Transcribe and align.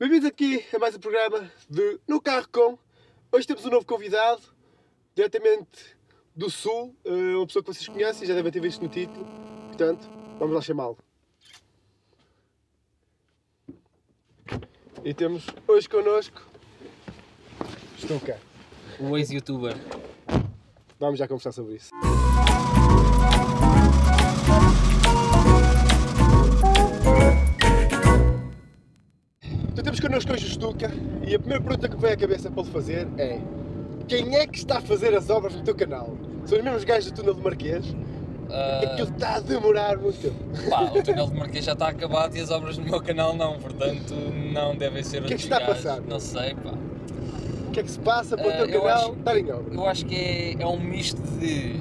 Bem-vindos 0.00 0.26
aqui 0.26 0.64
a 0.74 0.78
mais 0.78 0.96
um 0.96 0.98
programa 0.98 1.52
de 1.68 2.00
No 2.08 2.22
Carro 2.22 2.48
Com. 2.50 2.78
Hoje 3.30 3.46
temos 3.46 3.66
um 3.66 3.68
novo 3.68 3.84
convidado, 3.84 4.40
diretamente 5.14 5.94
do 6.34 6.48
Sul, 6.48 6.96
eh, 7.04 7.36
uma 7.36 7.46
pessoa 7.46 7.62
que 7.62 7.70
vocês 7.70 7.86
conhecem, 7.86 8.26
já 8.26 8.32
devem 8.32 8.50
ter 8.50 8.60
visto 8.60 8.80
no 8.80 8.88
título. 8.88 9.26
Portanto, 9.66 10.08
vamos 10.38 10.54
lá 10.54 10.62
chamá-lo. 10.62 10.96
E 15.04 15.12
temos 15.12 15.44
hoje 15.68 15.86
connosco 15.86 16.40
Stuka. 17.98 18.40
O 18.98 19.18
ex-youtuber. 19.18 19.76
Vamos 20.98 21.18
já 21.18 21.28
conversar 21.28 21.52
sobre 21.52 21.74
isso. 21.74 21.90
Temos 30.00 30.24
connosco 30.24 30.32
hoje 30.32 30.46
o 30.46 30.50
Stuka 30.50 30.90
e 31.26 31.34
a 31.34 31.38
primeira 31.38 31.62
pergunta 31.62 31.88
que 31.88 31.94
me 31.94 32.00
vem 32.00 32.12
à 32.12 32.16
cabeça 32.16 32.50
para 32.50 32.62
lhe 32.62 32.70
fazer 32.70 33.06
é 33.18 33.38
quem 34.08 34.34
é 34.34 34.46
que 34.46 34.56
está 34.58 34.78
a 34.78 34.80
fazer 34.80 35.14
as 35.14 35.28
obras 35.28 35.54
no 35.54 35.62
teu 35.62 35.74
canal? 35.74 36.16
São 36.46 36.56
os 36.58 36.64
mesmos 36.64 36.84
gajos 36.84 37.10
do 37.10 37.16
túnel 37.16 37.34
do 37.34 37.42
Marquês? 37.42 37.84
Ah, 38.50 38.80
Aquilo 38.82 39.08
está 39.10 39.34
a 39.36 39.40
demorar 39.40 39.98
muito 39.98 40.18
tempo. 40.20 40.70
pá, 40.70 40.82
o 40.84 41.02
túnel 41.02 41.26
de 41.28 41.36
Marquês 41.36 41.64
já 41.66 41.72
está 41.74 41.88
acabado 41.88 42.34
e 42.34 42.40
as 42.40 42.50
obras 42.50 42.78
no 42.78 42.84
meu 42.84 43.00
canal 43.02 43.36
não, 43.36 43.58
portanto 43.58 44.14
não 44.52 44.74
devem 44.74 45.02
ser 45.02 45.22
O 45.22 45.26
que 45.26 45.34
é 45.34 45.36
que 45.36 45.44
outros 45.44 45.44
está 45.44 45.56
a 45.56 45.60
gajos. 45.60 45.82
passar? 45.84 46.00
Não 46.00 46.18
sei, 46.18 46.54
pá. 46.54 46.72
O 47.68 47.70
que 47.70 47.80
é 47.80 47.82
que 47.82 47.90
se 47.90 47.98
passa 48.00 48.36
para 48.36 48.48
o 48.48 48.52
teu 48.52 48.66
eu 48.68 48.82
canal 48.82 49.12
estar 49.12 49.38
em 49.38 49.52
obra? 49.52 49.74
Eu 49.74 49.86
acho 49.86 50.06
que 50.06 50.16
é, 50.16 50.56
é 50.62 50.66
um 50.66 50.80
misto 50.80 51.20
de 51.38 51.78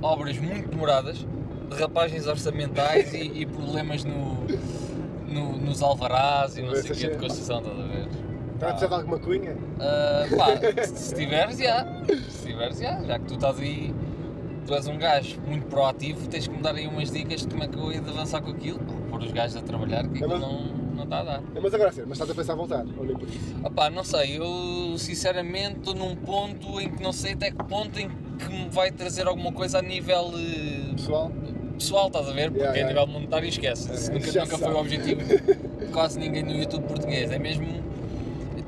obras 0.00 0.38
muito 0.38 0.70
demoradas, 0.70 1.24
derrapagens 1.68 2.26
orçamentais 2.26 3.12
e, 3.12 3.42
e 3.42 3.46
problemas 3.46 4.04
no, 4.04 4.38
no- 5.28 5.56
nos 5.58 5.82
alvarás 5.82 6.56
e 6.56 6.62
não 6.62 6.74
sei 6.74 6.90
o 6.90 6.94
que 6.94 7.08
de 7.08 7.18
construção, 7.18 7.58
estás 7.58 7.78
a 7.78 7.82
ver? 7.82 8.08
Está 8.54 8.66
a 8.66 8.70
precisar 8.70 8.88
de 8.88 8.94
alguma 8.94 9.18
cunha? 9.18 9.56
Ah, 9.78 10.24
pá, 10.36 10.82
se 10.84 10.96
se 10.96 11.14
tiveres, 11.14 11.58
já. 11.58 11.86
Se 12.28 12.46
tiveres, 12.48 12.78
já. 12.78 13.00
Já 13.02 13.18
que 13.18 13.24
tu 13.26 13.34
estás 13.34 13.58
aí, 13.60 13.94
tu 14.66 14.74
és 14.74 14.86
um 14.88 14.98
gajo 14.98 15.40
muito 15.46 15.66
proativo, 15.66 16.26
tens 16.28 16.48
que 16.48 16.54
me 16.56 16.60
dar 16.62 16.74
aí 16.74 16.86
umas 16.88 17.10
dicas 17.10 17.42
de 17.42 17.48
como 17.48 17.62
é 17.62 17.68
que 17.68 17.78
eu 17.78 17.92
ia 17.92 18.00
de 18.00 18.10
avançar 18.10 18.40
com 18.42 18.50
aquilo. 18.50 18.78
Pá, 18.80 18.94
pôr 19.10 19.20
os 19.22 19.32
gajos 19.32 19.56
a 19.56 19.62
trabalhar, 19.62 20.02
que 20.08 20.22
É, 20.22 20.26
aquilo 20.26 20.28
mas- 20.30 20.40
não, 20.40 20.62
não 20.96 21.04
está 21.04 21.20
a 21.20 21.24
dar. 21.24 21.42
É, 21.54 21.60
Mas 21.60 21.72
agora 21.74 21.92
sim, 21.92 22.00
mas 22.02 22.12
estás 22.12 22.30
a 22.30 22.34
pensar 22.34 22.52
a 22.54 22.56
voltar? 22.56 22.84
Ou 22.98 23.04
nem 23.06 23.16
por 23.16 23.28
isso? 23.28 23.38
Opá, 23.64 23.88
não 23.90 24.02
sei, 24.04 24.38
eu 24.38 24.98
sinceramente 24.98 25.78
estou 25.78 25.94
num 25.94 26.16
ponto 26.16 26.80
em 26.80 26.90
que 26.90 27.00
não 27.02 27.12
sei 27.12 27.34
até 27.34 27.50
que 27.52 27.62
ponto 27.64 27.96
em 27.98 28.08
que 28.38 28.48
me 28.52 28.68
vai 28.70 28.90
trazer 28.90 29.26
alguma 29.28 29.52
coisa 29.52 29.78
a 29.78 29.82
nível 29.82 30.32
eh, 30.36 30.94
Pessoal? 30.96 31.30
Pessoal, 31.78 32.08
estás 32.08 32.28
a 32.28 32.32
ver? 32.32 32.50
Porque 32.50 32.62
Yeah, 32.64 32.84
a 32.84 32.88
nível 32.88 33.06
monetário 33.06 33.48
esquece. 33.48 33.92
Isso 33.92 34.10
É, 34.10 34.14
nunca, 34.14 34.30
já 34.32 34.44
nunca 34.44 34.58
foi 34.58 34.72
o 34.72 34.78
objetivo 34.78 35.20
de 35.24 35.86
quase 35.92 36.18
ninguém 36.18 36.42
no 36.42 36.52
YouTube 36.52 36.82
português. 36.84 37.30
É 37.30 37.38
mesmo 37.38 37.66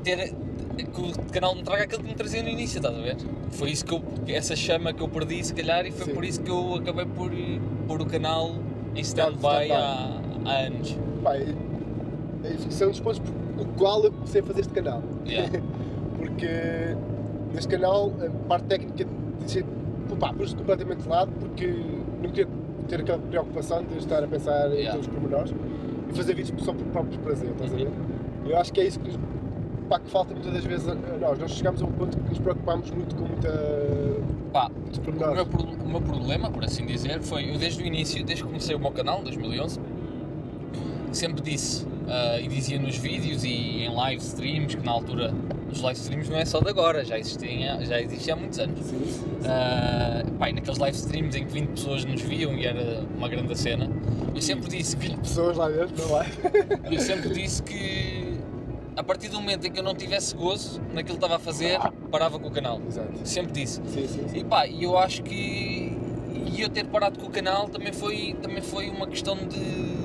ter 0.03 0.33
que 0.75 1.01
o 1.01 1.11
canal 1.31 1.53
me 1.55 1.63
traga 1.63 1.83
aquilo 1.83 2.01
que 2.01 2.09
me 2.09 2.15
trazia 2.15 2.41
no 2.41 2.49
início, 2.49 2.77
estás 2.77 2.95
a 2.97 3.01
ver? 3.01 3.17
Foi 3.51 3.69
isso 3.69 3.85
que 3.85 3.93
eu, 3.93 4.01
essa 4.27 4.55
chama 4.55 4.93
que 4.93 5.01
eu 5.01 5.07
perdi 5.07 5.43
se 5.43 5.53
calhar 5.53 5.85
e 5.85 5.91
foi 5.91 6.07
Sim. 6.07 6.13
por 6.13 6.25
isso 6.25 6.41
que 6.41 6.49
eu 6.49 6.75
acabei 6.75 7.05
por 7.05 7.31
pôr 7.87 8.01
o 8.01 8.05
canal 8.05 8.55
em 8.95 9.01
Stand-by. 9.01 9.71
há, 9.71 10.19
há 10.45 10.51
anos. 10.65 10.97
É- 11.25 12.47
é- 12.47 12.71
são 12.71 12.89
dos 12.89 12.99
pontos 12.99 13.19
por 13.19 13.31
o 13.61 13.65
qual 13.77 14.03
eu 14.03 14.11
comecei 14.11 14.41
a 14.41 14.43
fazer 14.43 14.61
este 14.61 14.73
canal. 14.73 15.03
Yeah. 15.27 15.51
Porque 16.17 16.47
neste 17.53 17.67
canal 17.67 18.11
a 18.25 18.47
parte 18.47 18.65
técnica 18.65 19.05
deixei, 19.39 19.63
pá, 20.19 20.33
pus 20.33 20.53
completamente 20.53 21.01
de 21.03 21.09
lado 21.09 21.31
porque 21.39 21.67
não 22.21 22.29
queria 22.29 22.47
ter 22.91 22.99
aquela 23.01 23.19
preocupação 23.19 23.83
de 23.85 23.97
estar 23.97 24.21
a 24.21 24.27
pensar 24.27 24.67
em 24.71 24.79
Yeah. 24.79 24.91
todos 24.91 25.07
os 25.07 25.13
pormenores 25.13 25.53
e 26.09 26.13
fazer 26.13 26.35
vídeos 26.35 26.61
só 26.63 26.73
por 26.73 26.83
próprio 26.87 27.17
prazer, 27.19 27.49
estás 27.51 27.71
a 27.71 27.75
Uhum. 27.77 27.85
ver? 27.85 28.51
Eu 28.51 28.57
acho 28.57 28.73
que 28.73 28.81
é 28.81 28.85
isso 28.87 28.99
que, 28.99 29.11
pá, 29.87 29.97
que 29.99 30.09
falta 30.09 30.33
muitas 30.33 30.51
das 30.53 30.65
vezes 30.65 30.87
a 30.89 30.91
a 30.91 31.17
nós. 31.17 31.39
Nós 31.39 31.51
chegamos 31.51 31.81
a 31.81 31.85
um 31.85 31.91
ponto 31.93 32.17
que 32.17 32.29
nos 32.29 32.39
preocupamos 32.39 32.91
muito 32.91 33.15
com 33.15 33.25
muita. 33.25 33.49
Pá, 34.51 34.69
O 34.69 35.33
meu, 35.33 35.45
o 35.85 35.89
meu 35.89 36.01
problema, 36.01 36.51
por 36.51 36.65
assim 36.65 36.85
dizer, 36.85 37.21
foi 37.21 37.49
eu 37.53 37.57
desde 37.57 37.81
o 37.81 37.85
início, 37.85 38.23
desde 38.25 38.43
que 38.43 38.49
comecei 38.49 38.75
o 38.75 38.79
meu 38.79 38.91
canal, 38.91 39.21
em 39.21 39.23
2011, 39.23 39.79
sempre 41.13 41.41
disse 41.41 41.85
ah, 42.11 42.39
e 42.41 42.47
dizia 42.49 42.77
nos 42.77 42.97
vídeos 42.97 43.45
e 43.45 43.83
em 43.83 43.89
live 43.89 44.21
streams, 44.21 44.75
que 44.75 44.85
na 44.85 44.91
altura 44.91 45.33
os 45.71 45.79
live 45.79 45.97
streams 45.97 46.29
não 46.29 46.37
é 46.37 46.43
só 46.43 46.59
de 46.59 46.69
agora, 46.69 47.05
já 47.05 47.17
existia, 47.17 47.79
já 47.85 48.01
existia 48.01 48.33
há 48.33 48.35
muitos 48.35 48.59
anos. 48.59 48.85
Sim. 48.85 49.29
Ah, 49.45 50.21
pá, 50.37 50.49
e 50.49 50.53
naqueles 50.53 50.77
live 50.77 50.97
streams 50.97 51.37
em 51.37 51.45
que 51.45 51.53
20 51.53 51.69
pessoas 51.69 52.03
nos 52.03 52.21
viam 52.21 52.53
e 52.53 52.65
era 52.65 53.05
uma 53.15 53.29
grande 53.29 53.57
cena, 53.57 53.89
eu 54.35 54.41
sempre 54.41 54.69
disse 54.69 54.97
que 54.97 55.15
Pessoas 55.15 55.55
lá 55.55 55.69
dentro, 55.69 56.07
não 56.07 56.21
é? 56.21 56.25
eu 56.91 56.99
sempre 56.99 57.29
disse 57.29 57.63
que 57.63 58.37
a 58.97 59.03
partir 59.03 59.29
do 59.29 59.39
momento 59.39 59.65
em 59.65 59.71
que 59.71 59.79
eu 59.79 59.83
não 59.83 59.95
tivesse 59.95 60.35
gozo 60.35 60.81
naquilo 60.93 61.17
que 61.17 61.25
estava 61.25 61.37
a 61.37 61.39
fazer, 61.39 61.79
parava 62.11 62.37
com 62.37 62.49
o 62.49 62.51
canal. 62.51 62.81
Exato. 62.85 63.19
Sempre 63.23 63.53
disse. 63.53 63.81
Sim, 63.85 64.07
sim, 64.07 64.27
sim. 64.27 64.39
E 64.39 64.43
pá, 64.43 64.67
eu 64.67 64.97
acho 64.97 65.23
que 65.23 65.97
e 66.53 66.61
eu 66.61 66.67
ter 66.67 66.85
parado 66.85 67.17
com 67.17 67.27
o 67.27 67.29
canal 67.29 67.69
também 67.69 67.93
foi, 67.93 68.35
também 68.41 68.61
foi 68.61 68.89
uma 68.89 69.07
questão 69.07 69.37
de, 69.37 70.00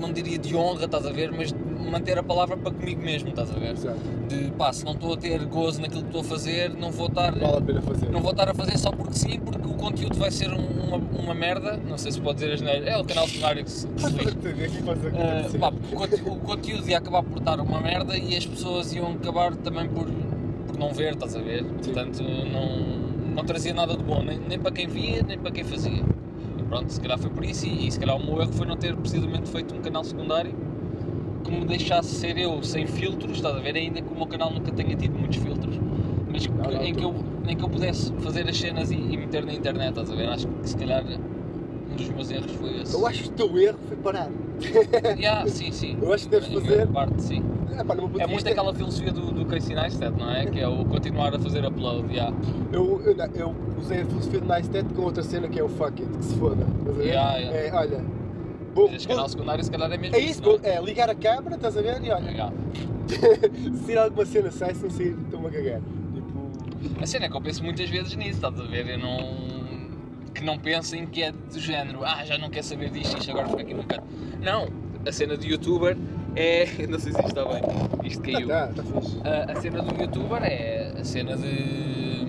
não 0.00 0.12
diria 0.12 0.38
de 0.38 0.54
honra, 0.56 0.84
estás 0.84 1.06
a 1.06 1.10
ver, 1.12 1.32
mas 1.32 1.52
de 1.52 1.58
manter 1.90 2.18
a 2.18 2.22
palavra 2.22 2.56
para 2.56 2.72
comigo 2.72 3.00
mesmo, 3.02 3.28
estás 3.30 3.50
a 3.50 3.54
ver? 3.58 3.72
Exato. 3.72 3.98
De 4.28 4.50
pá, 4.52 4.72
se 4.72 4.84
não 4.84 4.92
estou 4.92 5.14
a 5.14 5.16
ter 5.16 5.44
gozo 5.46 5.80
naquilo 5.80 6.02
que 6.02 6.08
estou 6.08 6.20
a 6.20 6.24
fazer, 6.24 6.70
não 6.74 6.90
vou 6.90 7.06
estar, 7.06 7.32
Vale 7.38 7.56
a 7.56 7.60
pena 7.60 7.82
fazer. 7.82 8.10
não 8.10 8.20
vou 8.20 8.30
estar 8.32 8.48
a 8.48 8.54
fazer 8.54 8.76
só 8.78 8.90
porque 8.90 9.14
sim, 9.14 9.38
porque 9.40 9.66
o 9.66 9.74
conteúdo 9.74 10.16
vai 10.18 10.30
ser 10.30 10.50
um- 10.52 10.76
uma, 10.86 10.96
uma 10.96 11.34
merda, 11.34 11.76
não 11.88 11.96
sei 11.98 12.12
se 12.12 12.20
pode 12.20 12.38
dizer 12.40 12.52
as 12.54 12.60
neiras, 12.60 12.86
é 12.88 12.96
o 12.96 13.04
canal 13.04 13.26
secundário 13.28 13.64
que 13.64 13.70
se, 13.70 13.86
que 13.88 14.00
se 14.02 14.06
Uh, 15.56 15.58
pá, 15.58 15.70
porque 15.72 15.94
o, 15.94 15.98
conte- 15.98 16.22
o 16.26 16.36
conteúdo 16.36 16.88
ia 16.88 16.98
acabar 16.98 17.22
por 17.22 17.38
estar 17.38 17.60
uma 17.60 17.80
merda 17.80 18.16
e 18.16 18.36
as 18.36 18.46
pessoas 18.46 18.92
iam 18.92 19.12
acabar 19.12 19.54
também 19.56 19.88
por, 19.88 20.06
por 20.66 20.78
não 20.78 20.92
ver, 20.92 21.12
estás 21.14 21.34
a 21.36 21.40
ver? 21.40 21.64
Portanto, 21.64 22.22
não, 22.22 23.34
não 23.34 23.44
trazia 23.44 23.72
nada 23.74 23.96
de 23.96 24.02
bom, 24.02 24.22
nem, 24.22 24.38
nem 24.38 24.58
para 24.58 24.70
quem 24.72 24.86
via, 24.86 25.22
nem 25.22 25.38
para 25.38 25.50
quem 25.50 25.64
fazia. 25.64 26.02
Pronto, 26.68 26.90
se 26.92 27.00
calhar 27.00 27.18
foi 27.18 27.30
por 27.30 27.44
isso 27.44 27.66
e, 27.66 27.86
e 27.86 27.92
se 27.92 27.98
calhar 27.98 28.16
o 28.16 28.24
meu 28.24 28.40
erro 28.40 28.52
foi 28.52 28.66
não 28.66 28.76
ter 28.76 28.94
precisamente 28.96 29.50
feito 29.50 29.74
um 29.74 29.80
canal 29.80 30.02
secundário 30.04 30.54
que 31.44 31.50
me 31.50 31.64
deixasse 31.64 32.08
ser 32.10 32.36
eu 32.38 32.60
sem 32.62 32.86
filtros, 32.86 33.36
estás 33.36 33.54
a 33.54 33.60
ver? 33.60 33.76
Ainda 33.76 34.02
que 34.02 34.08
o 34.12 34.16
meu 34.16 34.26
canal 34.26 34.50
nunca 34.52 34.72
tenha 34.72 34.96
tido 34.96 35.16
muitos 35.16 35.38
filtros, 35.38 35.76
mas 36.28 36.44
que- 36.46 36.52
Não, 36.52 36.64
não, 36.70 36.82
em, 36.82 36.92
que 36.92 37.04
eu, 37.04 37.14
em 37.48 37.56
que 37.56 37.64
eu 37.64 37.68
pudesse 37.68 38.12
fazer 38.20 38.48
as 38.48 38.56
cenas 38.58 38.90
e, 38.90 38.96
e 38.96 39.16
meter 39.16 39.46
na 39.46 39.54
internet, 39.54 39.90
estás 39.90 40.10
a 40.10 40.14
ver? 40.14 40.28
Acho 40.28 40.48
que 40.48 40.68
se 40.68 40.76
calhar 40.76 41.04
um 41.04 41.94
dos 41.94 42.08
meus 42.08 42.30
erros 42.30 42.50
foi 42.52 42.80
esse. 42.80 42.94
Eu 42.94 43.06
acho 43.06 43.22
que 43.22 43.28
o 43.28 43.32
teu 43.32 43.58
erro 43.58 43.78
foi 43.86 43.96
parar. 43.96 44.28
Yeah, 45.18 45.46
sim, 45.48 45.70
sim. 45.72 45.98
Eu 46.00 46.12
acho 46.12 46.24
que 46.24 46.30
deves 46.30 46.48
fazer- 46.48 46.86
Parte, 46.88 47.22
sim. 47.22 47.42
É, 47.78 47.84
pá, 47.84 47.94
É 47.94 48.00
muito 48.00 48.28
vista, 48.28 48.50
aquela 48.50 48.74
filosofia 48.74 49.12
do, 49.12 49.30
do 49.32 49.44
Casey 49.46 49.74
Neistat, 49.76 50.12
não 50.18 50.30
é? 50.32 50.46
Que 50.46 50.60
é 50.60 50.68
o 50.68 50.84
continuar 50.86 51.34
a 51.34 51.38
fazer 51.38 51.64
upload, 51.66 52.10
yeah. 52.12 52.34
Eu, 52.72 53.02
eu, 53.04 53.14
eu 53.34 53.54
usei 53.78 54.00
a 54.02 54.06
filosofia 54.06 54.40
de 54.40 54.46
Neistat 54.48 54.94
com 54.94 55.02
outra 55.02 55.22
cena 55.22 55.48
que 55.48 55.58
é 55.60 55.64
o 55.64 55.68
fuck 55.68 56.02
it, 56.02 56.16
que 56.18 56.24
se 56.24 56.34
foda. 56.36 56.64
Estás 56.78 56.88
a 56.88 56.92
ver? 56.92 57.06
Yeah, 57.06 57.36
yeah. 57.38 57.58
É, 57.58 57.72
olha. 57.74 58.04
Bom, 58.74 58.86
Mas 58.86 58.96
este 58.96 59.08
canal 59.08 59.28
secundário 59.28 59.64
se 59.64 59.70
calhar 59.70 59.90
é 59.90 59.96
mesmo 59.96 60.16
é 60.16 60.20
isso, 60.20 60.42
não 60.42 60.52
bom, 60.52 60.58
é 60.62 60.80
ligar 60.82 61.08
a 61.10 61.14
câmera, 61.14 61.54
estás 61.56 61.76
a 61.76 61.82
ver? 61.82 62.02
E 62.04 62.10
olha, 62.10 62.30
Yeah. 62.30 62.52
se 63.86 63.96
alguma 63.96 64.24
cena 64.26 64.50
sai, 64.50 64.74
se 64.74 64.82
não 64.82 64.90
sair, 64.90 65.16
estou-me 65.24 65.46
a 65.46 65.50
cagar. 65.50 65.80
Tipo, 66.14 67.02
A 67.02 67.06
cena 67.06 67.26
é 67.26 67.28
que 67.28 67.36
eu 67.36 67.40
penso 67.40 67.62
muitas 67.62 67.88
vezes 67.88 68.14
nisso, 68.16 68.32
estás 68.32 68.58
a 68.58 68.64
ver? 68.64 68.88
Eu 68.88 68.98
não... 68.98 69.55
Que 70.36 70.44
não 70.44 70.58
pensem 70.58 71.06
que 71.06 71.22
é 71.22 71.32
do 71.32 71.58
género, 71.58 72.04
ah, 72.04 72.22
já 72.24 72.36
não 72.36 72.50
quer 72.50 72.62
saber 72.62 72.90
disto, 72.90 73.18
isto 73.18 73.30
agora 73.30 73.48
fica 73.48 73.62
aqui 73.62 73.72
no 73.74 73.84
canto. 73.84 74.04
Não, 74.40 74.68
a 75.06 75.10
cena 75.10 75.36
de 75.36 75.48
youtuber 75.48 75.96
é... 76.34 76.66
Não 76.86 76.98
sei 76.98 77.12
se 77.12 77.18
isto 77.18 77.28
está 77.28 77.44
bem, 77.46 77.62
isto 78.04 78.22
caiu. 78.22 78.46
tá, 78.46 78.66
tá 78.68 78.82
fixe. 78.82 79.16
A, 79.24 79.52
a 79.52 79.60
cena 79.60 79.82
do 79.82 80.02
youtuber 80.02 80.42
é 80.42 80.92
a 80.98 81.04
cena 81.04 81.36
de. 81.36 82.26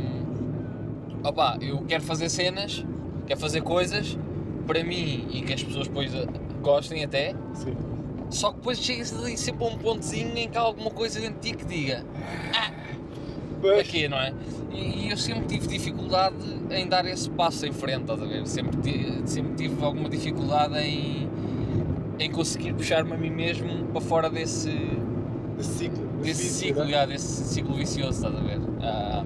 Opá, 1.21 1.57
eu 1.59 1.81
quero 1.81 2.03
fazer 2.03 2.29
cenas, 2.29 2.85
quero 3.25 3.39
fazer 3.39 3.61
coisas 3.61 4.17
para 4.65 4.81
mim 4.83 5.27
e 5.29 5.41
que 5.41 5.53
as 5.53 5.61
pessoas 5.61 5.87
depois 5.87 6.13
eh, 6.15 6.25
gostem 6.61 7.03
até, 7.03 7.33
Sim. 7.53 7.75
só 8.29 8.51
que 8.51 8.57
depois 8.57 8.79
chegas 8.79 9.13
ali 9.13 9.37
sempre 9.37 9.65
a 9.65 9.67
um 9.67 9.77
pontozinho 9.77 10.37
em 10.37 10.49
que 10.49 10.57
há 10.57 10.61
alguma 10.61 10.91
coisa 10.91 11.19
dentro 11.19 11.41
de 11.41 11.51
ti 11.51 11.57
que 11.57 11.65
diga 11.65 12.05
Aqui, 13.79 14.07
não 14.07 14.17
é? 14.17 14.33
E, 14.71 15.07
e 15.07 15.11
eu 15.11 15.17
sempre 15.17 15.45
tive 15.47 15.67
dificuldade 15.67 16.35
em 16.69 16.87
dar 16.87 17.05
esse 17.05 17.29
passo 17.29 17.65
em 17.65 17.71
frente, 17.71 18.01
estás 18.01 18.21
a 18.21 18.25
ver? 18.25 18.45
Sempre, 18.47 18.77
ti- 18.81 19.21
sempre 19.25 19.53
tive 19.55 19.83
alguma 19.83 20.09
dificuldade 20.09 20.77
em, 20.77 21.27
em 22.19 22.31
conseguir 22.31 22.73
puxar-me 22.73 23.13
a 23.13 23.17
mim 23.17 23.29
mesmo 23.31 23.85
para 23.87 24.01
fora 24.01 24.29
desse, 24.29 24.69
desse 25.57 25.69
ciclo. 25.77 26.07
desse 26.21 26.43
vício, 26.43 26.67
ciclo, 26.67 26.83
né? 26.85 26.91
já, 26.91 27.05
desse 27.05 27.43
ciclo 27.45 27.73
vicioso, 27.75 28.17
estás 28.25 28.35
a 28.35 28.39
ver? 28.47 28.59
Ah, 28.81 29.23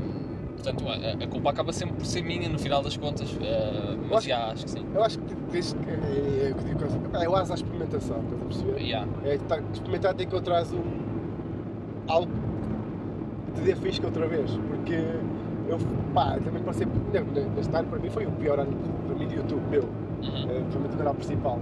portanto, 0.55 0.85
a, 0.87 1.23
a 1.23 1.27
culpa 1.27 1.49
acaba 1.49 1.73
sempre 1.73 1.95
por 1.95 2.05
ser 2.05 2.21
minha 2.23 2.47
no 2.47 2.59
final 2.59 2.81
das 2.81 2.95
contas, 2.95 3.29
ah, 3.41 3.97
mas 4.09 4.19
acho- 4.19 4.27
já 4.29 4.45
acho 4.51 4.63
que 4.65 4.71
sim. 4.71 4.85
Eu 4.93 5.03
acho 5.03 5.19
que 5.19 5.35
tens 5.51 5.73
que. 5.73 5.89
É, 5.89 6.49
é, 6.49 6.53
digo, 6.63 7.17
é 7.17 7.27
o 7.29 7.35
asa 7.35 7.53
à 7.53 7.55
experimentação, 7.55 8.17
estás 8.23 8.41
a 8.41 8.45
perceber? 8.45 8.81
Yeah. 8.81 9.07
É 9.25 9.37
tá, 9.39 9.59
experimentar 9.73 10.11
até 10.11 10.25
que 10.25 10.33
encontrares 10.33 10.71
um. 10.71 10.81
algo 12.07 12.31
te 13.55 13.61
dê 13.61 13.75
fisca 13.75 14.05
outra 14.07 14.27
vez. 14.27 14.51
Porque 14.67 14.93
eu, 15.67 15.77
pá, 16.13 16.37
também 16.43 16.61
passei. 16.63 16.85
ne- 16.85 17.49
Neste 17.55 17.75
ano 17.75 17.87
para 17.89 17.99
mim 17.99 18.09
foi 18.09 18.25
o 18.25 18.31
pior 18.31 18.59
ano 18.59 18.75
para 19.07 19.15
mim 19.15 19.27
de 19.27 19.35
YouTube, 19.35 19.61
meu. 19.69 19.83
Uhum. 19.83 20.49
eh, 20.49 20.59
Principalmente 20.61 20.93
o 20.93 20.97
canal 20.97 21.13
principal. 21.15 21.59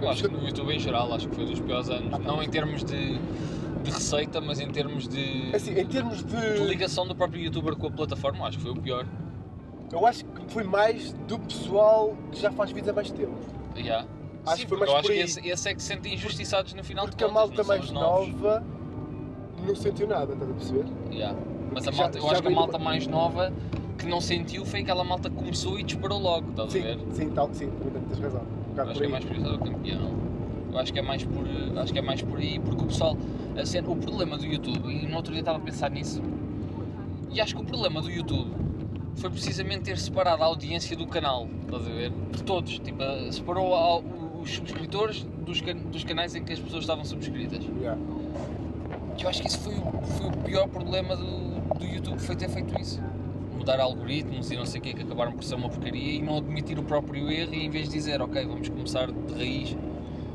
Eu 0.00 0.10
acho 0.10 0.28
que 0.28 0.36
no 0.36 0.44
YouTube 0.46 0.74
em 0.74 0.78
geral, 0.78 1.12
acho 1.14 1.28
que 1.28 1.34
foi 1.34 1.46
dos 1.46 1.58
piores 1.60 1.88
anos. 1.88 2.08
Ah, 2.12 2.18
Não 2.18 2.42
em 2.42 2.48
termos 2.50 2.84
de, 2.84 3.18
de 3.18 3.90
receita, 3.90 4.40
mas 4.42 4.60
em 4.60 4.68
termos 4.68 5.08
de, 5.08 5.54
Assim, 5.54 5.72
em 5.78 5.86
termos 5.86 6.22
de 6.22 6.36
de. 6.54 6.64
ligação 6.66 7.06
do 7.08 7.14
próprio 7.16 7.42
youtuber 7.42 7.74
com 7.76 7.86
a 7.86 7.90
plataforma, 7.90 8.46
acho 8.46 8.58
que 8.58 8.62
foi 8.64 8.72
o 8.72 8.76
pior. 8.76 9.06
Eu 9.90 10.06
acho 10.06 10.24
que 10.24 10.52
foi 10.52 10.64
mais 10.64 11.12
do 11.26 11.38
pessoal 11.38 12.14
que 12.32 12.40
já 12.40 12.50
faz 12.50 12.70
vídeos 12.72 12.90
há 12.90 12.92
mais 12.92 13.10
tempo. 13.10 13.32
Yeah. 13.76 14.06
Acho 14.44 14.56
Sim, 14.58 14.62
que 14.64 14.68
foi 14.68 14.78
porque 14.78 14.78
mais 14.78 14.90
eu 14.92 14.96
acho 14.96 15.02
por 15.08 15.12
que 15.14 15.18
esse, 15.40 15.48
esse 15.48 15.68
é 15.68 15.74
que 15.74 15.80
se 15.82 15.88
sentem 15.88 16.14
injustiçados 16.14 16.74
no 16.74 16.84
final 16.84 17.06
Porque 17.06 17.16
de 17.16 17.24
a 17.24 17.28
contas, 17.28 17.48
malta 17.48 17.56
não 17.56 17.64
são 17.64 17.74
mais 17.74 17.84
os 17.84 17.90
novos. 17.92 18.28
nova 18.42 18.64
não 19.66 19.74
sentiu 19.74 20.06
nada, 20.06 20.32
estás 20.32 20.50
a 20.50 20.54
perceber? 20.54 20.84
Yeah. 21.12 21.38
Mas 21.72 21.86
a 21.88 21.90
Já- 21.92 22.02
malta, 22.02 22.18
eu 22.18 22.22
já 22.22 22.28
acho 22.32 22.40
que 22.42 22.46
a 22.46 22.50
veio 22.50 22.60
malta 22.60 22.78
numa- 22.78 22.84
mais 22.90 23.06
nova 23.06 23.52
que 23.98 24.06
não 24.06 24.20
sentiu 24.20 24.64
foi 24.64 24.80
aquela 24.80 25.04
malta 25.04 25.28
que 25.28 25.36
começou 25.36 25.78
e 25.78 25.82
disparou 25.82 26.18
logo, 26.20 26.50
estás 26.50 26.74
a 26.74 26.78
ver? 26.78 26.98
sim, 27.12 27.30
tal, 27.30 27.48
sim, 27.52 27.70
também 27.70 28.02
tens 28.02 28.18
razão. 28.20 28.40
Um 28.42 28.44
Eu 28.44 28.70
bocado 28.70 28.90
acho 28.90 28.92
por 28.92 28.96
que 28.98 29.02
é 29.02 29.06
aí. 29.06 29.12
mais 29.12 29.24
por 29.24 29.36
isso 29.36 29.50
do 29.50 29.58
campeão. 29.58 30.26
Eu 30.72 30.78
acho 30.78 30.92
que 30.92 30.98
é 30.98 31.02
mais 31.02 31.24
por, 31.24 31.44
acho 31.80 31.92
que 31.92 31.98
é 31.98 32.02
mais 32.02 32.22
por 32.22 32.38
aí, 32.38 32.58
porque 32.60 32.82
o 32.82 32.86
pessoal, 32.86 33.16
a 33.56 33.90
o 33.90 33.96
problema 33.96 34.36
do 34.36 34.44
YouTube, 34.44 34.88
e 34.90 35.06
no 35.06 35.16
outro 35.16 35.32
dia 35.32 35.40
estava 35.40 35.58
a 35.58 35.60
pensar 35.60 35.90
nisso, 35.90 36.22
e 37.30 37.40
acho 37.40 37.54
que 37.56 37.62
o 37.62 37.64
problema 37.64 38.00
do 38.02 38.10
YouTube 38.10 38.50
foi 39.16 39.30
precisamente 39.30 39.80
ter 39.82 39.96
separado 39.98 40.42
a 40.42 40.46
audiência 40.46 40.94
do 40.96 41.06
canal, 41.06 41.48
estás 41.64 41.86
a 41.86 41.90
ver? 41.90 42.10
De 42.10 42.42
todos, 42.42 42.78
tipo, 42.78 43.02
eh, 43.02 43.32
separou 43.32 43.74
a- 43.74 43.98
os 44.42 44.50
subscritores 44.54 45.26
dos, 45.46 45.60
can- 45.62 45.76
dos 45.90 46.04
canais 46.04 46.34
em 46.34 46.44
que 46.44 46.52
as 46.52 46.60
pessoas 46.60 46.82
estavam 46.82 47.04
subscritas. 47.04 47.64
Yeah. 47.80 47.98
E 49.18 49.22
eu 49.22 49.28
acho 49.28 49.42
que 49.42 49.48
isso 49.48 49.58
foi, 49.60 49.74
o- 49.74 50.02
foi 50.06 50.26
o 50.26 50.32
pior 50.44 50.68
problema 50.68 51.16
do, 51.16 51.78
do 51.78 51.84
YouTube, 51.84 52.18
foi 52.20 52.36
ter 52.36 52.48
feito 52.48 52.78
isso. 52.80 53.00
Mudar 53.56 53.80
algoritmos 53.80 54.50
e 54.50 54.56
não 54.56 54.66
sei 54.66 54.80
o 54.80 54.82
quê, 54.84 54.92
que 54.94 55.02
acabaram 55.02 55.32
por 55.32 55.42
ser 55.42 55.54
uma 55.54 55.68
porcaria 55.68 56.12
e 56.12 56.22
não 56.22 56.36
admitir 56.38 56.78
o 56.78 56.82
próprio 56.82 57.30
erro 57.30 57.54
e 57.54 57.64
em 57.64 57.70
vez 57.70 57.88
de 57.88 57.94
dizer, 57.94 58.20
ok, 58.20 58.44
vamos 58.46 58.68
começar 58.68 59.10
de 59.10 59.32
raiz 59.34 59.76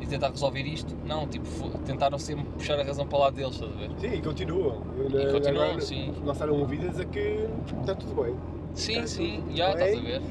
e 0.01 0.06
tentar 0.07 0.30
resolver 0.31 0.63
isto, 0.63 0.95
não, 1.06 1.28
tipo, 1.28 1.45
tentaram 1.86 2.18
sempre 2.18 2.44
puxar 2.45 2.80
a 2.80 2.83
razão 2.83 3.06
para 3.06 3.18
o 3.18 3.22
lado 3.22 3.36
deles, 3.36 3.54
estás 3.54 3.72
a 3.72 3.75
ver? 3.75 3.92
Sim, 4.00 4.18
e 4.18 4.22
continuam. 4.22 4.81
E 5.07 5.31
continuam, 5.31 5.63
Agora 5.66 5.81
sim. 5.81 6.13
Lançaram 6.25 6.56
um 6.56 6.66
vídeo 6.66 6.88
a 6.88 6.92
dizer 6.92 7.06
que 7.07 7.48
está 7.80 7.94
tudo 7.95 8.22
bem. 8.24 8.36
Sim, 8.74 8.94
Está 8.95 9.07
sim, 9.07 9.44
já, 9.54 9.69
estás 9.72 9.98
a 9.98 10.01
ver? 10.01 10.22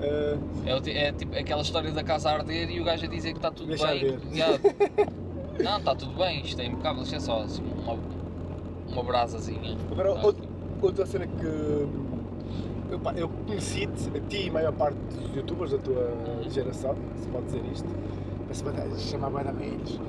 Ah, 0.00 0.38
É, 0.66 1.06
é 1.06 1.12
tipo 1.12 1.38
aquela 1.38 1.62
história 1.62 1.92
da 1.92 2.02
casa 2.02 2.28
a 2.28 2.34
arder 2.34 2.68
e 2.68 2.80
o 2.80 2.84
gajo 2.84 3.04
a 3.04 3.08
dizer 3.08 3.30
que 3.30 3.38
está 3.38 3.50
tudo 3.50 3.68
Deixa 3.68 3.86
bem. 3.86 4.18
Já. 4.32 4.48
Não, 5.62 5.78
está 5.78 5.94
tudo 5.94 6.12
bem, 6.16 6.40
isto 6.42 6.60
é 6.60 6.66
impecável, 6.66 7.02
isto 7.02 7.14
é 7.14 7.20
só 7.20 7.42
assim, 7.42 7.62
uma, 7.84 7.98
uma 8.88 9.02
brasazinha. 9.02 9.76
Agora, 9.90 10.14
Tá 10.14 10.20
out- 10.22 10.48
outra 10.82 11.06
cena 11.06 11.26
que 11.26 11.46
eu, 11.46 13.28
conheci-te, 13.46 14.08
a 14.16 14.20
ti 14.28 14.46
e 14.46 14.48
a 14.48 14.52
maior 14.52 14.72
parte 14.72 14.96
dos 14.96 15.34
youtubers 15.36 15.70
da 15.72 15.78
tua 15.78 16.10
geração, 16.50 16.94
se 17.16 17.28
pode 17.28 17.46
dizer 17.46 17.62
isto, 17.72 17.88
para 18.46 18.54
se 18.96 19.08
chamar 19.08 19.30
mais 19.30 19.46
a 19.46 19.52
velhos, 19.52 20.00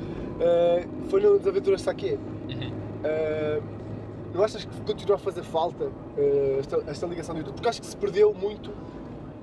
ah, 0.42 0.86
foi 1.10 1.22
no 1.22 1.38
Desaventuras 1.40 1.82
Saque. 1.82 2.14
Uhum. 2.50 2.72
Ah, 3.04 3.62
não 4.34 4.44
achas 4.44 4.66
que 4.66 4.82
continua 4.82 5.16
a 5.16 5.20
fazer 5.20 5.44
falta 5.44 5.86
ah, 5.86 6.60
esta, 6.60 6.84
esta 6.88 7.06
ligação 7.08 7.34
do 7.36 7.40
YouTube? 7.40 7.56
Porque 7.56 7.70
acho 7.70 7.82
que 7.82 7.88
se 7.88 7.96
perdeu 7.98 8.34
muito 8.34 8.72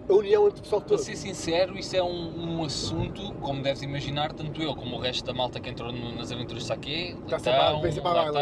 a 0.08 0.12
união 0.12 0.46
entre 0.46 0.58
o 0.60 0.62
pessoal 0.62 0.80
Para 0.80 0.88
todo. 0.90 0.98
ser 0.98 1.16
sincero, 1.16 1.78
isso 1.78 1.94
é 1.96 2.02
um, 2.02 2.58
um 2.58 2.64
assunto, 2.64 3.32
como 3.40 3.62
deves 3.62 3.82
imaginar, 3.82 4.32
tanto 4.32 4.60
eu 4.62 4.74
como 4.74 4.96
o 4.96 4.98
resto 4.98 5.24
da 5.24 5.32
malta 5.32 5.60
que 5.60 5.70
entrou 5.70 5.92
no- 5.92 6.12
nas 6.14 6.30
aventuras 6.32 6.62
de 6.64 6.68
Saque, 6.68 7.16
Tá 7.28 7.38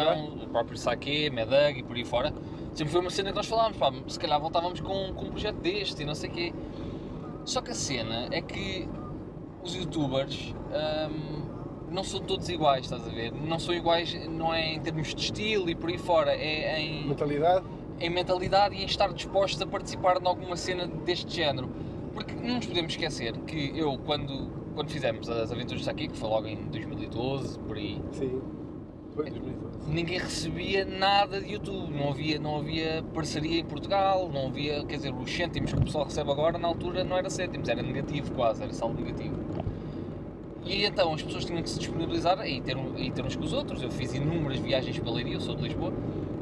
Latão, 0.06 0.24
o 0.42 0.48
próprio 0.48 0.78
Saque, 0.78 1.30
Medag 1.30 1.78
e 1.78 1.82
por 1.82 1.96
aí 1.96 2.04
fora, 2.04 2.32
sempre 2.72 2.92
foi 2.92 3.00
uma 3.00 3.10
cena 3.10 3.30
que 3.30 3.36
nós 3.36 3.46
falámos, 3.46 3.76
pá, 3.76 3.92
se 4.06 4.18
calhar 4.18 4.40
voltávamos 4.40 4.80
com, 4.80 5.12
com 5.14 5.26
um 5.26 5.30
projeto 5.30 5.56
deste 5.56 6.02
e 6.02 6.04
não 6.06 6.14
sei 6.14 6.30
o 6.30 6.32
quê. 6.32 6.52
Só 7.44 7.60
que 7.60 7.70
a 7.70 7.74
cena 7.74 8.28
é 8.30 8.40
que 8.40 8.88
os 9.62 9.74
youtubers 9.74 10.54
hum, 11.10 11.42
não 11.90 12.04
são 12.04 12.20
todos 12.20 12.48
iguais, 12.48 12.84
estás 12.84 13.06
a 13.06 13.10
ver? 13.10 13.32
Não 13.32 13.58
são 13.58 13.74
iguais, 13.74 14.14
não 14.28 14.54
é 14.54 14.74
em 14.74 14.80
termos 14.80 15.14
de 15.14 15.20
estilo 15.22 15.68
e 15.68 15.74
por 15.74 15.90
aí 15.90 15.98
fora, 15.98 16.32
é 16.32 16.80
em 16.80 17.06
Mentalidade? 17.08 17.64
Em 18.00 18.10
mentalidade 18.10 18.74
e 18.74 18.82
em 18.82 18.86
estar 18.86 19.12
dispostos 19.12 19.60
a 19.60 19.66
participar 19.66 20.18
de 20.18 20.26
alguma 20.26 20.56
cena 20.56 20.86
deste 20.86 21.36
género. 21.36 21.68
Porque 22.14 22.34
não 22.34 22.56
nos 22.56 22.66
podemos 22.66 22.92
esquecer 22.92 23.36
que 23.46 23.72
eu, 23.78 23.98
quando, 23.98 24.50
quando 24.74 24.90
fizemos 24.90 25.28
as 25.28 25.52
aventuras 25.52 25.86
aqui, 25.86 26.08
que 26.08 26.16
foi 26.16 26.28
logo 26.28 26.46
em 26.48 26.56
2012, 26.70 27.58
por 27.60 27.76
aí, 27.76 28.00
Sim. 28.12 28.40
Foi 29.14 29.28
em 29.28 29.32
2012. 29.32 29.90
ninguém 29.92 30.18
recebia 30.18 30.84
nada 30.84 31.40
de 31.40 31.52
YouTube, 31.52 31.92
não 31.92 32.10
havia, 32.10 32.38
não 32.38 32.58
havia 32.58 33.04
parceria 33.12 33.60
em 33.60 33.64
Portugal, 33.64 34.30
não 34.32 34.46
havia, 34.46 34.84
quer 34.84 34.96
dizer, 34.96 35.12
os 35.12 35.30
cêntimos 35.30 35.72
que 35.72 35.78
o 35.78 35.82
pessoal 35.82 36.04
recebe 36.04 36.30
agora, 36.30 36.58
na 36.58 36.68
altura 36.68 37.04
não 37.04 37.16
era 37.16 37.28
cêntimos, 37.28 37.68
era 37.68 37.82
negativo 37.82 38.32
quase, 38.32 38.62
era 38.62 38.72
saldo 38.72 39.00
negativo. 39.02 39.36
E 40.64 40.84
então 40.84 41.12
as 41.12 41.22
pessoas 41.22 41.44
tinham 41.44 41.62
que 41.62 41.70
se 41.70 41.78
disponibilizar 41.78 42.46
e 42.46 42.60
ter, 42.60 42.76
e 42.96 43.10
ter 43.10 43.24
uns 43.24 43.34
com 43.34 43.44
os 43.44 43.52
outros. 43.52 43.82
Eu 43.82 43.90
fiz 43.90 44.14
inúmeras 44.14 44.58
viagens 44.58 44.98
para 44.98 45.10
Leiria, 45.10 45.34
eu 45.34 45.40
sou 45.40 45.56
de 45.56 45.62
Lisboa, 45.62 45.92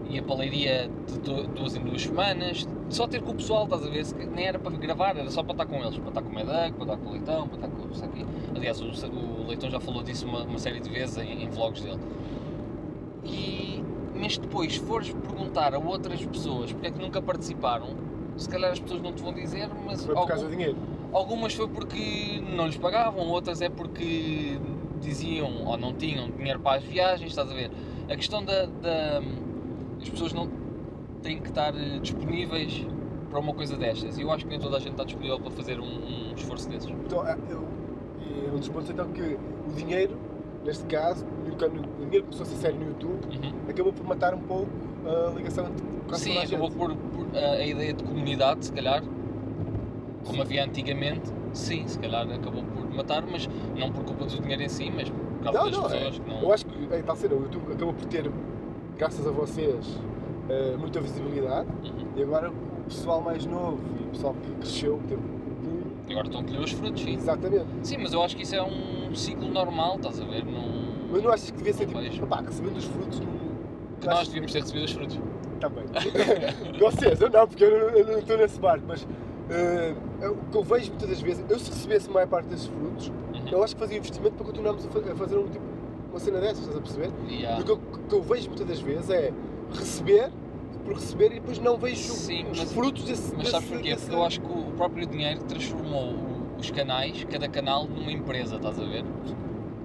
ia 0.09 0.23
para 0.23 0.37
Leiria 0.37 0.91
de 1.07 1.19
du- 1.21 1.47
duas 1.49 1.77
em 1.77 1.81
duas 1.81 2.03
semanas, 2.03 2.67
só 2.89 3.07
ter 3.07 3.21
com 3.23 3.33
o 3.33 3.35
pessoal, 3.35 3.65
estás 3.65 3.85
a 3.85 3.89
ver? 3.91 4.05
Se- 4.05 4.15
Nem 4.15 4.47
era 4.47 4.59
para 4.59 4.77
gravar, 4.77 5.17
era 5.17 5.31
só 5.31 5.43
para 5.43 5.53
estar 5.53 5.67
com 5.67 5.77
eles, 5.83 5.99
para 5.99 6.09
estar 6.09 6.23
com 6.23 6.29
o 6.31 6.35
Medac, 6.35 6.73
para 6.73 6.85
estar 6.85 6.97
com 6.97 7.09
o 7.09 7.13
Leitão, 7.13 7.49
para 7.49 7.57
estar 7.57 7.69
com 7.69 7.91
isso 7.91 8.05
aqui. 8.05 8.25
Aliás, 8.57 8.81
o, 8.81 8.87
o 8.87 9.47
Leitão 9.47 9.71
já 9.71 9.81
falou 9.81 10.03
disso 10.03 10.27
uma, 10.27 10.43
uma 10.45 10.59
série 10.59 10.81
de 10.81 10.89
vezes 10.89 11.17
em, 11.19 11.43
em 11.45 11.49
vlogs 11.51 11.83
dele. 11.83 11.99
E, 13.25 13.83
mas 14.19 14.39
depois, 14.39 14.73
se 14.75 14.81
fores 14.81 15.11
perguntar 15.13 15.75
a 15.75 15.79
outras 15.79 16.25
pessoas 16.25 16.73
porque 16.73 16.87
é 16.89 16.91
que 16.91 16.99
nunca 16.99 17.21
participaram, 17.21 17.89
se 18.37 18.49
calhar 18.49 18.73
as 18.73 18.81
pessoas 18.81 19.03
não 19.03 19.13
te 19.13 19.23
vão 19.23 19.33
dizer, 19.33 19.69
mas 19.87 20.05
Foi 20.05 20.15
por 20.15 20.21
algum- 20.21 20.29
causa 20.29 20.45
do 20.47 20.51
dinheiro. 20.51 20.77
Algumas 21.13 21.55
foi 21.55 21.69
porque 21.69 22.43
não 22.55 22.67
lhes 22.67 22.77
pagavam, 22.77 23.27
outras 23.29 23.61
é 23.63 23.69
porque 23.69 24.59
diziam 25.01 25.65
ou 25.67 25.77
não 25.79 25.93
tinham 25.95 26.31
dinheiro 26.31 26.61
para 26.61 26.79
as 26.79 26.85
viagens, 26.85 27.31
estás 27.31 27.51
a 27.51 27.55
ver? 27.55 27.71
A 28.09 28.17
questão 28.17 28.45
da. 28.45 28.67
da 28.67 29.23
as 30.01 30.09
pessoas 30.09 30.33
não 30.33 30.49
têm 31.23 31.41
que 31.41 31.49
estar 31.49 31.75
eh, 31.75 31.99
disponíveis 32.01 32.87
para 33.31 33.41
uma 33.41 33.53
coisa 33.55 33.77
destas. 33.77 34.19
E 34.19 34.23
eu 34.23 34.31
acho 34.33 34.45
que 34.45 34.51
nem 34.51 34.59
toda 34.61 34.77
a 34.77 34.81
gente 34.81 34.93
está 34.93 35.05
disponível 35.05 35.39
para 35.41 35.51
fazer 35.51 35.79
um, 35.81 35.85
um 36.31 36.35
esforço 36.35 36.69
desses. 36.69 36.89
Então, 36.91 37.27
é, 37.27 37.37
eu, 37.51 37.65
e 38.21 38.47
é 38.47 38.51
um 38.53 38.59
dos 38.59 38.69
pontos 38.69 38.91
então 38.91 39.09
que 39.13 39.21
o 39.69 39.73
dinheiro, 39.75 40.17
neste 40.65 40.85
caso, 40.85 41.27
quando 41.59 41.81
o 41.81 42.05
dinheiro 42.05 42.25
começou 42.25 42.43
a 42.45 42.47
ser 42.47 42.57
sério 42.57 42.79
no 42.79 42.87
YouTube, 42.89 43.19
Uhum. 43.27 43.53
acabou 43.69 43.93
por 43.93 44.07
matar 44.07 44.35
um 44.35 44.41
pouco 44.41 44.69
a 45.07 45.31
ligação 45.37 45.67
entre 45.67 45.85
quase 46.09 46.25
Sim, 46.25 46.31
toda 46.31 46.41
a 46.41 46.45
acabou 46.45 46.69
gente. 46.71 46.79
por, 46.79 46.97
por- 46.97 47.37
a, 47.37 47.51
a 47.53 47.67
ideia 47.67 47.93
de 47.93 48.05
comunidade, 48.05 48.65
se 48.67 48.73
calhar, 48.73 49.03
como 50.25 50.43
havia 50.43 50.65
antigamente, 50.65 51.31
sim, 51.53 51.87
se 51.87 51.99
calhar 51.99 52.31
acabou 52.31 52.63
por 52.63 52.91
matar, 52.95 53.25
mas 53.27 53.49
não 53.77 53.91
por 53.93 54.05
culpa 54.05 54.25
do 54.27 54.41
dinheiro 54.41 54.63
em 54.63 54.69
si, 54.69 54.91
mas 54.95 55.09
por 55.11 55.43
causa 55.45 55.59
Não, 55.59 55.67
das 55.67 55.77
não, 55.79 55.87
é. 55.87 55.91
pessoas 55.91 56.19
que 56.19 56.29
não. 56.31 56.43
Eu 56.43 56.53
acho 56.53 56.67
que 56.67 56.95
é 56.95 57.03
tal 57.03 57.17
cena, 57.17 57.35
o 57.35 57.43
YouTube 57.43 57.73
acabou 57.73 57.95
por 57.95 58.07
ter, 58.07 58.31
graças 58.99 59.27
a 59.27 59.31
vocês, 59.31 59.87
eh, 60.49 60.77
muita 60.79 61.01
visibilidade 61.01 61.69
Uhum. 61.85 62.07
e 62.17 62.23
agora 62.23 62.51
o 62.51 62.85
pessoal 62.89 63.21
mais 63.21 63.45
novo 63.47 63.79
e 64.01 64.05
o 64.05 64.09
pessoal 64.09 64.35
que 64.35 64.51
cresceu 64.53 65.01
teve 65.09 65.21
um 65.23 65.55
boom. 65.63 65.83
E 66.09 66.13
Agora 66.13 66.27
estão 66.27 66.41
a 66.41 66.45
colher 66.45 66.61
os 66.61 66.73
frutos, 66.73 67.03
sim. 67.03 67.15
Exatamente. 67.15 67.67
Sim, 67.83 67.99
mas 67.99 68.13
eu 68.13 68.23
acho 68.23 68.37
que 68.37 68.43
isso 68.43 68.55
é 68.55 68.63
um 68.63 69.15
ciclo 69.15 69.49
normal, 69.49 69.97
estás 69.97 70.21
a 70.21 70.25
ver? 70.25 70.45
Não... 70.45 70.89
Mas 71.13 71.23
não 71.23 71.31
achas 71.31 71.51
que 71.51 71.57
devia 71.59 71.73
ser 71.73 71.87
tipo, 71.87 72.01
vejo. 72.01 72.27
pá, 72.27 72.41
recebendo 72.41 72.77
os 72.77 72.85
frutos. 72.85 73.23
Que 74.01 74.07
nós 74.07 74.27
devíamos 74.29 74.53
ter 74.53 74.61
recebido 74.61 74.85
os 74.85 74.93
frutos. 74.93 75.19
Também. 75.61 75.85
Vocês, 76.79 77.21
eu 77.21 77.31
não, 77.31 77.47
porque 77.49 77.65
eu 77.65 78.07
não- 78.07 78.19
estou 78.19 78.37
nesse 78.37 78.61
barco, 78.61 78.85
mas 78.87 79.07
eu- 80.23 80.33
o 80.33 80.37
que 80.51 80.57
eu 80.57 80.63
vejo 80.63 80.91
muitas 80.91 81.09
das 81.09 81.21
vezes, 81.21 81.45
eu 81.49 81.59
se 81.59 81.71
recebesse 81.71 82.09
a 82.09 82.13
maior 82.13 82.29
parte 82.29 82.47
desses 82.49 82.67
frutos, 82.67 83.09
Uhum. 83.09 83.49
eu 83.51 83.63
acho 83.65 83.75
que 83.75 83.81
fazia 83.81 83.99
investimento 83.99 84.35
para 84.37 84.47
continuarmos 84.47 84.87
a 84.87 85.15
fazer 85.17 85.37
um, 85.37 85.49
tipo, 85.49 85.65
uma 86.19 86.25
cena 86.25 86.41
dessas, 86.41 86.59
estás 86.61 86.77
a 86.77 86.81
perceber? 86.81 87.11
E 87.31 87.47
há- 87.47 87.59
O 87.59 87.65
que 87.65 87.71
eu, 87.71 87.77
que 87.79 88.15
eu 88.15 88.23
vejo 88.23 88.49
muitas 88.49 88.67
das 88.67 88.81
vezes 88.81 89.09
é 89.11 89.33
receber 89.73 90.31
por 90.85 90.95
receber 90.95 91.27
e 91.27 91.35
depois 91.35 91.59
não 91.61 91.77
vejo 91.77 92.13
Sim, 92.13 92.45
os 92.51 92.59
mas- 92.59 92.73
frutos 92.73 93.05
desse. 93.05 93.35
Mas 93.37 93.49
sabes 93.49 93.69
porquê? 93.69 93.91
desse- 93.91 94.05
Porque 94.07 94.17
eu 94.17 94.25
acho 94.25 94.41
que 94.41 94.47
o 94.47 94.73
próprio 94.77 95.07
dinheiro 95.07 95.41
transformou 95.45 96.15
os 96.59 96.71
canais, 96.71 97.25
cada 97.31 97.49
canal, 97.49 97.85
numa 97.87 98.11
empresa, 98.11 98.57
estás 98.57 98.79
a 98.81 98.85
ver? 98.85 99.05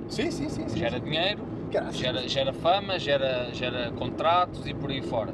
Sim, 0.08 0.32
sim, 0.32 0.50
sim. 0.50 0.68
sim. 0.68 0.78
Gera 0.78 1.00
dinheiro, 1.00 1.44
Caraca, 1.72 1.92
gera, 1.94 2.28
gera 2.28 2.54
fama, 2.54 2.98
gera, 3.00 3.50
gera 3.54 3.92
contratos 3.92 4.66
e 4.68 4.74
por 4.74 4.90
aí 4.92 5.02
fora. 5.02 5.34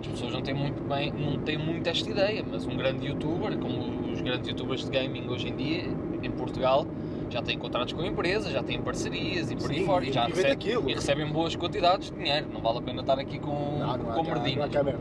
As 0.00 0.06
pessoas 0.06 0.32
não 0.32 0.40
têm 0.42 0.54
muito 0.54 0.82
bem, 0.82 1.12
não 1.12 1.38
têm 1.40 1.58
muito 1.58 1.86
esta 1.88 2.08
ideia, 2.08 2.44
mas 2.48 2.64
um 2.66 2.76
grande 2.76 3.06
youtuber, 3.06 3.56
como 3.58 4.10
os 4.12 4.20
grandes 4.22 4.48
youtubers 4.48 4.84
de 4.84 4.90
gaming 4.90 5.28
hoje 5.28 5.48
em 5.48 5.54
dia, 5.56 5.82
em 6.22 6.30
Portugal, 6.30 6.86
já 7.30 7.40
têm 7.42 7.56
contratos 7.58 7.92
com 7.92 8.02
empresas, 8.04 8.52
já 8.52 8.62
têm 8.62 8.82
parcerias 8.82 9.50
e 9.50 9.56
por 9.56 9.70
aí 9.70 9.84
fora, 9.86 10.04
e, 10.04 10.12
já 10.12 10.26
daquilo. 10.26 10.90
e 10.90 10.94
recebem 10.94 11.26
boas 11.26 11.54
quantidades 11.54 12.10
de 12.10 12.16
dinheiro, 12.16 12.48
não 12.52 12.60
vale 12.60 12.78
a 12.78 12.82
pena 12.82 13.00
estar 13.00 13.18
aqui 13.18 13.38
com, 13.38 13.78
Não, 13.78 13.96
não 13.96 14.04
com 14.12 14.22
merdinhas. 14.24 14.70
merdas, 14.70 14.94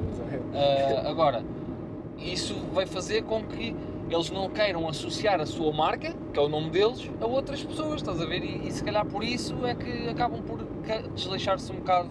é. 0.53 1.03
Ah, 1.05 1.09
agora, 1.09 1.43
isso 2.17 2.55
vai 2.73 2.85
fazer 2.85 3.23
com 3.23 3.43
que 3.43 3.75
eles 4.09 4.29
não 4.31 4.49
queiram 4.49 4.87
associar 4.87 5.39
a 5.39 5.45
sua 5.45 5.71
marca, 5.71 6.15
que 6.33 6.39
é 6.39 6.41
o 6.41 6.49
nome 6.49 6.69
deles, 6.69 7.09
a 7.21 7.25
outras 7.25 7.63
pessoas, 7.63 7.95
estás 7.95 8.21
a 8.21 8.25
ver? 8.25 8.43
E, 8.43 8.67
e 8.67 8.71
se 8.71 8.83
calhar 8.83 9.05
por 9.05 9.23
isso 9.23 9.65
é 9.65 9.75
que 9.75 10.09
acabam 10.09 10.41
por 10.41 10.59
desleixar-se 11.13 11.71
um 11.71 11.75
bocado. 11.75 12.09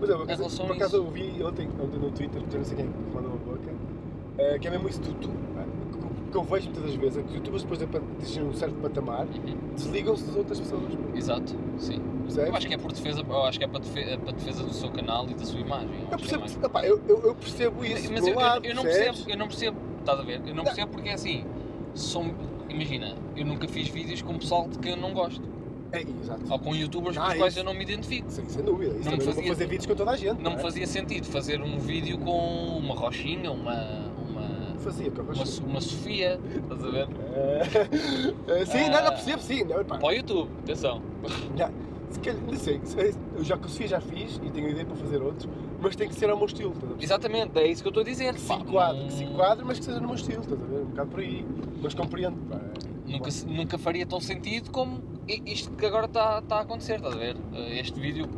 Mas 0.00 0.10
Em 0.10 0.12
acaso, 0.14 0.38
relação 0.38 0.66
por 0.66 0.76
acaso 0.76 0.96
eu 0.96 1.10
vi 1.10 1.42
ontem, 1.42 1.68
ontem 1.82 1.98
no 1.98 2.10
Twitter, 2.10 2.40
não 2.40 2.64
sei 2.64 2.76
quem 2.76 2.86
que 2.86 3.14
mandou 3.14 3.32
a 3.32 3.36
boca, 3.36 3.70
eh, 4.38 4.58
que 4.58 4.68
é 4.68 4.70
mesmo 4.70 4.88
isso, 4.88 5.00
tu, 5.00 5.12
tu, 5.14 5.30
eh, 6.28 6.30
que 6.30 6.36
eu 6.36 6.42
vejo 6.44 6.64
muitas 6.66 6.82
das 6.84 6.94
vezes 6.94 7.18
é 7.18 7.22
que 7.22 7.28
os 7.28 7.34
youtubers 7.34 7.62
depois 7.62 7.78
de 7.78 7.84
atingir 7.96 8.42
um 8.42 8.52
certo 8.52 8.74
patamar 8.76 9.26
Uhum. 9.26 9.56
desligam-se 9.74 10.24
das 10.24 10.36
outras 10.36 10.60
pessoas. 10.60 10.82
Exato, 11.14 11.54
sim. 11.78 12.00
Percebes? 12.22 12.48
Eu 12.50 12.56
acho 12.56 12.68
que 12.68 12.74
é 12.74 12.78
por 12.78 12.92
defesa, 12.92 13.22
eu 13.26 13.44
acho 13.44 13.58
que 13.58 13.64
é 13.64 13.68
para 13.68 13.80
defesa, 13.80 14.18
para 14.18 14.32
defesa 14.32 14.62
do 14.62 14.74
seu 14.74 14.90
canal 14.90 15.26
e 15.30 15.34
da 15.34 15.44
sua 15.44 15.60
imagem. 15.60 15.88
Eu 15.88 16.06
que 16.08 16.14
é 16.14 16.18
percebo, 16.18 16.40
mais- 16.40 16.56
epá, 16.62 16.84
eu, 16.86 17.00
eu, 17.08 17.22
eu 17.22 17.34
percebo 17.34 17.84
isso. 17.84 18.12
Mas 18.12 18.26
eu, 18.26 18.34
eu- 18.34 18.38
lado, 18.38 18.66
eu 18.66 18.74
não 18.74 18.82
percebo, 18.82 19.18
eu 19.30 19.36
não 19.38 19.48
percebo, 19.48 19.78
estás 20.00 20.20
a 20.20 20.22
ver? 20.22 20.40
Eu 20.46 20.54
não 20.54 20.64
percebo 20.64 20.92
porque 20.92 21.08
é 21.08 21.14
assim, 21.14 21.44
são, 21.94 22.34
imagina, 22.68 23.14
eu 23.34 23.46
nunca 23.46 23.66
fiz 23.66 23.88
vídeos 23.88 24.20
com 24.22 24.36
pessoal 24.38 24.68
de 24.68 24.78
quem 24.78 24.90
eu 24.92 24.96
não 24.98 25.14
gosto, 25.14 25.42
É, 25.90 26.02
exato. 26.02 26.42
ou 26.50 26.58
com 26.58 26.74
youtubers 26.76 27.16
com 27.16 27.22
Ah, 27.22 27.28
os 27.28 27.34
quais 27.36 27.52
isso. 27.54 27.60
eu 27.60 27.64
não 27.64 27.72
me 27.72 27.82
identifico. 27.82 28.30
Sim, 28.30 28.44
sem 28.46 28.62
dúvida. 28.62 28.94
Isso 28.96 29.04
Não 29.08 29.12
me 29.12 29.18
também 29.18 29.26
não 29.26 29.32
fazia- 29.34 29.48
fazer 29.48 29.66
vídeos 29.66 29.86
com 29.86 29.94
toda 29.94 30.10
a 30.10 30.16
gente. 30.16 30.42
Não 30.42 30.50
me 30.50 30.56
é? 30.58 30.60
fazia 30.60 30.86
sentido 30.86 31.24
fazer 31.26 31.62
um 31.62 31.78
vídeo 31.78 32.18
com 32.18 32.76
uma 32.78 32.94
Rochinha, 32.94 33.50
uma, 33.50 34.07
uma, 34.88 34.92
Fazia, 34.92 35.10
com 35.10 35.20
a 35.20 35.24
uma, 35.24 35.32
Rocha. 35.34 35.46
So- 35.46 35.64
uma 35.64 35.80
Sofia, 35.80 36.40
estás 36.56 36.84
a 36.84 36.88
ver? 36.90 37.08
É, 37.34 38.60
é, 38.60 38.64
sim, 38.66 38.88
não, 38.90 39.02
não 39.04 39.10
percebo, 39.10 39.42
sim. 39.42 39.64
Não, 39.64 39.84
Para 39.84 40.06
o 40.06 40.12
YouTube, 40.12 40.50
atenção. 40.64 41.02
já, 41.56 41.70
se 42.10 42.20
calhar, 42.20 42.40
não 42.42 42.56
sei, 42.58 42.80
se- 42.84 43.14
eu 43.36 43.44
já 43.44 43.56
consegui, 43.56 43.88
já 43.88 44.00
fiz 44.00 44.40
e 44.42 44.50
tenho 44.50 44.70
ideia 44.70 44.86
para 44.86 44.96
fazer 44.96 45.22
outros, 45.22 45.48
mas 45.80 45.94
tem 45.96 46.08
que 46.08 46.14
ser 46.14 46.30
ao 46.30 46.36
meu 46.36 46.46
estilo. 46.46 46.70
Estás 46.72 46.84
a 46.84 46.94
perceber? 46.96 47.04
Exatamente, 47.04 47.58
é 47.58 47.66
isso 47.66 47.82
que 47.82 47.88
eu 47.88 47.90
estou 47.90 48.00
a 48.02 48.04
dizer. 48.04 48.34
Que 48.34 48.40
se 48.40 48.52
enquadre, 48.52 48.98
não- 49.00 49.06
que 49.08 49.12
se 49.12 49.24
enquadre, 49.24 49.64
mas 49.64 49.78
que 49.78 49.84
seja 49.84 50.00
no 50.00 50.06
meu 50.06 50.16
estilo, 50.16 50.40
estás 50.42 50.62
a 50.62 50.64
ver? 50.66 50.80
Um 50.80 50.84
bocado 50.86 51.10
por 51.10 51.20
aí. 51.20 51.46
Mas 51.82 51.94
compreendo. 51.94 52.36
pá, 52.48 52.56
é- 52.56 52.88
Nunca, 53.10 53.30
nunca 53.46 53.78
faria 53.78 54.04
tão 54.04 54.20
sentido 54.20 54.70
como 54.70 55.00
isto 55.46 55.70
que 55.72 55.86
agora 55.86 56.04
está 56.04 56.40
está 56.40 56.56
a 56.56 56.60
acontecer, 56.60 56.96
estás 56.96 57.14
a 57.14 57.16
ver? 57.18 57.36
Eh, 57.54 57.80
Este 57.80 57.98
vídeo 57.98 58.28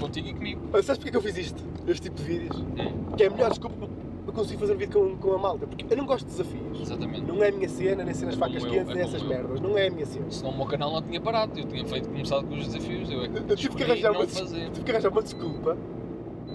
contigo 0.00 0.28
e 0.28 0.32
comigo. 0.34 0.60
Mas 0.72 0.86
sabes 0.86 0.98
porque 0.98 1.08
é 1.08 1.10
que 1.10 1.16
eu 1.18 1.22
fiz 1.22 1.36
isto? 1.46 1.62
Este 1.86 2.02
tipo 2.08 2.16
de 2.16 2.22
vídeos? 2.22 2.56
Hum, 2.58 3.12
Que 3.16 3.24
é 3.24 3.26
a 3.26 3.30
melhor 3.30 3.50
desculpa 3.50 3.86
para- 4.28 4.32
para 4.32 4.32
conseguir 4.34 4.58
fazer 4.58 4.74
um 4.74 4.76
vídeo 4.76 5.00
com, 5.00 5.16
com 5.16 5.34
a 5.34 5.38
malta. 5.38 5.66
Porque 5.66 5.84
eu 5.88 5.96
não 5.96 6.06
gosto 6.06 6.26
de 6.26 6.32
desafios. 6.32 6.80
exatamente. 6.80 7.22
Não 7.22 7.42
é 7.42 7.48
a 7.48 7.52
minha 7.52 7.68
cena, 7.68 8.04
nem 8.04 8.14
cenas 8.14 8.34
facas 8.36 8.62
eu, 8.62 8.70
quentes, 8.70 8.90
é 8.90 8.94
nem 8.94 9.04
essas 9.04 9.22
eu. 9.22 9.28
merdas. 9.28 9.60
Não 9.60 9.78
é 9.78 9.86
a 9.88 9.90
minha 9.90 10.06
cena. 10.06 10.30
Senão 10.30 10.50
o 10.50 10.56
meu 10.56 10.66
canal 10.66 10.92
não 10.92 11.02
tinha 11.02 11.20
parado, 11.20 11.58
eu 11.58 11.64
tinha 11.66 11.84
feito, 11.86 12.08
começado 12.08 12.46
com 12.46 12.54
os 12.54 12.66
desafios, 12.66 13.10
eu 13.10 13.22
é 13.24 13.28
que 13.28 13.52
Eu 13.52 13.56
tive 13.56 13.76
que 13.76 13.82
arranjar 13.82 14.12
uma, 14.12 14.26
fazer. 14.26 14.70
tive 14.70 14.84
que 14.84 14.90
arranjar 14.90 15.10
uma 15.12 15.22
desculpa 15.22 15.76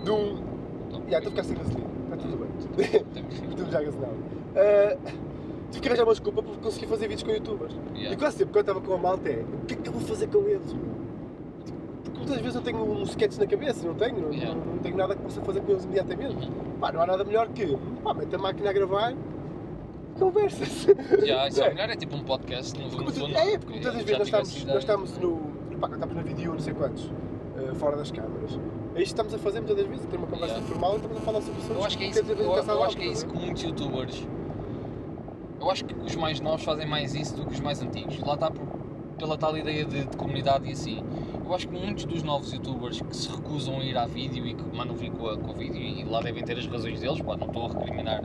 de 0.04 0.12
um. 0.12 0.38
Então, 0.88 1.04
Já, 1.10 1.18
estou 1.18 1.28
a 1.28 1.32
ficar 1.32 1.44
sem 1.44 1.58
gasolina. 1.58 1.90
Está 2.06 2.18
tudo 2.18 2.38
bem. 2.38 2.50
Estou 3.50 3.66
já 3.72 3.82
gasolado. 3.82 4.16
Ah, 4.56 4.98
tive 5.72 5.82
que 5.82 5.88
arranjar 5.88 6.04
uma 6.04 6.14
desculpa 6.14 6.44
para 6.44 6.56
conseguir 6.58 6.88
fazer 6.88 7.08
vídeos 7.08 7.24
com 7.24 7.32
youtubers. 7.32 7.76
E 7.96 8.00
yeah. 8.00 8.18
quase 8.18 8.38
sempre 8.38 8.54
quando 8.54 8.68
estava 8.70 8.82
com 8.82 8.94
a 8.94 8.98
malta 8.98 9.30
é 9.30 9.44
o 9.64 9.66
que 9.66 9.74
é 9.74 9.78
que 9.78 9.90
eu 9.90 9.94
vou 9.94 10.02
fazer 10.02 10.28
com 10.28 10.40
eles? 10.48 10.76
Muitas 12.24 12.42
vezes 12.42 12.56
eu 12.56 12.62
tenho 12.62 12.84
um 12.84 13.04
sketch 13.04 13.38
na 13.38 13.46
cabeça, 13.48 13.86
não 13.86 13.94
tenho, 13.96 14.22
não, 14.22 14.32
Yeah. 14.34 14.56
não, 14.56 14.66
não 14.74 14.78
tenho 14.80 14.96
nada 14.96 15.16
que 15.16 15.22
possa 15.22 15.42
fazer 15.42 15.62
com 15.62 15.72
eles 15.72 15.84
imediatamente. 15.84 16.36
Uhum. 16.48 16.80
Pá, 16.80 16.92
não 16.92 17.02
há 17.02 17.06
nada 17.06 17.24
melhor 17.24 17.48
que 17.50 17.78
pá, 18.04 18.14
mete 18.14 18.34
a 18.36 18.38
máquina 18.38 18.70
a 18.70 18.74
gravar 18.74 19.14
conversas. 20.18 20.88
Já, 21.26 21.48
isso 21.48 21.62
é 21.62 21.68
É. 21.68 21.74
melhor, 21.74 21.90
é 21.90 21.96
tipo 21.96 22.16
um 22.16 22.24
podcast 22.24 22.80
no, 22.80 22.90
Como 22.90 23.02
no 23.04 23.12
tu- 23.12 23.20
fundo. 23.20 23.36
é, 23.38 23.58
porque 23.58 23.74
muitas 23.74 23.94
vezes 23.96 24.12
nós 24.18 24.28
estamos, 24.28 24.66
nós 24.66 24.78
estamos 24.78 25.18
no. 25.18 25.38
Pá, 25.80 25.88
quando 25.90 25.94
estamos 25.96 26.16
no 26.16 26.22
vídeo 26.24 26.52
não 26.54 26.60
sei 26.60 26.74
quantos, 26.74 27.12
eh, 27.58 27.74
fora 27.76 27.98
das 27.98 28.10
câmaras. 28.12 28.52
É 28.52 28.56
isto 28.56 28.60
que 28.96 29.02
estamos 29.04 29.34
a 29.34 29.38
fazer 29.40 29.60
muitas 29.60 29.76
das 29.78 29.88
vezes, 29.88 30.06
ter 30.06 30.18
uma 30.18 30.28
conversa 30.28 30.54
Yeah. 30.56 30.68
informal 30.70 30.94
e 30.94 30.96
estamos 30.98 31.18
a 31.18 31.22
falar 31.22 31.42
sobre 31.42 31.60
assuntos 31.60 31.78
Eu 31.78 31.84
acho 31.86 31.98
que 31.98 32.04
é 32.04 32.08
que 32.08 32.14
isso, 32.20 32.32
a 32.32 32.36
eu, 32.36 32.76
eu 32.78 32.84
acho 32.84 32.98
que 32.98 33.04
é 33.04 33.08
isso 33.08 33.26
que 33.28 33.38
muitos 33.38 33.64
youtubers. 33.64 34.28
Eu 35.60 35.70
acho 35.72 35.86
que 35.86 35.94
os 35.96 36.16
mais 36.16 36.40
novos 36.40 36.64
fazem 36.64 36.86
mais 36.88 37.16
isso 37.16 37.36
do 37.36 37.46
que 37.46 37.54
os 37.54 37.60
mais 37.60 37.82
antigos. 37.82 38.20
Lá 38.20 38.34
está 38.36 38.52
por, 38.52 38.66
pela 39.18 39.38
tal 39.38 39.58
ideia 39.58 39.84
de, 39.86 40.06
de 40.06 40.18
comunidade 40.18 40.68
e 40.70 40.74
assim. 40.74 41.04
Eu 41.46 41.54
acho 41.54 41.68
que 41.68 41.74
muitos 41.78 42.06
dos 42.06 42.24
novos 42.24 42.52
youtubers 42.54 43.02
que 43.02 43.16
se 43.16 43.30
recusam 43.30 43.80
a 43.80 43.84
ir 43.84 43.98
à 43.98 44.06
vídeo 44.06 44.46
e 44.48 44.54
que 44.54 44.64
mandam 44.76 44.96
vir 44.96 45.12
com, 45.12 45.28
a- 45.28 45.38
com 45.38 45.52
o 45.52 45.54
vídeo 45.54 45.78
e 45.82 46.04
lá 46.06 46.22
devem 46.22 46.44
ter 46.44 46.58
as 46.58 46.66
razões 46.66 47.00
deles, 47.02 47.22
pá, 47.22 47.36
não 47.36 47.48
estou 47.48 47.66
a 47.66 47.74
recriminar? 47.74 48.22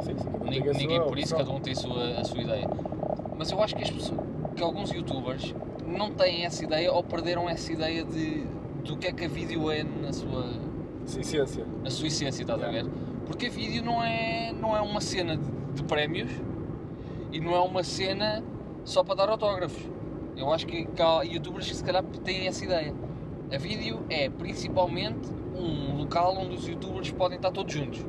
Sim, 0.00 0.16
sim, 0.18 0.28
a 0.28 0.50
ninguém 0.74 0.96
sua 0.96 1.06
por 1.06 1.18
isso, 1.18 1.34
cada 1.36 1.50
um 1.50 1.60
tem 1.60 1.72
a 1.72 1.76
sua, 1.76 2.04
a 2.20 2.24
sua 2.24 2.40
ideia. 2.42 2.68
Mas 3.36 3.50
eu 3.50 3.62
acho 3.62 3.74
que, 3.74 3.82
as 3.82 3.90
pessoas, 3.90 4.20
que 4.54 4.62
alguns 4.62 4.90
youtubers 4.92 5.54
não 5.86 6.10
têm 6.12 6.44
essa 6.44 6.62
ideia 6.64 6.92
ou 6.92 7.02
perderam 7.02 7.48
essa 7.48 7.72
ideia 7.72 8.04
de 8.04 8.44
do 8.84 8.96
que 8.96 9.08
é 9.08 9.12
que 9.12 9.24
a 9.24 9.28
vídeo 9.28 9.70
é 9.70 9.82
na 9.82 10.12
sua, 10.12 10.46
Sim, 11.04 11.22
ciência. 11.22 11.66
na 11.82 11.90
sua 11.90 12.06
essência, 12.06 12.42
estás 12.42 12.62
a 12.62 12.68
ver? 12.68 12.86
Porque 13.26 13.46
a 13.46 13.50
vídeo 13.50 13.84
não 13.84 14.02
é, 14.02 14.52
não 14.52 14.74
é 14.76 14.80
uma 14.80 15.00
cena 15.00 15.36
de, 15.36 15.44
de 15.74 15.82
prémios 15.84 16.30
e 17.32 17.40
não 17.40 17.54
é 17.54 17.60
uma 17.60 17.82
cena 17.82 18.42
só 18.84 19.02
para 19.04 19.14
dar 19.16 19.28
autógrafos. 19.28 19.82
Eu 20.38 20.52
acho 20.52 20.66
que, 20.66 20.86
há 21.02 21.22
youtubers 21.22 21.66
que 21.68 21.74
se 21.74 21.84
calhar 21.84 22.02
têm 22.24 22.46
essa 22.46 22.64
ideia. 22.64 22.94
A 23.52 23.58
vídeo 23.58 24.00
é 24.08 24.30
principalmente 24.30 25.28
um 25.56 25.96
local 25.98 26.36
onde 26.38 26.54
os 26.54 26.66
youtubers 26.68 27.10
podem 27.10 27.36
estar 27.36 27.50
todos 27.50 27.72
juntos. 27.74 28.04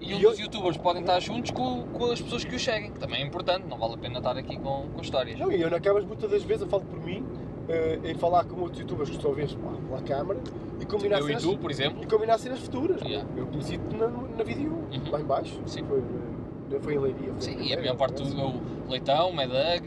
E 0.00 0.10
E 0.10 0.14
onde 0.14 0.24
eu- 0.24 0.30
os 0.30 0.38
youtubers 0.38 0.76
podem 0.76 1.02
estar 1.02 1.20
juntos 1.20 1.50
com, 1.52 1.84
com 1.92 2.06
as 2.06 2.20
pessoas 2.20 2.42
que 2.44 2.56
os 2.56 2.64
seguem, 2.64 2.90
que 2.90 2.98
também 2.98 3.22
é 3.22 3.24
importante, 3.26 3.66
não 3.68 3.78
vale 3.78 3.94
a 3.94 3.98
pena 3.98 4.18
estar 4.18 4.36
aqui 4.36 4.56
com, 4.58 4.88
com 4.92 5.00
histórias. 5.00 5.38
Não, 5.38 5.52
e 5.52 5.60
eu 5.60 5.70
câmara 5.80 6.04
muitas 6.04 6.28
das 6.30 6.42
vezes 6.42 6.62
eu 6.62 6.68
falo 6.68 6.82
por 6.84 6.98
mim 7.04 7.24
eh, 7.68 8.00
em 8.02 8.14
falar 8.14 8.44
com 8.44 8.60
outros 8.62 8.80
youtubers 8.80 9.10
que 9.10 9.20
só 9.22 9.30
vês 9.30 9.52
pá, 9.54 9.68
pela 9.86 10.02
câmara 10.02 10.40
e 10.80 10.86
combinar 10.86 11.18
Eu 11.18 11.24
e 11.26 11.28
cenas, 11.28 11.42
tu, 11.44 11.58
por 11.58 11.70
exemplo, 11.70 12.02
e 12.02 12.06
combinar 12.06 12.38
cenas 12.38 12.58
futuras. 12.60 13.00
Yeah. 13.02 13.28
Eu 13.36 13.46
conheci-te 13.46 13.94
na, 13.96 14.08
na 14.08 14.42
vídeo 14.42 14.70
Uhum. 14.72 15.10
lá 15.12 15.20
em 15.20 15.24
baixo. 15.24 15.60
Sim. 15.66 15.84
Foi, 15.84 15.98
eh, 15.98 16.80
foi 16.80 16.94
em 16.94 16.98
Leiria. 16.98 17.32
sim, 17.38 17.56
e 17.60 17.72
a 17.74 17.76
maior 17.76 17.96
parte 17.96 18.22
do 18.22 18.24
o 18.46 18.90
Leitão, 18.90 19.32
Medag, 19.32 19.84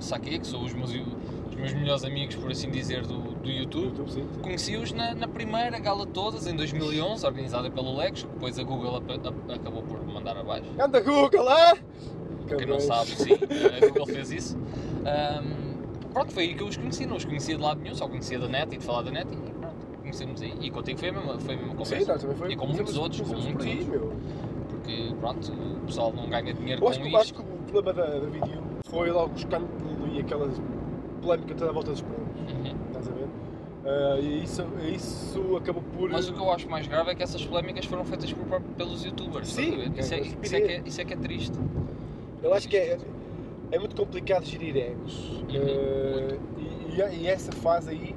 Saque, 0.00 0.38
que 0.38 0.46
são 0.46 0.64
os 0.64 0.72
meus, 0.72 0.90
os 0.90 1.54
meus 1.54 1.72
melhores 1.74 2.04
amigos, 2.04 2.34
por 2.36 2.50
assim 2.50 2.70
dizer, 2.70 3.02
do, 3.06 3.18
do 3.18 3.50
YouTube. 3.50 3.84
YouTube, 3.88 4.10
sim, 4.10 4.22
sim. 4.32 4.40
Conheci-os 4.42 4.92
na, 4.92 5.14
na 5.14 5.28
primeira 5.28 5.78
gala 5.78 6.06
de 6.06 6.12
todas, 6.12 6.46
em 6.46 6.56
2011, 6.56 7.24
organizada 7.26 7.70
pelo 7.70 7.96
Lex, 7.96 8.22
que 8.22 8.28
depois 8.28 8.58
a 8.58 8.62
Google 8.62 8.96
apa- 8.96 9.14
a- 9.14 9.54
acabou 9.54 9.82
por 9.82 10.02
mandar 10.06 10.36
abaixo. 10.36 10.64
Anda 10.78 11.00
Google 11.00 11.44
lá! 11.44 11.76
Quem 12.56 12.66
não 12.66 12.80
sabe, 12.80 13.10
sim, 13.10 13.30
a 13.34 13.86
Google 13.88 14.06
fez 14.06 14.32
isso. 14.32 14.58
Ahm, 15.06 16.10
pronto, 16.12 16.32
foi 16.32 16.44
aí 16.44 16.54
que 16.54 16.62
eu 16.62 16.66
os 16.66 16.76
conheci, 16.76 17.06
não 17.06 17.16
os 17.16 17.24
conhecia 17.24 17.56
de 17.56 17.62
lado 17.62 17.80
nenhum, 17.80 17.94
só 17.94 18.08
conhecia 18.08 18.38
da 18.40 18.48
net 18.48 18.74
e 18.74 18.78
de 18.78 18.84
falar 18.84 19.02
da 19.02 19.10
net 19.12 19.28
e 19.32 19.36
pronto, 19.52 19.76
conhecemos 20.00 20.42
aí. 20.42 20.52
E 20.60 20.70
contigo 20.70 20.98
foi 20.98 21.10
a 21.10 21.12
mesma, 21.12 21.38
foi 21.38 21.54
a 21.54 21.56
mesma 21.58 21.70
Sim, 21.72 21.76
conversa. 21.78 22.12
nós 22.12 22.20
também 22.22 22.36
foi. 22.36 22.52
E 22.52 22.56
com 22.56 22.66
muitos 22.66 22.96
outros, 22.96 23.20
com 23.20 23.36
muitos. 23.36 23.66
Porque 24.68 25.14
pronto, 25.20 25.52
o 25.52 25.86
pessoal 25.86 26.12
não 26.12 26.28
ganha 26.28 26.52
dinheiro 26.52 26.80
Eu 26.80 26.86
com 26.86 26.88
acho, 26.88 27.02
isto. 27.06 27.16
acho 27.18 27.34
que 27.34 27.40
o 27.40 27.44
problema 27.44 27.92
da, 27.92 28.18
da 28.18 28.26
vídeo 28.26 28.62
foi 28.90 29.10
logo 29.10 29.32
o 29.34 29.36
escândalo 29.36 29.68
e 30.12 30.20
aquela 30.20 30.48
polémica 31.22 31.54
toda 31.54 31.70
à 31.70 31.72
volta 31.72 31.90
dos 31.92 32.02
prémios. 32.02 32.52
Uhum. 32.52 32.76
Estás 32.88 33.08
a 33.08 33.12
ver? 33.12 33.28
Ah, 33.84 34.18
e 34.20 34.42
isso, 34.44 34.62
isso 34.94 35.56
acabou 35.56 35.82
por. 35.96 36.10
Mas 36.10 36.28
o 36.28 36.34
que 36.34 36.40
eu 36.40 36.52
acho 36.52 36.68
mais 36.68 36.86
grave 36.86 37.10
é 37.10 37.14
que 37.14 37.22
essas 37.22 37.44
polémicas 37.44 37.84
foram 37.86 38.04
feitas 38.04 38.32
por, 38.32 38.60
pelos 38.60 39.04
youtubers. 39.04 39.48
Sim, 39.48 39.62
é 39.62 39.66
isso, 39.66 39.80
é, 39.80 39.86
uma 39.86 40.00
isso, 40.00 40.14
é 40.14 40.18
estupidez. 40.20 40.66
que 40.66 40.72
é, 40.72 40.82
isso 40.84 41.00
é 41.00 41.04
que 41.04 41.12
é 41.14 41.16
triste. 41.16 41.58
Eu 42.42 42.52
acho 42.54 42.68
que 42.68 42.76
é, 42.76 42.98
é 43.70 43.78
muito 43.78 43.96
complicado 43.96 44.44
gerir 44.44 44.76
egos. 44.76 45.30
Uhum, 45.42 45.46
Eh, 45.54 46.38
e, 46.58 47.00
e- 47.00 47.22
e 47.22 47.26
essa 47.26 47.52
fase 47.52 47.90
aí, 47.90 48.14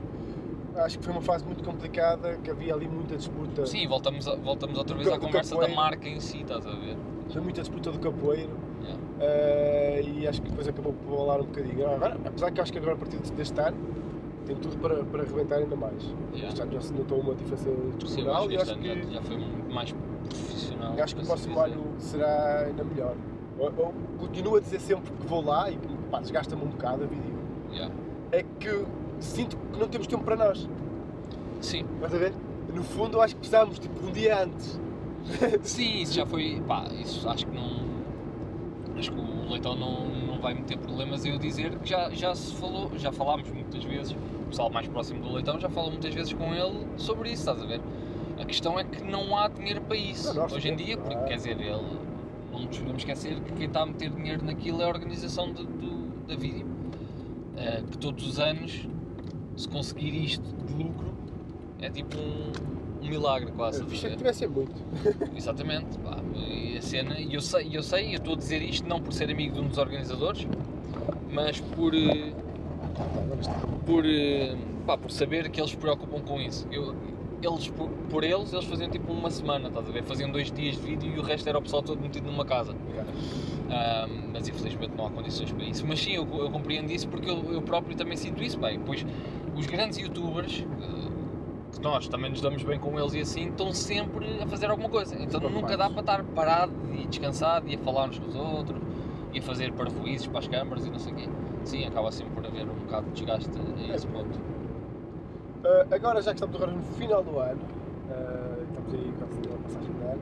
acho 0.75 0.97
que 0.99 1.05
foi 1.05 1.13
uma 1.13 1.21
fase 1.21 1.45
muito 1.45 1.63
complicada, 1.63 2.37
que 2.43 2.49
havia 2.51 2.73
ali 2.73 2.87
muita 2.87 3.15
disputa. 3.15 3.65
Sim, 3.65 3.87
voltamos, 3.87 4.27
a- 4.27 4.35
voltamos 4.35 4.77
outra 4.77 4.95
vez 4.95 5.07
Do- 5.07 5.13
à 5.13 5.19
conversa 5.19 5.55
da 5.55 5.61
capoeira. 5.61 5.81
marca 5.81 6.07
em 6.09 6.19
si, 6.19 6.41
estás 6.41 6.65
a 6.65 6.71
ver? 6.71 6.97
Havia 7.29 7.41
muita 7.41 7.61
disputa 7.61 7.91
do 7.91 7.99
capoeiro. 7.99 8.49
Eh, 9.23 10.01
e 10.05 10.27
acho 10.27 10.41
que 10.41 10.49
depois 10.49 10.67
acabou 10.67 10.93
por 10.93 11.17
rolar 11.17 11.39
um 11.39 11.45
bocadinho. 11.45 11.89
Agora, 11.89 12.17
apesar 12.25 12.51
que 12.51 12.61
acho 12.61 12.71
que 12.71 12.77
agora 12.77 12.93
a 12.93 12.97
partir 12.97 13.17
deste 13.17 13.59
ano 13.59 13.77
tem 14.45 14.55
tudo 14.57 14.77
para, 14.77 15.03
para 15.05 15.21
arrebentar 15.23 15.55
ainda 15.57 15.75
mais. 15.75 16.03
Yeah. 16.33 16.49
Este 16.49 16.61
ano 16.61 16.71
já 16.73 16.81
se 16.81 16.93
notou 16.93 17.19
uma 17.19 17.33
diferença 17.33 17.69
descomunal 17.97 18.51
e 18.51 18.57
acho 18.57 18.77
que, 18.77 19.13
já, 19.13 19.21
foi 19.21 19.37
mais 19.71 19.93
profissional. 20.27 20.93
acho 21.01 21.15
que 21.15 21.21
o 21.21 21.23
assim 21.23 21.27
próximo 21.27 21.63
dizer. 21.63 21.77
ano 21.77 21.83
será 21.97 22.59
ainda 22.67 22.83
melhor. 22.83 23.15
Eu, 23.57 23.65
eu 23.65 23.93
continuo 24.19 24.57
a 24.57 24.59
dizer 24.59 24.81
sempre 24.81 25.11
que 25.11 25.25
vou 25.25 25.43
lá 25.45 25.69
e 25.71 25.77
que 25.77 25.87
pá, 26.11 26.19
desgasta-me 26.19 26.63
um 26.63 26.67
bocado 26.67 27.03
a 27.03 27.07
vídeo. 27.07 27.33
Yeah. 27.71 27.93
É 28.31 28.43
que 28.43 28.85
sinto 29.19 29.55
que 29.55 29.79
não 29.79 29.87
temos 29.87 30.07
tempo 30.07 30.23
para 30.23 30.35
nós. 30.35 30.67
Sim, 31.61 31.85
Estás 31.95 32.13
a 32.13 32.17
ver? 32.17 32.33
No 32.73 32.83
fundo, 32.83 33.17
eu 33.17 33.21
acho 33.21 33.35
que 33.35 33.39
precisamos, 33.39 33.79
tipo, 33.79 34.05
um 34.05 34.11
dia 34.11 34.43
antes. 34.43 34.79
sim, 35.61 36.01
isso 36.01 36.13
já 36.13 36.25
foi. 36.25 36.61
Pá, 36.67 36.87
isso 36.99 37.27
acho 37.29 37.45
que 37.47 37.55
não. 37.55 37.92
Acho 39.03 39.11
que 39.11 39.19
o 39.19 39.49
Leitão 39.51 39.75
não, 39.75 40.07
não 40.07 40.39
vai 40.39 40.53
meter 40.53 40.77
problemas 40.77 41.25
em 41.25 41.31
eu 41.31 41.37
dizer 41.37 41.77
que 41.79 41.89
já, 41.89 42.09
já 42.11 42.33
se 42.33 42.53
falou, 42.55 42.89
já 42.97 43.11
falámos 43.11 43.49
muitas 43.51 43.83
vezes, 43.83 44.13
o 44.13 44.45
pessoal 44.47 44.69
mais 44.69 44.87
próximo 44.87 45.21
do 45.21 45.33
Leitão 45.33 45.59
já 45.59 45.67
falou 45.67 45.91
muitas 45.91 46.13
vezes 46.15 46.31
com 46.31 46.53
ele 46.53 46.87
sobre 46.95 47.29
isso, 47.31 47.41
estás 47.41 47.61
a 47.61 47.65
ver? 47.65 47.81
A 48.39 48.45
questão 48.45 48.79
é 48.79 48.85
que 48.85 49.03
não 49.03 49.37
há 49.37 49.49
dinheiro 49.49 49.81
para 49.81 49.97
isso 49.97 50.33
Não, 50.33 50.45
hoje 50.45 50.69
em 50.69 50.75
dia, 50.77 50.97
porque 50.97 51.17
quer 51.25 51.35
dizer, 51.35 51.59
ele 51.59 51.97
não 52.49 52.59
nos 52.61 52.77
podemos 52.77 53.01
esquecer 53.01 53.41
que 53.41 53.51
quem 53.51 53.65
está 53.67 53.81
a 53.81 53.85
meter 53.85 54.09
dinheiro 54.09 54.45
naquilo 54.45 54.81
é 54.81 54.85
a 54.85 54.87
organização 54.87 55.51
de- 55.51 55.65
do, 55.65 56.25
da 56.25 56.35
vídeo. 56.37 56.65
Eh, 57.57 57.83
que 57.91 57.97
todos 57.97 58.25
os 58.25 58.39
anos, 58.39 58.87
se 59.57 59.67
conseguir 59.67 60.15
isto 60.15 60.45
de 60.65 60.81
lucro, 60.81 61.13
é 61.81 61.89
tipo 61.89 62.17
um, 62.17 62.51
um 63.03 63.09
milagre 63.09 63.51
quase. 63.51 63.81
Eu 63.81 63.87
Ficha 63.87 64.09
que 64.09 64.17
tivesse 64.17 64.47
muito. 64.47 64.73
Exatamente, 65.35 65.97
pá, 65.99 66.17
e 66.35 66.77
a 66.77 66.81
cena, 66.81 67.19
e 67.19 67.33
eu 67.33 67.41
sei, 67.41 67.69
eu 67.71 67.83
sei, 67.83 68.09
eu 68.09 68.17
estou 68.17 68.33
a 68.33 68.37
dizer 68.37 68.61
isto 68.61 68.87
não 68.87 69.01
por 69.01 69.13
ser 69.13 69.29
amigo 69.29 69.55
de 69.55 69.61
um 69.61 69.67
dos 69.67 69.77
organizadores, 69.77 70.47
mas 71.31 71.59
por, 71.59 71.93
eh, 71.93 72.33
por, 73.85 74.05
eh, 74.05 74.55
pá, 74.85 74.97
por 74.97 75.11
saber 75.11 75.49
que 75.49 75.59
eles 75.59 75.71
se 75.71 75.77
preocupam 75.77 76.19
com 76.21 76.39
isso. 76.39 76.67
Eu, 76.71 76.95
eles, 77.41 77.67
por, 77.67 77.89
por 78.09 78.23
eles, 78.23 78.53
eles 78.53 78.65
faziam 78.65 78.89
tipo 78.89 79.11
uma 79.11 79.29
semana, 79.29 79.67
estás 79.67 79.87
a 79.87 79.91
ver? 79.91 80.03
Faziam 80.03 80.31
dois 80.31 80.51
dias 80.51 80.75
de 80.77 80.81
vídeo 80.81 81.13
e 81.13 81.19
o 81.19 81.21
resto 81.21 81.47
era 81.49 81.57
o 81.57 81.61
pessoal 81.61 81.83
todo 81.83 81.99
metido 81.99 82.25
numa 82.25 82.45
casa. 82.45 82.73
Ah, 83.69 84.07
mas 84.31 84.47
infelizmente 84.47 84.93
não 84.95 85.07
há 85.07 85.09
condições 85.09 85.51
para 85.51 85.65
isso. 85.65 85.85
Mas 85.85 85.99
sim, 85.99 86.13
eu, 86.13 86.27
eu 86.37 86.49
compreendo 86.49 86.91
isso 86.91 87.07
porque 87.07 87.29
eu, 87.29 87.51
eu 87.51 87.61
próprio 87.61 87.95
também 87.97 88.15
sinto 88.15 88.41
isso 88.41 88.57
bem. 88.57 88.79
Pois 88.79 89.05
os 89.55 89.65
grandes 89.65 89.97
youtubers, 89.97 90.65
ah, 90.81 91.09
que 91.73 91.81
nós 91.81 92.07
também 92.07 92.29
nos 92.29 92.41
damos 92.41 92.63
bem 92.63 92.79
com 92.79 92.99
eles 92.99 93.13
e 93.13 93.19
assim, 93.21 93.49
estão 93.49 93.73
sempre 93.73 94.41
a 94.41 94.47
fazer 94.47 94.69
alguma 94.69 94.89
coisa. 94.89 95.15
Então 95.15 95.39
Sempre 95.41 95.49
nunca 95.55 95.77
dá 95.77 95.87
ocupados. 95.87 95.93
para 95.93 96.21
estar 96.21 96.23
parado 96.35 96.73
e 96.93 97.07
descansado 97.07 97.67
e 97.67 97.75
a 97.75 97.79
falar 97.79 98.09
uns 98.09 98.19
com 98.19 98.27
os 98.27 98.35
outros 98.35 98.81
e 99.33 99.39
a 99.39 99.41
fazer 99.41 99.73
parvoízes 99.73 100.27
para 100.27 100.39
as 100.39 100.47
câmaras 100.47 100.85
e 100.85 100.89
não 100.89 100.99
sei 100.99 101.13
o 101.13 101.15
quê. 101.15 101.29
Sim, 101.65 101.85
acaba 101.85 102.11
sempre 102.11 102.33
por 102.33 102.45
haver 102.45 102.63
um 102.63 102.75
bocado 102.85 103.07
de 103.07 103.13
desgaste 103.13 103.49
a 103.89 103.95
esse 103.95 104.07
ponto. 104.07 104.37
Uh, 104.37 105.93
agora, 105.93 106.21
já 106.21 106.31
que 106.31 106.35
estamos 106.35 106.55
agora 106.55 106.71
no 106.71 106.83
final 106.83 107.23
do 107.23 107.39
ano, 107.39 107.61
uh, 107.61 108.63
estamos 108.69 108.93
aí 108.93 109.13
quase 109.17 109.49
na 109.49 109.57
passagem 109.63 109.93
de 109.93 110.03
ano, 110.03 110.21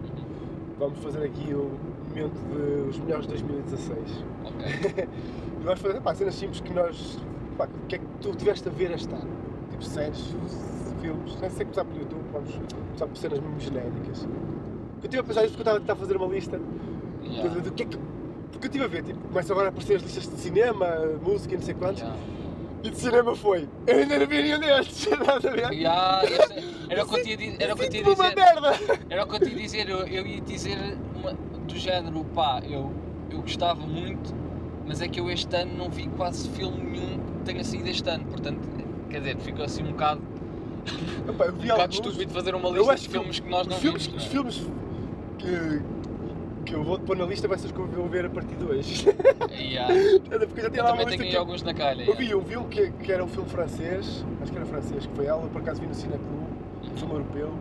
vamos 0.78 1.00
fazer 1.00 1.24
aqui 1.26 1.54
o 1.54 1.72
momento 2.10 2.86
dos 2.88 3.00
melhores 3.00 3.26
de 3.26 3.32
2016. 3.34 4.26
Ok. 4.46 5.10
E 5.60 5.64
vamos 5.66 5.80
fazer 5.82 6.02
pá, 6.02 6.14
cenas 6.14 6.36
simples 6.36 6.60
que 6.62 6.74
nós. 6.74 7.18
Pá, 7.58 7.66
o 7.66 7.88
que 7.88 7.96
é 7.96 7.98
que 7.98 8.06
tu 8.22 8.36
tiveste 8.36 8.68
a 8.70 8.72
ver 8.72 8.92
este 8.92 9.14
ano? 9.14 9.30
Tipo 9.72 9.84
séries, 9.84 10.36
filmes, 11.02 11.38
nem 11.42 11.50
sei 11.50 11.66
começar 11.66 11.84
pelo 11.86 12.00
YouTube, 12.00 12.22
vamos 12.32 12.52
começar 12.54 13.08
por 13.08 13.18
cenas 13.18 13.40
mesmo 13.40 13.60
genéricas. 13.60 14.24
Eu 14.24 15.04
estive 15.06 15.20
a 15.20 15.24
pensar 15.24 15.44
isso 15.46 15.54
porque 15.56 15.68
eu 15.70 15.74
estava 15.74 15.78
a 15.78 15.80
tentar 15.82 15.96
fazer 15.96 16.16
uma 16.18 16.28
lista 16.28 16.60
Yeah. 17.24 17.54
do, 17.54 17.62
do 17.62 17.72
que 17.72 17.84
é 17.84 17.86
que. 17.86 17.98
Porque 18.52 18.66
eu 18.66 18.70
estive 18.70 18.84
a 18.84 18.88
ver, 18.88 19.04
tipo, 19.04 19.20
começam 19.20 19.54
agora 19.54 19.68
a 19.68 19.70
aparecer 19.70 19.96
as 19.98 20.02
listas 20.02 20.28
de 20.28 20.38
cinema, 20.38 20.88
música 21.24 21.54
e 21.54 21.58
não 21.58 21.64
sei 21.64 21.74
quantos, 21.76 22.02
Yeah. 22.02 22.20
e 22.84 22.90
de 22.90 22.98
cinema 22.98 23.36
foi. 23.36 23.70
Eu 23.88 23.98
ainda 24.00 24.20
não 24.20 24.28
vi 24.28 24.42
nenhum 24.42 24.60
destes, 24.60 25.06
estás 25.12 25.46
a 25.46 25.50
ver? 25.52 25.72
Yeah, 25.72 26.22
era 26.90 27.04
o 27.04 27.08
que 27.08 27.16
eu 27.20 27.24
tinha 27.24 27.38
di- 27.38 27.56
era 27.60 27.74
o 27.74 27.78
que 27.78 27.86
eu 27.86 27.90
tinha 27.90 28.04
dizer. 28.04 28.34
Era 29.10 29.24
o 29.24 29.28
que 29.28 29.36
eu 29.44 29.48
ia 29.50 29.56
dizer, 29.56 29.90
eu, 29.90 29.98
eu 30.08 30.26
ia 30.28 30.42
dizer 30.42 30.78
uma- 31.16 31.34
do 31.34 31.76
género, 31.78 32.24
pá, 32.36 32.62
eu, 32.68 32.92
eu 33.30 33.42
gostava 33.42 33.80
muito, 33.86 34.34
mas 34.88 35.00
é 35.00 35.08
que 35.08 35.20
eu 35.20 35.30
este 35.30 35.56
ano 35.56 35.78
não 35.78 35.90
vi 35.90 36.08
quase 36.18 36.50
filme 36.50 36.78
nenhum 36.82 37.20
que 37.20 37.44
tenha 37.46 37.64
saído 37.64 37.88
este 37.88 38.10
ano, 38.10 38.26
portanto, 38.26 38.60
quer 39.10 39.20
dizer, 39.20 39.38
ficou 39.38 39.64
assim 39.64 39.84
um 39.84 39.92
bocado, 39.92 40.22
Epá, 41.30 41.46
eu 41.46 41.54
vi 41.54 41.62
bocado 41.68 41.82
alguns, 41.82 41.96
estúpido 41.96 42.34
fazer 42.34 42.56
uma 42.56 42.70
eu 42.70 42.76
lista 42.76 42.94
acho 42.94 43.04
de 43.04 43.10
que 43.10 43.14
filmes 43.14 43.40
que 43.40 43.50
nós 43.50 43.68
não 43.68 43.76
os 43.76 43.82
filmes, 43.82 44.06
vimos. 44.06 44.24
os 44.24 44.34
não 44.34 44.42
é? 44.42 44.44
filmes 44.44 44.68
que, 45.38 45.82
que 46.66 46.76
eu 46.76 46.84
vou 46.84 47.00
pôr 47.00 47.18
na 47.18 47.26
lista 47.26 47.48
vai 47.48 47.58
ser 47.58 47.68
os 47.68 47.72
que 47.72 47.80
eu 47.80 47.88
vou 47.88 48.08
ver 48.08 48.26
a 48.26 48.30
partir 48.30 48.56
de 48.56 48.64
hoje. 48.64 49.06
Yeah. 49.52 49.94
Porque 50.48 50.60
eu 50.60 50.64
já 50.64 50.70
tinha 50.70 50.82
Eu 50.82 50.84
lá 50.84 50.92
também 50.92 51.06
tenho 51.08 51.30
que 51.30 51.36
eu, 51.36 51.40
alguns 51.40 51.64
na 51.64 51.74
calha. 51.74 52.04
eu 52.04 52.16
vi 52.16 52.36
um 52.36 52.44
filme 52.44 52.68
que, 52.68 52.92
que 52.92 53.12
era 53.12 53.24
um 53.24 53.28
filme 53.28 53.50
francês, 53.50 54.26
acho 54.42 54.52
que 54.52 54.58
era 54.58 54.66
francês, 54.66 55.06
que 55.06 55.16
foi 55.16 55.26
ela, 55.26 55.48
por 55.48 55.62
acaso 55.62 55.82
vi 55.82 55.88
no 55.88 55.94
Cineclube, 55.94 56.46
um 56.84 56.98
filme 56.98 57.14
europeu, 57.14 57.52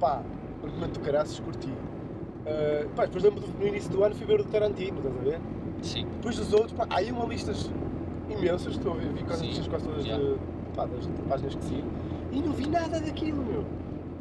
pá, 0.00 0.22
argumento 0.62 0.98
do 0.98 1.00
caraças, 1.00 1.38
curti. 1.40 1.68
Uh, 1.68 2.88
pá, 2.96 3.04
depois 3.04 3.22
lembro 3.22 3.44
no 3.58 3.66
início 3.66 3.90
do 3.90 4.02
ano 4.02 4.14
fui 4.14 4.26
ver 4.26 4.40
o 4.40 4.44
do 4.44 4.50
Tarantino, 4.50 4.98
estás 4.98 5.16
a 5.16 5.22
ver? 5.22 5.40
Sim, 5.82 6.06
Depois 6.16 6.36
dos 6.36 6.52
outros, 6.52 6.72
pá, 6.72 6.86
há 6.88 6.98
aí 6.98 7.12
uma 7.12 7.26
listas 7.26 7.70
imensas, 8.30 8.74
estou 8.74 8.92
a 8.92 8.96
ver, 8.96 9.12
vi 9.12 9.22
quase 9.24 9.68
quase 9.68 9.84
todas 9.84 10.04
yeah. 10.04 10.24
de, 10.24 10.34
pá, 10.78 10.86
das 10.86 11.06
páginas 11.28 11.54
que 11.56 11.64
sigo, 11.64 11.88
e 12.30 12.40
não 12.40 12.52
vi 12.52 12.68
nada 12.68 13.00
daquilo, 13.00 13.44
meu. 13.44 13.64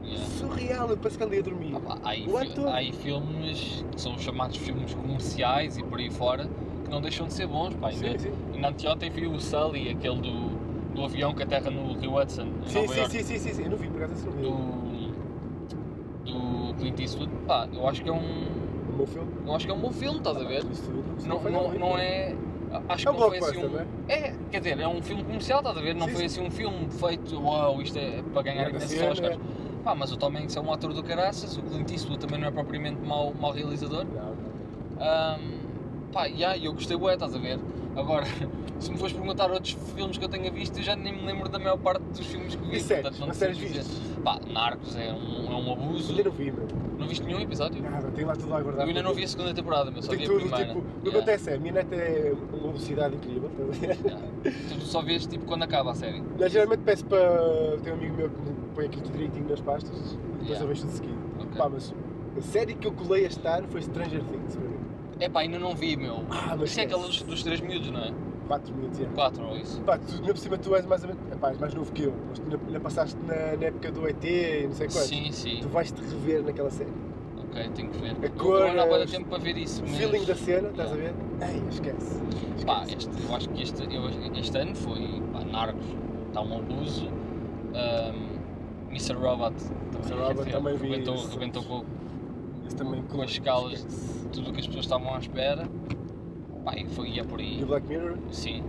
yeah. 0.03 0.25
Surreal, 0.25 0.89
eu 0.89 0.97
parece 0.97 1.17
que 1.17 1.23
andei 1.23 1.39
a 1.39 1.43
dormir. 1.43 1.75
Ah, 1.75 1.79
pá, 1.79 1.97
há, 2.03 2.09
aí, 2.09 2.25
ator. 2.25 2.67
há 2.69 2.75
aí 2.77 2.91
filmes 2.93 3.85
que 3.91 4.01
são 4.01 4.15
os 4.15 4.21
chamados 4.21 4.57
filmes 4.57 4.93
comerciais 4.95 5.77
e 5.77 5.83
por 5.83 5.99
aí 5.99 6.09
fora 6.09 6.47
que 6.83 6.89
não 6.89 6.99
deixam 7.01 7.27
de 7.27 7.33
ser 7.33 7.45
bons, 7.47 7.75
pá, 7.75 7.89
ainda, 7.89 8.17
Sim, 8.17 8.17
sim. 8.17 8.31
ainda 8.55 8.69
anteontem 8.69 9.09
vi 9.11 9.27
o 9.27 9.39
Sully, 9.39 9.89
aquele 9.89 10.19
do, 10.21 10.95
do 10.95 11.03
avião 11.03 11.33
que 11.33 11.43
aterra 11.43 11.69
no 11.69 11.93
Rio 11.99 12.19
Hudson, 12.19 12.47
Sim, 12.65 12.87
sim, 12.87 13.05
sim, 13.09 13.23
sim, 13.23 13.37
sim, 13.39 13.53
sim, 13.53 13.63
eu 13.63 13.69
não 13.71 13.77
vi, 13.77 13.87
por 13.89 14.01
acaso 14.03 14.25
não 14.25 14.31
vi. 14.33 14.41
do, 14.41 15.07
do 16.25 16.73
Clint 16.75 16.99
Eastwood, 16.99 17.31
pá, 17.45 17.67
eu 17.73 17.87
acho 17.87 18.01
que 18.01 18.09
é 18.09 18.13
um, 18.13 18.47
O 18.93 18.97
meu 18.97 19.05
filme? 19.07 19.29
eu 19.45 19.53
acho 19.55 19.65
que 19.65 19.71
é 19.71 19.75
um 19.75 19.79
bom 19.79 19.91
filme, 19.91 20.17
estás 20.17 20.37
a 20.37 20.43
ver? 20.43 20.63
Isso 20.71 20.91
Não, 21.27 21.41
não, 21.43 21.63
muito. 21.67 21.79
não 21.79 21.97
é, 21.97 22.35
acho 22.89 23.09
É 23.09 23.11
que 23.11 23.17
um 23.17 23.19
não 23.19 23.29
foi 23.29 23.37
assim 23.37 23.57
um, 23.65 23.79
é? 23.79 24.13
é, 24.13 24.35
quer 24.51 24.59
dizer, 24.59 24.79
é 24.79 24.87
um 24.87 25.01
filme 25.01 25.23
comercial, 25.23 25.59
estás 25.59 25.77
a 25.77 25.81
ver? 25.81 25.95
Não 25.95 26.07
Sim, 26.07 26.13
foi 26.13 26.19
sim. 26.29 26.41
assim 26.41 26.47
um 26.47 26.51
filme 26.51 26.89
feito, 26.91 27.41
uau, 27.41 27.81
isto 27.81 27.97
é 27.97 28.21
para 28.33 28.41
ganhar 28.43 28.69
imensos 28.69 29.01
Oscars. 29.01 29.39
Pá, 29.83 29.95
mas 29.95 30.11
o 30.11 30.17
Tom 30.17 30.35
Hanks 30.35 30.55
é 30.55 30.59
um 30.59 30.71
ator 30.73 30.93
do 30.93 31.01
caraças, 31.03 31.57
o 31.57 31.61
Clint 31.61 31.89
Eastwood 31.91 32.19
também 32.19 32.39
não 32.39 32.47
é 32.47 32.51
propriamente 32.51 32.99
mau, 33.01 33.33
mau 33.39 33.51
realizador. 33.51 34.05
Não, 34.05 34.35
não. 34.99 35.56
Pá, 36.11 36.25
yeah, 36.25 36.57
eu 36.57 36.73
gostei 36.73 36.95
bué, 36.97 37.13
estás 37.13 37.35
a 37.35 37.37
ver? 37.37 37.59
Agora, 37.95 38.25
se 38.79 38.91
me 38.91 38.97
fores 38.97 39.13
perguntar 39.13 39.51
outros 39.51 39.73
filmes 39.95 40.17
que 40.17 40.23
eu 40.25 40.29
tenha 40.29 40.49
visto, 40.51 40.77
eu 40.77 40.83
já 40.83 40.95
nem 40.95 41.13
me 41.13 41.25
lembro 41.25 41.49
da 41.49 41.59
maior 41.59 41.77
parte 41.77 42.01
dos 42.03 42.25
filmes 42.25 42.55
que 42.55 42.63
vi. 42.65 42.77
E 42.77 42.79
séries? 42.79 43.03
portanto 43.03 43.19
não 43.19 43.29
te 43.31 43.37
sei 43.37 43.51
dizer. 43.53 43.83
Pá, 44.23 44.39
Narcos 44.47 44.95
é 44.95 45.11
um, 45.13 45.51
é 45.51 45.55
um 45.55 45.73
abuso. 45.73 46.11
Ainda 46.11 46.23
não 46.23 46.31
vi, 46.31 46.51
meu. 46.51 46.67
Não 46.97 47.07
viste 47.07 47.23
nenhum 47.25 47.39
episódio? 47.41 47.81
Nada, 47.81 48.09
tenho 48.11 48.27
lá 48.27 48.35
tudo 48.35 48.53
a 48.53 48.61
guardar. 48.61 48.83
Eu 48.83 48.87
ainda 48.89 49.03
não 49.03 49.13
vi 49.13 49.23
a 49.23 49.27
segunda 49.27 49.53
temporada, 49.53 49.91
mas 49.93 50.05
só 50.05 50.11
vi 50.13 50.23
a 50.23 50.27
tudo, 50.27 50.39
primeira. 50.39 50.65
tipo, 50.67 50.79
o 50.79 50.81
que 50.83 51.07
Yeah, 51.07 51.17
acontece 51.19 51.49
é, 51.49 51.55
a 51.55 51.59
minha 51.59 51.73
neta 51.73 51.95
é 51.95 52.33
uma 52.53 52.67
velocidade 52.67 53.15
incrível, 53.15 53.49
a 53.59 53.71
ver? 53.75 53.97
yeah. 54.03 54.21
Tu 54.79 54.81
só 54.85 55.01
vês 55.01 55.25
tipo 55.27 55.45
quando 55.45 55.63
acaba 55.63 55.91
a 55.91 55.95
série. 55.95 56.23
Eu 56.39 56.49
geralmente 56.49 56.79
peço 56.81 57.05
para. 57.05 57.77
Tem 57.83 57.93
um 57.93 57.95
amigo 57.95 58.15
meu 58.15 58.29
que 58.29 58.41
me 58.41 58.55
põe 58.75 58.85
aquilo 58.85 59.03
tudo 59.03 59.13
direitinho 59.13 59.49
nas 59.49 59.61
pastas 59.61 59.95
e 60.13 60.15
depois 60.17 60.47
Yeah. 60.49 60.63
eu 60.63 60.67
vejo 60.67 60.81
tudo 60.81 60.91
seguido. 60.93 61.17
Ok. 61.39 61.57
Pá, 61.57 61.69
mas 61.69 61.93
a 62.37 62.41
série 62.41 62.73
que 62.75 62.87
eu 62.87 62.91
colei 62.93 63.25
este 63.25 63.45
ano 63.47 63.67
foi 63.69 63.81
Stranger 63.81 64.21
Things, 64.23 64.55
para 64.55 64.67
mim. 64.69 64.76
É 65.19 65.29
pá, 65.29 65.41
ainda 65.41 65.57
não 65.59 65.75
vi, 65.75 65.95
meu. 65.95 66.23
Ah, 66.29 66.55
mas 66.57 66.69
Isso 66.71 66.79
é 66.79 66.83
aquela 66.83 67.07
dos, 67.07 67.21
dos 67.23 67.43
três 67.43 67.59
miúdos, 67.61 67.89
não 67.91 68.01
é? 68.01 68.11
4 68.47 68.73
minutos, 68.73 68.99
é. 69.01 69.05
Quatro 69.05 69.43
ou 69.45 69.57
isso. 69.57 69.81
Pá, 69.81 69.97
tu, 69.97 70.13
ainda 70.15 70.27
por 70.33 70.37
cima 70.37 70.57
tu 70.57 70.75
és 70.75 70.85
mais. 70.85 71.03
Epá, 71.03 71.49
és 71.49 71.57
mais 71.57 71.73
novo 71.73 71.91
que 71.91 72.03
eu, 72.03 72.13
mas 72.29 72.39
tu 72.39 72.43
ainda, 72.45 72.59
ainda 72.67 72.79
passaste 72.79 73.17
na, 73.25 73.57
na 73.57 73.65
época 73.65 73.91
do 73.91 74.07
ET 74.07 74.23
e 74.23 74.67
não 74.67 74.73
sei 74.73 74.87
quanto. 74.87 75.05
Sim, 75.05 75.31
sim. 75.31 75.59
Tu 75.61 75.67
vais 75.69 75.91
te 75.91 76.01
rever 76.01 76.43
naquela 76.43 76.69
série. 76.69 76.91
Ok, 77.43 77.69
tenho 77.75 77.89
que 77.89 77.97
ver. 77.99 78.11
A 78.21 78.25
Eu 78.25 78.31
cor, 78.31 78.73
não 78.73 78.93
há 78.93 79.03
as- 79.03 79.11
tempo 79.11 79.25
para 79.29 79.39
ver 79.39 79.57
isso. 79.57 79.81
O 79.83 79.87
mas- 79.87 79.97
feeling 79.97 80.23
da 80.25 80.35
cena, 80.35 80.69
estás 80.69 80.91
a 80.91 80.95
ver? 80.95 81.13
Ei, 81.41 81.63
esquece. 81.69 81.97
esquece. 82.57 82.65
Pá, 82.65 82.83
este, 82.87 83.09
eu 83.27 83.35
acho 83.35 83.49
que 83.49 83.61
este, 83.63 83.83
eu- 83.95 84.33
este 84.39 84.57
ano 84.57 84.75
foi 84.75 85.21
pá, 85.33 85.43
Narcos, 85.43 85.85
está 86.27 86.41
um 86.41 86.57
abuso. 86.57 87.07
Um, 87.73 88.37
Mr. 88.91 89.13
Robot 89.13 89.53
Mr. 89.93 90.13
Robot 90.15 90.49
também 90.49 90.75
vi 90.77 90.87
rebentou, 90.89 91.63
com, 91.63 91.83
também 92.75 93.01
com 93.03 93.21
as 93.21 93.31
escalas 93.31 93.73
esquece. 93.79 94.19
de 94.23 94.27
tudo 94.29 94.49
o 94.49 94.53
que 94.53 94.59
as 94.59 94.67
pessoas 94.67 94.85
estavam 94.85 95.13
à 95.13 95.19
espera. 95.19 95.67
Pá, 96.65 96.75
e 96.75 96.85
foi 96.87 97.09
e 97.09 97.19
é 97.19 97.23
por 97.23 97.39
E 97.39 97.43
aí. 97.43 97.63
o 97.63 97.67
Black 97.67 97.87
Mirror? 97.87 98.17
Sim. 98.31 98.63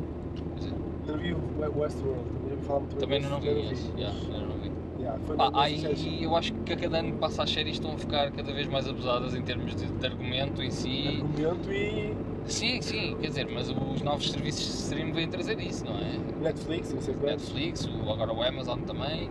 Não 1.06 1.16
vi 1.16 1.32
o 1.32 1.40
Westworld, 1.80 2.22
também 2.42 2.58
falar 2.66 2.80
muito 2.80 2.90
bem 2.96 3.00
Também 3.00 3.20
não 3.22 3.40
vi 3.40 3.72
esse. 3.72 3.90
yeah, 3.96 4.14
não 4.30 4.58
vi. 4.58 4.70
Yeah, 5.00 5.18
Pá, 5.36 5.50
aí 5.54 5.80
dessas 5.80 5.98
séries. 6.00 6.22
eu 6.22 6.36
acho 6.36 6.52
que 6.52 6.72
a 6.72 6.76
cada 6.76 6.98
ano 6.98 7.12
que 7.12 7.18
passa 7.18 7.42
as 7.44 7.50
séries 7.50 7.74
estão 7.74 7.92
a 7.94 7.96
ficar 7.98 8.30
cada 8.32 8.52
vez 8.52 8.66
mais 8.68 8.86
abusadas 8.86 9.34
em 9.34 9.42
termos 9.42 9.74
de, 9.74 9.86
de 9.86 10.06
argumento 10.06 10.62
em 10.62 10.70
si. 10.70 11.22
Argumento 11.38 11.72
e 11.72 12.14
Sim, 12.46 12.80
sim, 12.82 13.16
quer 13.20 13.28
dizer, 13.28 13.48
mas 13.52 13.68
os 13.70 14.02
novos 14.02 14.30
serviços 14.30 14.64
de 14.66 14.72
streaming 14.82 15.12
vêm 15.12 15.28
trazer 15.28 15.58
isso, 15.60 15.84
não 15.84 15.96
é? 15.98 16.18
Netflix, 16.42 16.92
não 16.92 17.00
sei 17.00 17.14
quantos. 17.14 17.52
Netflix, 17.52 17.84
o, 17.86 18.10
agora 18.10 18.32
o 18.32 18.42
Amazon 18.42 18.80
também. 18.80 19.30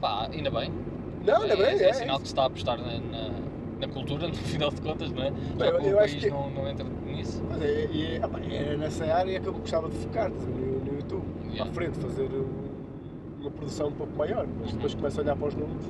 Pá, 0.00 0.28
ainda 0.32 0.50
bem. 0.50 0.72
Não, 1.24 1.42
ainda 1.42 1.56
bem, 1.56 1.66
é, 1.66 1.82
é. 1.82 1.88
é 1.90 1.92
sinal 1.92 2.18
que 2.18 2.26
se 2.28 2.32
está 2.32 2.42
a 2.42 2.46
apostar 2.46 2.78
na, 2.78 2.98
na, 2.98 3.30
na 3.80 3.88
cultura, 3.88 4.28
no 4.28 4.34
final 4.34 4.70
de 4.70 4.80
contas, 4.80 5.10
não 5.10 5.22
é? 5.22 5.32
Eu- 5.58 5.80
eu 5.80 6.00
acho 6.00 6.16
que- 6.18 6.30
não, 6.30 6.50
não 6.50 6.68
entra 6.68 6.86
nisso. 7.06 7.42
Mas 7.48 7.62
é, 7.62 8.16
é, 8.16 8.20
pá, 8.20 8.38
é 8.40 8.76
nessa 8.76 9.04
área 9.06 9.40
que 9.40 9.46
eu 9.46 9.52
gostava 9.54 9.88
de 9.88 9.96
focar, 9.96 10.30
no, 10.30 10.80
no 10.84 10.94
YouTube, 10.96 11.24
Yeah. 11.52 11.68
à 11.68 11.74
frente, 11.74 11.98
fazer 11.98 12.28
um- 12.30 12.70
uma 13.40 13.50
produção 13.50 13.88
um 13.88 13.92
pouco 13.92 14.16
maior, 14.16 14.46
mas 14.60 14.68
Uhum. 14.68 14.74
depois 14.76 14.94
começo 14.94 15.18
a 15.20 15.22
olhar 15.24 15.34
para 15.36 15.48
os 15.48 15.54
números 15.54 15.84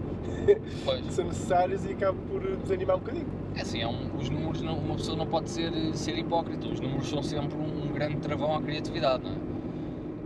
que 1.07 1.13
são 1.13 1.25
necessários 1.27 1.85
e 1.85 1.93
acabo 1.93 2.17
por 2.31 2.41
desanimar 2.59 2.97
um 2.97 3.01
bocadinho. 3.01 3.27
é 3.57 3.61
assim, 3.61 3.83
é 3.83 3.87
um, 3.89 4.17
os 4.17 4.31
números, 4.31 4.63
não, 4.63 4.79
uma 4.79 4.95
pessoa 4.95 5.17
não 5.19 5.27
pode 5.27 5.51
ser, 5.51 5.71
ser 5.95 6.17
hipócrita, 6.17 6.67
os 6.69 6.79
números 6.81 7.09
são 7.09 7.23
sempre 7.23 7.59
um, 7.59 7.85
um 7.89 7.93
grande 7.93 8.17
travão 8.19 8.55
à 8.57 8.63
criatividade, 8.63 9.25
não 9.25 9.33
é? 9.33 9.37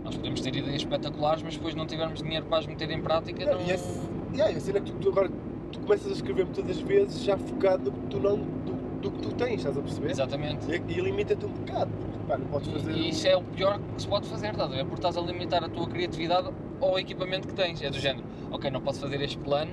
Nós 0.05 0.15
podemos 0.15 0.39
ter 0.39 0.55
ideias 0.55 0.75
espetaculares, 0.83 1.41
mas 1.41 1.55
depois 1.55 1.73
não 1.73 1.87
tivermos 1.87 2.21
dinheiro 2.21 2.45
para 2.45 2.59
as 2.59 2.67
meter 2.67 2.89
em 2.91 3.01
prática, 3.01 3.43
Não, 3.43 3.53
não... 3.55 3.61
E 3.61 3.71
esse, 3.71 3.99
yeah, 4.35 4.55
a 4.55 4.59
cena 4.59 4.77
é 4.77 4.81
que 4.81 4.91
tu 4.93 5.09
agora 5.09 5.29
tu 5.75 5.79
começas 5.81 6.11
a 6.11 6.13
escrever 6.15 6.45
muitas 6.45 6.65
das 6.65 6.79
vezes 6.79 7.23
já 7.23 7.37
focado 7.37 7.91
no 7.91 7.91
que 7.91 8.07
tu 8.07 8.19
não, 8.19 8.37
do, 8.37 9.01
do 9.01 9.11
que 9.11 9.19
tu 9.19 9.29
tens, 9.35 9.57
estás 9.57 9.77
a 9.77 9.81
perceber? 9.81 10.11
Exatamente. 10.11 10.65
E, 10.71 10.75
e 10.93 11.01
limita-te 11.01 11.45
um 11.45 11.49
bocado, 11.49 11.91
porque 11.91 12.27
pá, 12.27 12.37
não 12.37 12.45
podes 12.47 12.67
fazer. 12.69 12.91
E 12.91 13.09
isso 13.09 13.27
é 13.27 13.35
o 13.35 13.41
pior 13.43 13.79
que 13.95 14.01
se 14.01 14.07
pode 14.07 14.27
fazer, 14.27 14.49
estás 14.51 14.71
a 14.71 14.75
ver? 14.75 14.83
Porque 14.85 14.95
estás 15.05 15.17
a 15.17 15.21
limitar 15.21 15.63
a 15.63 15.69
tua 15.69 15.87
criatividade 15.87 16.49
ao 16.81 16.99
equipamento 16.99 17.47
que 17.47 17.53
tens. 17.53 17.81
É 17.81 17.89
do 17.89 17.99
género, 17.99 18.25
ok, 18.51 18.69
não 18.71 18.81
posso 18.81 18.99
fazer 18.99 19.21
este 19.21 19.37
plano, 19.37 19.71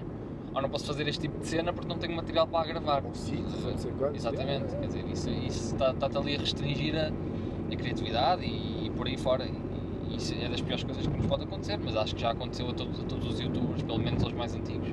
ou 0.55 0.61
não 0.61 0.69
posso 0.69 0.87
fazer 0.87 1.09
este 1.09 1.23
tipo 1.23 1.39
de 1.39 1.47
cena 1.47 1.73
porque 1.73 1.89
não 1.89 1.99
tenho 1.99 2.15
material 2.15 2.47
para 2.47 2.67
gravar. 2.67 3.03
sítio, 3.15 3.43
não 3.43 3.79
sei 3.79 3.91
quantos. 3.93 4.17
Exatamente, 4.17 4.65
yeah. 4.67 4.79
quer 4.79 4.87
dizer, 4.87 5.05
isso, 5.11 5.31
isso 5.31 5.75
está- 5.75 5.91
está-te 5.93 6.19
ali 6.19 6.37
a 6.37 6.39
restringir 6.39 6.95
a, 6.97 7.11
a 7.73 7.77
criatividade 7.77 8.45
e, 8.45 8.91
por 8.91 9.07
aí 9.07 9.17
fora. 9.17 9.47
E 9.47 10.17
isso 10.17 10.35
é 10.35 10.49
das 10.49 10.61
piores 10.61 10.85
coisas 10.85 11.07
que 11.07 11.17
nos 11.17 11.27
pode 11.27 11.45
acontecer, 11.45 11.79
mas 11.83 11.97
acho 11.97 12.15
que 12.15 12.21
já 12.21 12.31
aconteceu 12.33 12.67
a 12.67 12.71
a 12.71 12.75
todos 12.75 13.27
os 13.27 13.41
youtubers, 13.41 13.83
pelo 13.83 13.99
menos 13.99 14.23
aos 14.23 14.33
mais 14.35 14.55
antigos. 14.55 14.89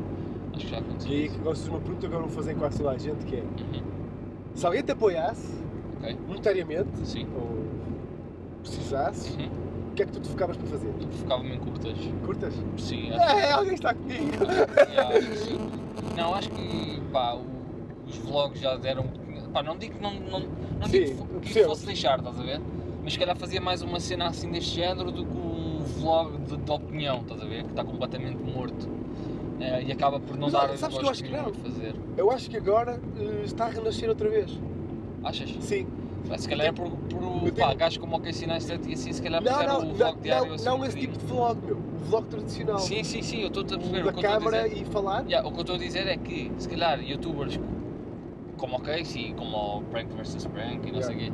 Acho 0.60 0.66
que 0.66 0.72
já 0.72 0.78
aconteceu. 0.80 1.12
E 1.12 1.16
aí 1.16 1.28
gostas 1.30 1.64
de 1.64 1.70
uma 1.70 1.80
pergunta 1.80 2.00
que 2.02 2.06
agora 2.08 2.22
vou 2.24 2.32
fazer 2.36 2.52
em 2.52 2.56
quase 2.56 2.78
toda 2.78 2.92
a 2.92 2.98
gente, 2.98 3.26
que 3.26 3.36
é 3.38 3.40
Uhum, 3.40 3.82
se 4.54 4.66
alguém 4.66 4.84
te 4.84 4.92
apoiasse 4.92 5.48
ok, 6.02 6.18
monetariamente 6.28 6.90
sim. 7.08 7.26
ou 7.34 7.66
precisasse, 8.62 9.32
Uhum. 9.38 9.50
o 9.92 9.94
que 9.96 10.04
é 10.04 10.06
que 10.06 10.12
tu 10.12 10.20
te 10.20 10.28
focavas 10.30 10.58
para 10.58 10.68
fazer? 10.68 10.94
Focava-me 11.12 11.56
em 11.56 11.60
curtas. 11.60 11.98
Curtas? 12.26 12.54
Sim, 12.78 13.12
acho 13.12 13.24
É, 13.38 13.52
alguém 13.52 13.74
está 13.74 13.94
comigo! 13.94 14.32
já, 14.94 15.08
acho 15.08 15.30
que 15.30 15.38
sim. 15.38 15.60
Não, 16.18 16.34
acho 16.34 16.50
que 16.50 17.02
pá, 17.12 17.38
os 18.06 18.18
vlogs 18.18 18.60
já 18.60 18.76
deram. 18.76 19.06
Pá, 19.54 19.64
não 19.64 19.78
digo 19.78 19.96
que 19.96 20.02
não, 20.02 20.14
não, 20.14 20.40
não 20.80 20.88
Sim, 20.88 21.06
digo 21.06 21.28
eu 21.34 21.40
que, 21.40 21.54
que 21.54 21.64
fosse 21.64 21.86
deixar, 21.86 22.20
estás 22.20 22.38
a 22.40 22.44
ver? 22.44 22.60
Mas 23.02 23.14
se 23.14 23.20
calhar 23.20 23.36
fazia 23.38 23.62
mais 23.62 23.82
uma 23.82 24.00
cena 24.00 24.28
assim 24.28 24.52
deste 24.52 24.76
género 24.76 25.10
do 25.12 25.26
que 25.26 25.32
um 25.38 25.80
vlog 26.00 26.38
de, 26.40 26.58
de 26.58 26.72
opinião, 26.72 27.22
estás 27.22 27.42
a 27.42 27.46
ver? 27.46 27.64
Que 27.64 27.70
está 27.70 27.84
completamente 27.84 28.38
morto. 28.44 28.90
Eh, 29.60 29.84
e 29.88 29.92
acaba 29.92 30.20
por 30.20 30.36
não 30.38 30.44
Mas 30.50 30.54
dar 30.54 30.78
sabes 30.78 30.98
que 30.98 31.04
eu 31.06 31.10
acho 31.10 31.24
que 31.24 31.30
muito 31.32 31.60
fazer. 31.60 31.96
Eu 32.18 32.32
acho 32.32 32.50
que 32.50 32.58
agora 32.58 33.00
eh, 33.20 33.42
está 33.44 33.66
a 33.66 33.70
renascer 33.70 34.08
outra 34.10 34.30
vez. 34.30 34.58
Achas? 35.24 35.50
Sim. 35.60 35.88
Se 36.38 36.48
calhar 36.48 36.68
é 36.68 36.72
por, 36.72 36.90
por 36.92 37.52
pá, 37.52 37.68
tenho- 37.68 37.76
gajos 37.78 37.98
como 37.98 38.16
o 38.18 38.20
Casey 38.20 38.48
Neistat 38.48 38.88
e 38.88 38.94
assim, 38.94 39.12
se 39.12 39.22
calhar 39.22 39.42
Não, 39.42 39.52
fizeram 39.52 39.74
não, 39.74 39.80
o 39.82 39.86
não, 39.86 39.94
vlog 39.96 40.20
diário 40.22 40.48
não, 40.48 40.56
assim. 40.56 40.66
não 40.66 40.80
um 40.80 40.86
esse 40.86 40.98
tipo 40.98 41.18
de 41.18 41.26
vlog, 41.26 41.66
meu. 41.66 41.78
O 41.78 42.06
vlog 42.10 42.28
tradicional. 42.28 42.80
Sim, 42.80 43.04
sim, 43.04 43.22
sim, 43.22 43.42
eu 43.42 43.48
estou 43.48 43.64
a 43.64 43.66
perceber. 43.66 44.00
O 44.00 44.02
o 44.02 44.06
da 44.06 44.12
que 44.14 44.18
eu 44.18 44.22
estou 44.22 44.30
a 44.32 44.38
câmara 44.38 44.70
dizer. 44.70 44.82
e 44.82 44.86
falar. 44.86 45.24
Yeah, 45.26 45.48
o 45.48 45.52
que 45.52 45.58
eu 45.58 45.62
estou 45.62 45.76
a 45.76 45.80
dizer 45.80 46.08
é 46.08 46.18
que, 46.18 46.52
se 46.58 46.70
calhar, 46.70 47.02
youtubers 47.02 47.60
como 48.58 48.76
o 48.78 48.82
Casey, 48.82 49.34
como 49.38 49.58
o 49.78 49.82
Prank 49.84 50.14
vs 50.16 50.46
Prank 50.48 50.88
e 50.88 50.92
não 50.92 51.02
sei 51.02 51.16
o 51.16 51.18
quê, 51.20 51.32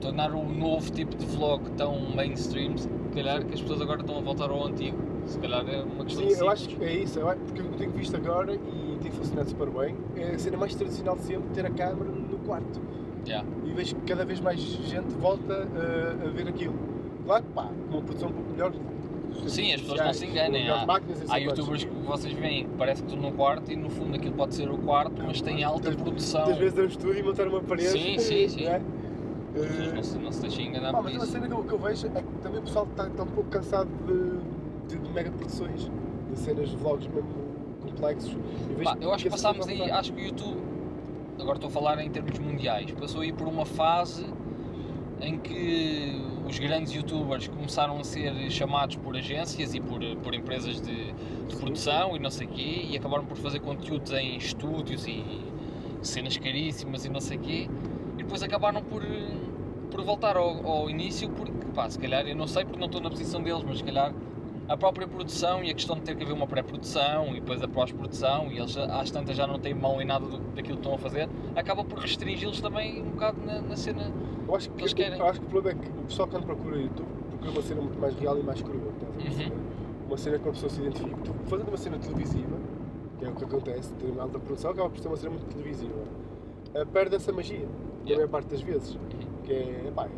tornaram 0.00 0.40
o 0.42 0.48
novo 0.52 0.90
tipo 0.92 1.16
de 1.16 1.24
vlog 1.26 1.68
tão 1.70 1.98
mainstream, 2.14 2.76
se 2.76 2.88
calhar 3.14 3.44
que 3.44 3.54
as 3.54 3.60
pessoas 3.60 3.80
agora 3.80 4.00
estão 4.00 4.18
a 4.18 4.20
voltar 4.20 4.50
ao 4.50 4.66
antigo. 4.66 4.96
Se 5.26 5.38
calhar 5.38 5.68
é 5.68 5.82
uma 5.82 6.04
questão 6.04 6.28
Sim, 6.28 6.34
de 6.34 6.40
eu 6.40 6.48
acho 6.48 6.68
que 6.68 6.84
é 6.84 6.94
isso, 6.94 7.18
eu 7.18 7.26
porque 7.26 7.60
eu 7.60 7.72
tenho 7.72 7.90
visto 7.92 8.16
agora 8.16 8.54
e 8.54 8.98
tem 9.02 9.10
funcionado 9.10 9.48
super 9.48 9.68
bem, 9.70 9.96
é 10.16 10.34
a 10.34 10.38
cena 10.38 10.56
mais 10.56 10.74
tradicional 10.74 11.16
de 11.16 11.22
sempre 11.22 11.48
ter 11.52 11.66
a 11.66 11.70
câmara 11.70 12.10
no 12.10 12.38
quarto. 12.38 12.80
Yeah. 13.26 13.46
E 13.64 13.72
vejo 13.72 13.96
que 13.96 14.02
cada 14.02 14.24
vez 14.24 14.40
mais 14.40 14.60
gente 14.60 15.12
volta 15.14 15.52
a, 15.54 16.26
a 16.26 16.30
ver 16.30 16.46
aquilo. 16.48 16.74
Claro 17.24 17.42
que 17.42 17.50
pá, 17.50 17.64
com 17.90 17.96
uma 17.96 18.02
produção 18.02 18.28
um 18.28 18.32
pouco 18.32 18.50
melhor. 18.52 18.72
Sim, 19.48 19.74
as 19.74 19.80
pessoas 19.80 20.00
não 20.00 20.14
se 20.14 20.26
enganem. 20.26 20.70
Há, 20.70 20.86
há 21.28 21.36
youtubers 21.38 21.84
que 21.84 21.90
vocês 21.90 22.32
veem 22.34 22.68
que 22.68 22.74
parece 22.76 23.02
que 23.02 23.12
estão 23.12 23.30
no 23.30 23.36
quarto 23.36 23.70
e 23.72 23.76
no 23.76 23.90
fundo 23.90 24.14
aquilo 24.16 24.34
pode 24.34 24.54
ser 24.54 24.70
o 24.70 24.78
quarto, 24.78 25.22
mas 25.24 25.40
tem 25.40 25.64
alta 25.64 25.90
produção. 25.92 26.42
Muitas 26.46 26.58
vezes 26.58 26.78
é 26.78 26.82
um 26.82 26.86
estúdio 26.86 27.18
e 27.18 27.22
montar 27.22 27.48
uma 27.48 27.60
parede. 27.60 27.88
Sim, 27.88 28.18
sim, 28.18 28.48
sim. 28.48 28.64
é? 28.66 28.80
Não 29.94 30.02
se, 30.02 30.18
não 30.18 30.32
se 30.32 30.40
deixem 30.42 30.68
enganar 30.68 30.92
Pá, 30.92 30.98
por 30.98 31.04
mas 31.04 31.22
isso. 31.22 31.32
cena 31.32 31.48
que 31.48 31.54
eu, 31.54 31.64
que 31.64 31.72
eu 31.72 31.78
vejo 31.78 32.06
é 32.06 32.10
que 32.10 32.38
também 32.42 32.58
o 32.58 32.62
pessoal 32.62 32.86
está, 32.90 33.06
está 33.06 33.22
um 33.22 33.26
pouco 33.26 33.48
cansado 33.48 33.88
de, 34.06 34.12
de, 34.88 34.98
de 34.98 35.10
mega 35.10 35.30
produções, 35.30 35.90
de 36.30 36.38
cenas 36.38 36.70
de 36.70 36.76
vlogs 36.76 37.08
mesmo 37.08 37.30
complexos. 37.82 38.36
Pá, 38.82 38.96
eu 39.00 39.12
acho 39.12 39.24
que 39.24 39.30
passámos 39.30 39.66
aí, 39.68 39.90
acho 39.90 40.12
que 40.12 40.22
o 40.22 40.24
YouTube, 40.24 40.58
agora 41.38 41.56
estou 41.56 41.68
a 41.68 41.72
falar 41.72 42.00
em 42.00 42.10
termos 42.10 42.38
mundiais, 42.38 42.90
passou 42.92 43.20
aí 43.20 43.32
por 43.32 43.46
uma 43.46 43.64
fase 43.64 44.26
em 45.20 45.38
que 45.38 46.20
os 46.46 46.58
grandes 46.58 46.92
youtubers 46.92 47.48
começaram 47.48 47.98
a 47.98 48.04
ser 48.04 48.50
chamados 48.50 48.96
por 48.96 49.16
agências 49.16 49.74
e 49.74 49.80
por, 49.80 50.00
por 50.22 50.34
empresas 50.34 50.80
de, 50.80 51.12
de 51.12 51.56
produção 51.56 52.14
e 52.16 52.18
não 52.18 52.30
sei 52.30 52.46
o 52.46 52.50
quê, 52.50 52.86
e 52.90 52.96
acabaram 52.96 53.24
por 53.24 53.36
fazer 53.36 53.60
conteúdos 53.60 54.12
em 54.12 54.36
estúdios 54.36 55.06
e 55.06 55.24
cenas 56.02 56.36
caríssimas 56.36 57.04
e 57.04 57.08
não 57.08 57.20
sei 57.20 57.38
o 57.38 57.40
quê, 57.40 57.68
e 58.14 58.22
depois 58.22 58.42
acabaram 58.42 58.82
por, 58.82 59.02
por 59.90 60.02
voltar 60.04 60.36
ao, 60.36 60.66
ao 60.66 60.90
início 60.90 61.28
porque, 61.30 61.52
pá, 61.74 61.88
se 61.88 61.98
calhar, 61.98 62.26
eu 62.26 62.36
não 62.36 62.46
sei 62.46 62.64
porque 62.64 62.78
não 62.78 62.86
estou 62.86 63.00
na 63.00 63.10
posição 63.10 63.42
deles, 63.42 63.64
mas 63.66 63.78
se 63.78 63.84
calhar 63.84 64.12
a 64.68 64.76
própria 64.76 65.06
produção 65.06 65.62
e 65.62 65.70
a 65.70 65.74
questão 65.74 65.96
de 65.96 66.02
ter 66.02 66.16
que 66.16 66.22
haver 66.24 66.32
uma 66.32 66.46
pré-produção 66.46 67.28
e 67.30 67.34
depois 67.34 67.62
a 67.62 67.68
pós-produção 67.68 68.50
e 68.50 68.58
eles 68.58 68.76
às 68.76 69.10
tantas 69.10 69.36
já 69.36 69.46
não 69.46 69.58
têm 69.58 69.74
mão 69.74 70.00
em 70.02 70.04
nada 70.04 70.26
do, 70.26 70.38
daquilo 70.38 70.76
que 70.78 70.82
estão 70.82 70.94
a 70.94 70.98
fazer, 70.98 71.28
acaba 71.54 71.84
por 71.84 71.98
restringi-los 71.98 72.60
também 72.60 73.00
um 73.02 73.10
bocado 73.10 73.38
na, 73.44 73.60
na 73.60 73.76
cena. 73.76 74.12
Eu 74.48 74.54
acho 74.54 74.70
que, 74.70 74.80
eles 74.82 74.92
querem. 74.92 75.18
eu 75.18 75.26
acho 75.26 75.40
que 75.40 75.46
o 75.46 75.50
problema 75.50 75.80
é 75.80 75.84
que 75.84 75.90
o 75.90 76.02
pessoal 76.04 76.28
quando 76.28 76.44
procura 76.46 76.76
YouTube 76.76 77.06
procura 77.30 77.50
uma 77.50 77.62
cena 77.62 77.80
muito 77.80 77.98
mais 78.00 78.14
real 78.16 78.38
e 78.38 78.42
mais 78.42 78.62
crua. 78.62 78.92
estás 78.94 79.40
a? 79.40 79.42
Uhum. 79.44 79.58
Uma 80.08 80.16
cena 80.16 80.38
que 80.38 80.44
uma 80.44 80.52
pessoa 80.52 80.70
se 80.70 80.80
identifica. 80.80 81.16
Tu, 81.24 81.34
fazendo 81.46 81.68
uma 81.68 81.76
cena 81.76 81.98
televisiva, 81.98 82.56
que 83.18 83.24
é 83.24 83.28
o 83.28 83.34
que 83.34 83.44
acontece, 83.44 83.92
ter 83.94 84.06
uma 84.06 84.22
alta 84.22 84.38
produção, 84.38 84.70
acaba 84.70 84.88
por 84.90 84.98
ser 85.00 85.08
uma 85.08 85.16
cena 85.16 85.30
muito 85.30 85.46
televisiva. 85.46 85.94
eh, 86.74 86.84
perde 86.84 87.16
essa 87.16 87.32
magia, 87.32 87.66
Yeah. 88.04 88.16
maior 88.16 88.28
parte 88.28 88.48
das 88.50 88.60
vezes. 88.60 88.96
Que 89.42 89.52
é, 89.52 89.92
pá, 89.94 90.08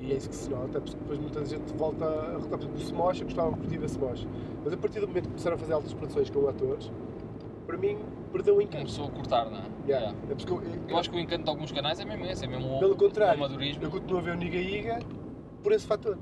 e, 0.00 0.12
é 0.12 0.16
isso 0.16 0.28
que 0.28 0.34
se 0.34 0.50
nota, 0.50 0.80
porque 0.80 0.96
depois 0.96 1.18
muita 1.18 1.44
gente 1.44 1.72
volta 1.74 2.04
a 2.04 2.32
recordar, 2.36 2.58
por 2.58 2.64
exemplo, 2.64 2.76
o 2.76 2.80
Smosh, 2.80 3.20
eu 3.20 3.26
gostava 3.26 3.52
de 3.52 3.58
curtir 3.58 3.82
a 3.82 3.88
Smosh. 3.88 4.26
Mas 4.64 4.72
a 4.72 4.76
partir 4.76 5.00
do 5.00 5.08
momento 5.08 5.24
que 5.24 5.30
começaram 5.30 5.56
a 5.56 5.58
fazer 5.58 5.72
altas 5.72 5.92
produções 5.92 6.30
com 6.30 6.48
atores, 6.48 6.90
para 7.66 7.76
mim 7.76 7.98
perdeu 8.32 8.56
o 8.56 8.62
encanto. 8.62 8.84
Começou 8.84 9.06
a 9.06 9.10
cortar, 9.10 9.50
não 9.50 9.58
é? 9.58 9.62
Yeah. 9.86 10.14
É 10.30 10.34
porque 10.34 10.52
eu, 10.52 10.62
Eu 10.88 10.98
acho 10.98 11.10
que 11.10 11.16
o 11.16 11.18
encanto 11.18 11.44
de 11.44 11.50
alguns 11.50 11.72
canais 11.72 12.00
é 12.00 12.04
mesmo 12.04 12.26
esse, 12.26 12.44
é 12.44 12.48
mesmo 12.48 12.78
Pelo 12.78 12.92
o 12.92 12.96
contrário, 12.96 13.42
eu 13.80 13.90
continuo 13.90 14.18
a 14.18 14.22
ver 14.22 14.32
o 14.32 14.36
Niga 14.36 14.58
Iga 14.58 14.98
por 15.62 15.72
esse 15.72 15.86
fator. 15.86 16.18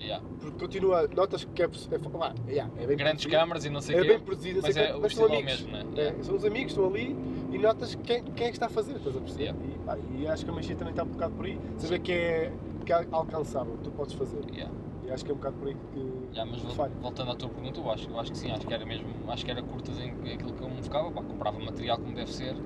Yeah. 0.00 0.24
Porque 0.40 0.58
continua, 0.58 1.08
notas 1.08 1.44
que 1.44 1.62
é, 1.62 1.66
é, 1.66 2.18
lá, 2.18 2.34
yeah, 2.48 2.72
é 2.78 2.86
bem 2.86 2.96
Grandes 2.96 3.26
câmaras 3.26 3.64
e 3.64 3.70
não 3.70 3.80
sei 3.80 3.96
o 3.96 3.98
é 3.98 4.02
quê. 4.02 4.08
bem 4.08 4.20
produzido, 4.20 4.60
mas 4.62 4.76
é 4.76 4.96
mas 4.96 5.14
são 5.14 5.26
amigos. 5.26 5.44
mesmo, 5.44 5.72
não 5.72 5.78
é? 5.78 6.06
É, 6.08 6.22
são 6.22 6.36
os 6.36 6.44
amigos, 6.44 6.72
estão 6.72 6.86
ali 6.86 7.16
e 7.50 7.58
notas 7.58 7.96
quem, 7.96 8.22
quem 8.22 8.46
é 8.46 8.50
que 8.50 8.56
está 8.56 8.66
a 8.66 8.70
fazer, 8.70 8.96
estás 8.96 9.16
a 9.16 9.20
perceber? 9.20 9.44
Yeah. 9.44 9.60
E, 9.64 9.78
pá, 9.84 9.98
e 10.16 10.28
acho 10.28 10.44
que 10.44 10.50
a 10.50 10.54
magia 10.54 10.76
também 10.76 10.92
está 10.92 11.02
um 11.02 11.08
bocado 11.08 11.34
por 11.34 11.46
aí. 11.46 11.58
Saber 11.78 11.98
que 11.98 12.12
é, 12.12 12.52
que 12.88 12.92
é 12.92 13.04
que 13.04 13.82
tu 13.84 13.90
podes 13.90 14.14
fazer. 14.14 14.40
Yeah. 14.50 14.74
E 15.04 15.10
acho 15.10 15.24
que 15.24 15.30
é 15.30 15.34
um 15.34 15.36
bocado 15.36 15.56
por 15.56 15.68
aí 15.68 15.74
que, 15.92 15.98
Yeah, 16.32 16.50
mas 16.50 16.60
que 16.62 16.74
falha. 16.74 16.92
voltando 17.00 17.30
à 17.32 17.34
tua 17.34 17.48
pergunta, 17.48 17.80
eu 17.80 17.90
acho, 17.90 18.08
eu 18.10 18.18
acho 18.18 18.32
que 18.32 18.38
sim, 18.38 18.50
acho 18.50 18.66
que 18.66 18.72
era 18.72 18.84
mesmo, 18.86 19.08
acho 19.28 19.44
que 19.44 19.50
era 19.50 19.62
curtas 19.62 19.98
em 19.98 20.10
aquilo 20.10 20.52
que 20.52 20.62
eu 20.62 20.70
me 20.70 20.82
focava, 20.82 21.10
pá, 21.10 21.22
comprava 21.22 21.58
material 21.58 21.98
como 21.98 22.14
deve 22.14 22.32
ser. 22.32 22.56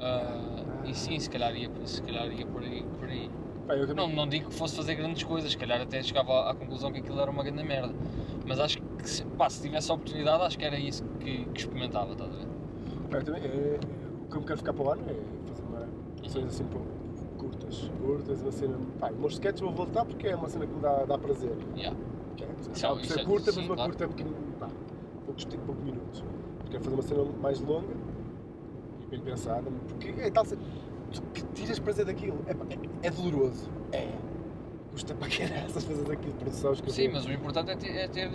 Ah, 0.00 0.64
e 0.84 0.94
sim, 0.94 1.18
se 1.18 1.30
calhar 1.30 1.54
ia, 1.56 1.70
se 1.84 2.02
calhar 2.02 2.26
ia 2.32 2.46
por 2.46 2.62
aí. 2.62 2.84
Por 2.98 3.08
aí. 3.08 3.30
Pá, 3.66 3.74
Não, 3.94 4.08
não 4.08 4.28
digo 4.28 4.48
que 4.48 4.54
fosse 4.54 4.76
fazer 4.76 4.96
grandes 4.96 5.22
coisas, 5.22 5.52
se 5.52 5.56
calhar 5.58 5.80
até 5.80 6.02
chegava 6.02 6.50
à 6.50 6.54
conclusão 6.54 6.92
que 6.92 6.98
aquilo 6.98 7.20
era 7.20 7.30
uma 7.30 7.42
grande 7.42 7.62
merda. 7.62 7.94
Mas 8.46 8.58
acho 8.60 8.82
que 8.82 9.08
se, 9.08 9.24
pá, 9.24 9.48
se 9.48 9.62
tivesse 9.62 9.90
a 9.90 9.94
oportunidade, 9.94 10.42
acho 10.42 10.58
que 10.58 10.64
era 10.64 10.78
isso 10.78 11.04
que, 11.20 11.44
que 11.46 11.60
experimentava, 11.60 12.12
estás 12.12 12.30
a 12.30 12.36
ver? 12.36 12.46
pá, 13.10 13.20
também, 13.22 13.42
é, 13.42 13.46
é, 13.46 13.78
o 14.24 14.28
que 14.28 14.36
eu 14.36 14.40
me 14.40 14.46
quero 14.46 14.58
ficar 14.58 14.72
para 14.72 14.84
o 14.84 14.90
ano 14.90 15.02
é 15.08 15.48
fazer 15.48 15.62
uma, 15.62 15.88
coisas 16.20 16.44
assim 16.54 16.64
pô, 16.64 16.80
curtas, 17.48 17.90
curtas, 18.00 18.40
uma 18.42 18.52
cena. 18.52 18.78
Pá, 18.98 19.10
meus 19.10 19.34
sketches 19.34 19.60
vou 19.60 19.72
voltar 19.72 20.04
porque 20.04 20.28
é 20.28 20.36
uma 20.36 20.48
cena 20.48 20.66
que 20.66 20.72
me 20.74 20.80
dá, 20.80 21.04
dá 21.04 21.18
prazer. 21.18 21.52
Yeah. 21.76 21.96
É, 22.40 22.46
Isso 22.60 22.70
acaba 22.86 22.94
é- 23.00 23.02
por 23.02 23.06
ser 23.12 23.20
é- 23.20 23.24
curta, 23.24 23.52
sim, 23.52 23.58
mas 23.60 23.66
uma 23.68 23.76
claro. 23.76 23.90
curta 23.92 24.08
pequena, 24.08 24.30
pá, 24.58 24.68
poucos, 25.26 25.44
poucos 25.44 25.84
minutos. 25.84 26.24
Quero 26.70 26.82
fazer 26.84 26.94
uma 26.96 27.02
cena 27.02 27.24
mais 27.40 27.60
longa 27.60 27.94
e 29.02 29.06
bem 29.06 29.20
pensada, 29.20 29.70
porque 29.88 30.08
é 30.20 30.30
tal 30.30 30.44
cena 30.44 30.62
tu 31.12 31.22
que 31.32 31.42
tiras 31.54 31.78
prazer 31.78 32.04
daquilo. 32.06 32.38
É, 32.46 32.52
é, 33.04 33.08
é 33.08 33.10
doloroso. 33.10 33.68
É. 33.92 34.08
Custa 34.90 35.12
para 35.14 35.28
caraças 35.28 35.82
fazer 35.84 36.02
aquilo 36.12 36.32
de 36.32 36.38
produção. 36.38 36.72
Sim, 36.74 36.82
escrever. 36.86 37.12
mas 37.14 37.26
o 37.26 37.32
importante 37.32 37.70
é 37.72 37.76
ter, 37.76 37.88
é 37.96 38.06
ter, 38.08 38.30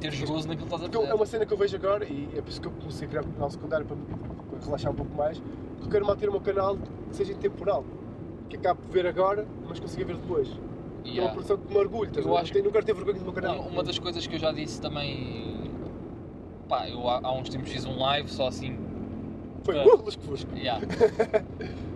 ter 0.00 0.26
gozo 0.26 0.48
naquilo 0.48 0.66
que 0.66 0.74
estás 0.74 0.82
a 0.82 0.86
eu- 0.86 0.88
é 0.88 1.04
fazer. 1.06 1.14
uma 1.14 1.26
cena 1.26 1.46
que 1.46 1.52
eu 1.52 1.58
vejo 1.58 1.76
agora 1.76 2.04
e 2.06 2.28
é 2.36 2.40
por 2.40 2.48
isso 2.48 2.60
que 2.60 2.66
eu 2.68 2.72
comecei 2.72 3.06
a 3.06 3.10
criar 3.10 3.24
um 3.26 3.32
canal 3.32 3.50
secundário 3.50 3.86
para, 3.86 3.96
para 3.96 4.64
relaxar 4.64 4.92
um 4.92 4.94
pouco 4.94 5.14
mais, 5.14 5.38
porque 5.38 5.84
eu 5.84 5.90
quero 5.90 6.06
manter 6.06 6.28
o 6.30 6.32
meu 6.32 6.40
canal 6.40 6.76
que 6.76 7.16
seja 7.16 7.32
intemporal. 7.32 7.84
Que 8.50 8.56
acabe 8.56 8.80
de 8.84 8.92
ver 8.92 9.06
agora, 9.06 9.46
mas 9.66 9.80
consiga 9.80 10.04
ver 10.04 10.16
depois. 10.16 10.48
É 10.48 10.52
uma 10.52 11.08
Yeah. 11.08 11.32
produção 11.32 11.56
que 11.56 11.72
me 11.72 11.78
orgulho, 11.78 12.10
Eu 12.14 12.36
acho 12.36 12.52
não 12.62 12.70
quero 12.70 12.84
ter 12.84 12.92
vergonha 12.94 13.18
do 13.18 13.24
meu 13.24 13.32
canal. 13.32 13.60
Uma, 13.60 13.82
das 13.82 13.98
coisas 13.98 14.26
que 14.26 14.34
eu 14.34 14.38
já 14.38 14.52
disse 14.52 14.78
também. 14.82 15.70
Pá, 16.68 16.86
eu 16.88 17.08
há, 17.08 17.20
há 17.22 17.32
uns 17.32 17.48
tempos 17.48 17.70
fiz 17.72 17.86
um 17.86 17.98
live 17.98 18.28
só 18.28 18.48
assim. 18.48 18.76
Foi 19.64 19.78
Ah. 19.78 19.84
uh, 19.86 20.04
lusco 20.04 20.22
fusco. 20.22 20.54
Yeah. 20.54 20.84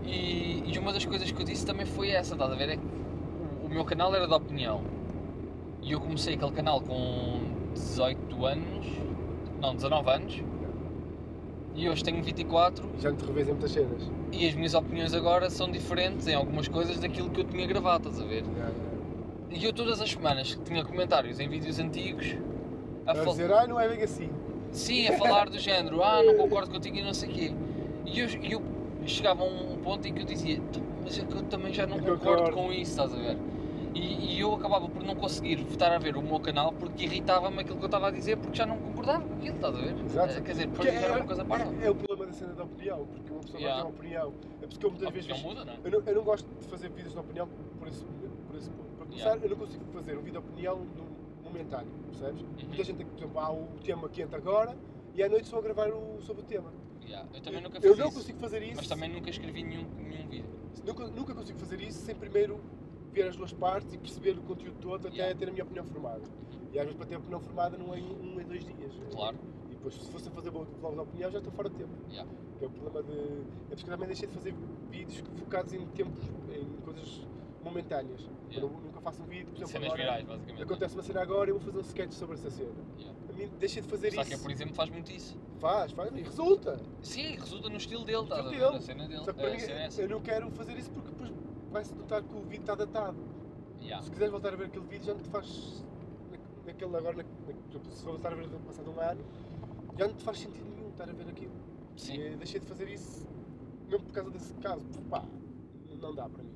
E, 0.07 0.62
e 0.67 0.79
uma 0.79 0.93
das 0.93 1.05
coisas 1.07 1.31
que 1.33 1.40
eu 1.40 1.47
disse 1.47 1.64
também 1.64 1.87
foi 1.87 2.11
essa, 2.11 2.35
estás 2.35 2.53
a 2.53 2.55
ver? 2.55 2.69
É 2.69 2.77
que 2.77 2.83
o, 3.62 3.67
o 3.67 3.69
meu 3.71 3.85
canal 3.87 4.14
era 4.14 4.27
de 4.29 4.35
opinião. 4.35 4.83
E 5.83 5.93
eu 5.93 6.01
comecei 6.01 6.35
aquele 6.35 6.53
canal 6.53 6.81
com 6.83 7.40
18 7.73 8.45
anos. 8.47 8.87
Não, 9.62 9.75
19 9.75 10.11
anos. 10.11 10.43
E 11.74 11.88
hoje 11.88 12.04
tenho 12.04 12.22
24 12.22 12.88
Já 13.00 13.10
me 13.10 13.16
te 13.16 13.24
revês 13.24 13.48
em 13.48 13.52
muitas 13.52 13.72
cenas. 13.72 14.02
e 14.32 14.46
as 14.48 14.54
minhas 14.54 14.74
opiniões 14.74 15.12
agora 15.14 15.50
são 15.50 15.70
diferentes 15.70 16.26
em 16.28 16.34
algumas 16.34 16.68
coisas 16.68 16.98
daquilo 16.98 17.30
que 17.30 17.40
eu 17.40 17.44
tinha 17.44 17.66
gravado, 17.66 18.08
estás 18.08 18.24
a 18.24 18.28
ver? 18.28 18.44
Yeah, 18.44 18.70
yeah. 18.70 18.94
E 19.50 19.64
eu 19.64 19.72
todas 19.72 20.00
as 20.00 20.10
semanas 20.10 20.58
tinha 20.64 20.84
comentários 20.84 21.38
em 21.40 21.48
vídeos 21.48 21.78
antigos 21.78 22.37
a, 23.06 23.12
A 23.12 23.14
fal- 23.16 23.26
dizer, 23.26 23.52
ai, 23.52 23.66
não 23.66 23.78
é 23.80 23.88
bem 23.88 24.02
assim. 24.02 24.30
Sim, 24.70 25.06
a 25.08 25.12
falar 25.18 25.48
do 25.48 25.58
género, 25.58 26.02
ah, 26.02 26.22
não 26.22 26.37
concordo 26.37 26.70
contigo 26.70 26.96
e 26.96 27.02
não 27.02 27.14
sei 27.14 27.28
o 27.28 27.32
quê. 27.32 27.52
E 28.06 28.18
eu, 28.20 28.28
eu 28.50 28.62
chegava 29.06 29.42
a 29.42 29.46
um 29.46 29.76
ponto 29.78 30.06
em 30.08 30.12
que 30.14 30.22
eu 30.22 30.26
dizia, 30.26 30.60
"Tu, 30.72 30.80
mas 31.02 31.18
é 31.18 31.24
que 31.24 31.34
eu 31.37 31.42
também 31.42 31.72
já 31.72 31.87
não 31.87 31.96
Eu 31.98 32.16
concordo 32.18 32.42
concordo." 32.44 32.52
com 32.52 32.72
isso, 32.72 32.90
estás 32.92 33.12
a 33.12 33.16
ver? 33.16 33.37
E, 33.94 34.34
e 34.34 34.40
eu 34.40 34.52
acabava 34.54 34.88
por 34.88 35.04
não 35.04 35.14
conseguir 35.14 35.60
estar 35.70 35.92
a 35.92 35.98
ver 35.98 36.16
o 36.16 36.22
meu 36.22 36.40
canal 36.40 36.72
porque 36.72 37.04
irritava-me 37.04 37.60
aquilo 37.60 37.76
que 37.78 37.84
eu 37.84 37.87
estava 37.87 38.08
a 38.08 38.10
dizer 38.10 38.37
porque 38.37 38.56
já 38.58 38.66
não 38.66 38.76
concordava 39.05 39.25
com 39.27 39.35
aquilo, 39.35 39.55
estás 39.57 39.75
a 39.75 39.79
ver? 39.79 40.05
Exato. 40.05 40.33
Eh, 40.33 40.40
Quer 40.40 40.53
dizer, 40.53 40.67
depois 40.69 40.88
era 40.88 41.12
uma 41.17 41.25
coisa 41.27 41.45
para. 41.45 41.64
é, 41.64 41.87
é 41.87 41.90
o 41.90 41.95
problema 41.95 42.27
da 42.27 42.33
cena 42.33 42.53
da 42.55 42.64
opinião, 42.64 43.07
porque 43.07 43.31
uma 43.33 43.40
pessoa 43.40 43.61
Yeah. 43.61 43.83
vai 43.83 43.93
ter 43.93 43.97
uma 43.97 44.01
opinião. 44.01 44.35
É 44.62 44.67
porque 44.67 44.87
eu 44.87 44.90
muitas 44.90 45.09
A 45.09 45.11
vezes. 45.11 45.43
muda, 45.43 45.64
não 45.64 45.73
é? 45.73 45.79
Eu 45.85 45.90
não, 45.90 46.01
eu 46.07 46.14
não 46.14 46.23
gosto 46.25 46.49
de 46.61 46.67
fazer 46.69 46.88
vídeos 46.90 47.12
de 47.12 47.19
opinião 47.19 47.49
por 47.79 47.88
esse, 47.88 48.05
por 48.05 48.57
esse 48.57 48.71
ponto. 48.71 48.88
Para 48.97 49.07
começar, 49.07 49.29
Yeah. 49.31 49.45
eu 49.47 49.51
não 49.51 49.57
consigo 49.57 49.85
fazer 49.93 50.12
um 50.19 50.23
vídeo 50.23 50.33
de 50.33 50.38
opinião 50.49 50.79
no- 50.79 51.45
momentâneo, 51.45 51.93
percebes? 52.11 52.40
Uhum. 52.43 52.49
Muita 52.69 52.85
gente 52.85 52.97
tem 52.97 53.07
que, 53.07 53.12
por 53.12 53.19
exemplo, 53.19 53.40
há 53.40 53.53
o 53.53 53.67
tema 53.85 54.09
que 54.09 54.23
entra 54.23 54.38
agora 54.38 54.77
e 55.14 55.23
à 55.23 55.29
noite 55.29 55.45
estou 55.45 55.59
a 55.59 55.62
gravar 55.62 55.88
o, 55.90 56.21
sobre 56.23 56.43
o 56.43 56.45
tema. 56.47 56.73
Yeah, 57.07 57.29
Eu 57.35 57.40
também 57.43 57.61
nunca 57.61 57.77
eu 57.79 57.83
fiz 57.83 57.99
não 57.99 58.07
isso, 58.09 58.17
consigo 58.19 58.38
fazer 58.40 58.62
isso. 58.62 58.77
mas 58.77 58.88
também 58.88 59.11
nunca 59.11 59.29
escrevi 59.31 59.62
nenhum, 59.62 59.87
nenhum 59.99 60.27
vídeo. 60.29 60.49
Nunca, 60.85 61.07
nunca 61.09 61.35
consigo 61.35 61.59
fazer 61.59 61.81
isso 61.83 62.01
sem 62.01 62.14
primeiro 62.14 62.59
ver 63.14 63.29
as 63.29 63.37
duas 63.37 63.53
partes 63.53 63.94
e 63.94 63.98
perceber 63.98 64.33
o 64.33 64.42
conteúdo 64.42 64.77
todo 64.81 65.07
até 65.07 65.16
Yeah. 65.16 65.38
ter 65.38 65.48
a 65.48 65.53
minha 65.53 65.62
opinião 65.64 65.85
formada. 65.85 66.22
E 66.72 66.79
às 66.79 66.85
vezes 66.85 66.96
para 66.96 67.07
ter 67.07 67.14
a 67.14 67.18
opinião 67.18 67.40
formada 67.40 67.79
não 67.79 67.94
é 67.94 67.98
um 67.98 68.40
em 68.40 68.44
dois 68.44 68.64
dias. 68.64 68.92
Claro. 69.12 69.38
E 69.70 69.74
depois 69.74 69.94
se 69.94 70.11
fosse 70.11 70.29
a 70.29 70.33
fazer 70.33 70.50
vlog 70.50 70.66
de 70.94 71.00
opinião 71.00 71.31
já 71.31 71.38
estou 71.38 71.53
fora 71.53 71.70
de 71.70 71.77
tempo. 71.77 71.92
Yeah. 72.11 72.29
Que 72.59 72.64
é 72.64 72.68
o 72.68 72.70
problema 72.70 73.03
de. 73.05 73.12
É 73.70 73.77
porque 73.77 73.85
eu 73.90 73.94
também 73.94 74.07
deixei 74.09 74.29
de 74.29 74.35
fazer 74.35 74.55
vídeos 74.90 75.22
focados 75.38 75.72
em 75.72 75.87
tempos, 75.88 76.20
em 76.53 76.66
coisas 76.85 77.22
momentâneas. 77.62 78.20
Eu 78.22 78.35
Yeah. 78.50 78.68
nu- 78.77 78.83
nunca 78.85 79.00
faço 79.00 79.22
um 79.22 79.27
vídeo, 79.27 79.46
por 79.46 79.55
exemplo, 79.57 79.72
Cenas 79.72 79.87
agora, 79.87 80.03
virais, 80.03 80.24
basicamente. 80.27 80.62
acontece 80.62 80.94
uma 80.94 81.03
cena 81.03 81.22
agora 81.22 81.50
eu 81.50 81.55
vou 81.59 81.64
fazer 81.64 81.79
um 81.79 81.81
sketch 81.83 82.12
sobre 82.12 82.35
essa 82.35 82.50
cena. 82.50 82.70
Yeah. 82.98 83.18
A 83.29 83.33
mim 83.33 83.50
deixei 83.59 83.83
de 83.83 83.88
fazer 83.88 84.12
Só 84.12 84.20
isso. 84.22 84.31
que, 84.31 84.38
por 84.38 84.50
exemplo, 84.50 84.74
faz 84.74 84.90
muito 84.90 85.11
isso. 85.12 85.37
Faz, 85.61 85.92
faz, 85.92 86.12
e 86.14 86.20
resulta. 86.20 86.81
Sim, 87.00 87.37
resulta 87.37 87.68
no 87.70 87.77
estilo 87.77 88.05
dele, 88.05 88.22
estás 88.24 88.44
a 88.46 88.50
estilo 88.50 88.61
ver? 88.61 88.66
dele. 88.66 88.77
A 88.77 88.81
cena 88.83 89.09
dele. 89.09 89.24
Só 89.24 89.33
que 89.33 89.38
para 89.40 89.48
a 89.48 89.57
mim, 89.57 89.62
é 89.62 89.88
eu 90.03 90.09
não 90.09 90.20
quero 90.20 90.50
fazer 90.50 90.77
isso 90.77 90.90
porque 90.90 91.11
vai-se 91.74 91.92
notar 91.92 92.22
que 92.22 92.37
o 92.37 92.42
vídeo 92.42 92.60
está 92.60 92.76
datado. 92.76 93.18
Yeah. 93.80 94.00
Se 94.04 94.10
quiseres 94.10 94.30
voltar 94.30 94.52
a 94.54 94.56
ver 94.56 94.66
aquele 94.66 94.87
vídeo, 94.87 95.04
já 95.06 95.12
não 95.14 95.20
te 95.20 95.28
faz. 95.28 95.84
na- 96.30 96.38
Naquele 96.66 96.96
agora, 96.96 97.16
na, 97.16 97.24
se 97.90 98.02
for 98.04 98.12
voltar 98.12 98.32
a 98.32 98.37
ver 98.37 98.48
passado 98.60 98.90
um 98.90 99.00
ano, 99.00 99.24
já 99.98 100.06
não 100.06 100.14
te 100.14 100.22
faz 100.22 100.38
sentido 100.38 100.64
nenhum 100.70 100.88
estar 100.90 101.10
a 101.10 101.12
ver 101.12 101.28
aquilo. 101.28 101.52
Sim. 101.96 102.14
E 102.14 102.37
deixei 102.37 102.60
de 102.60 102.66
fazer 102.66 102.88
isso 102.88 103.26
mesmo 103.88 104.06
por 104.06 104.12
causa 104.12 104.30
desse 104.30 104.54
caso. 104.54 104.84
porque, 104.87 105.08
Pá, 105.08 105.24
não 106.00 106.14
dá 106.14 106.28
para 106.28 106.42
mim. 106.44 106.54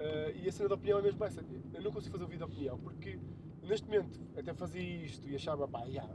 Ah, 0.00 0.30
e 0.34 0.48
a 0.48 0.52
cena 0.52 0.68
da 0.70 0.74
opinião 0.76 0.98
é 0.98 1.02
mesmo 1.02 1.22
essa. 1.24 1.44
Eu 1.74 1.82
não 1.82 1.92
consigo 1.92 2.12
fazer 2.12 2.24
o 2.24 2.26
vídeo 2.26 2.46
de 2.46 2.52
opinião 2.52 2.78
porque 2.78 3.20
neste 3.62 3.86
momento 3.86 4.18
até 4.36 4.52
fazia 4.54 5.04
isto 5.04 5.28
e 5.28 5.36
achava, 5.36 5.68
pá, 5.68 5.84
já, 5.88 6.08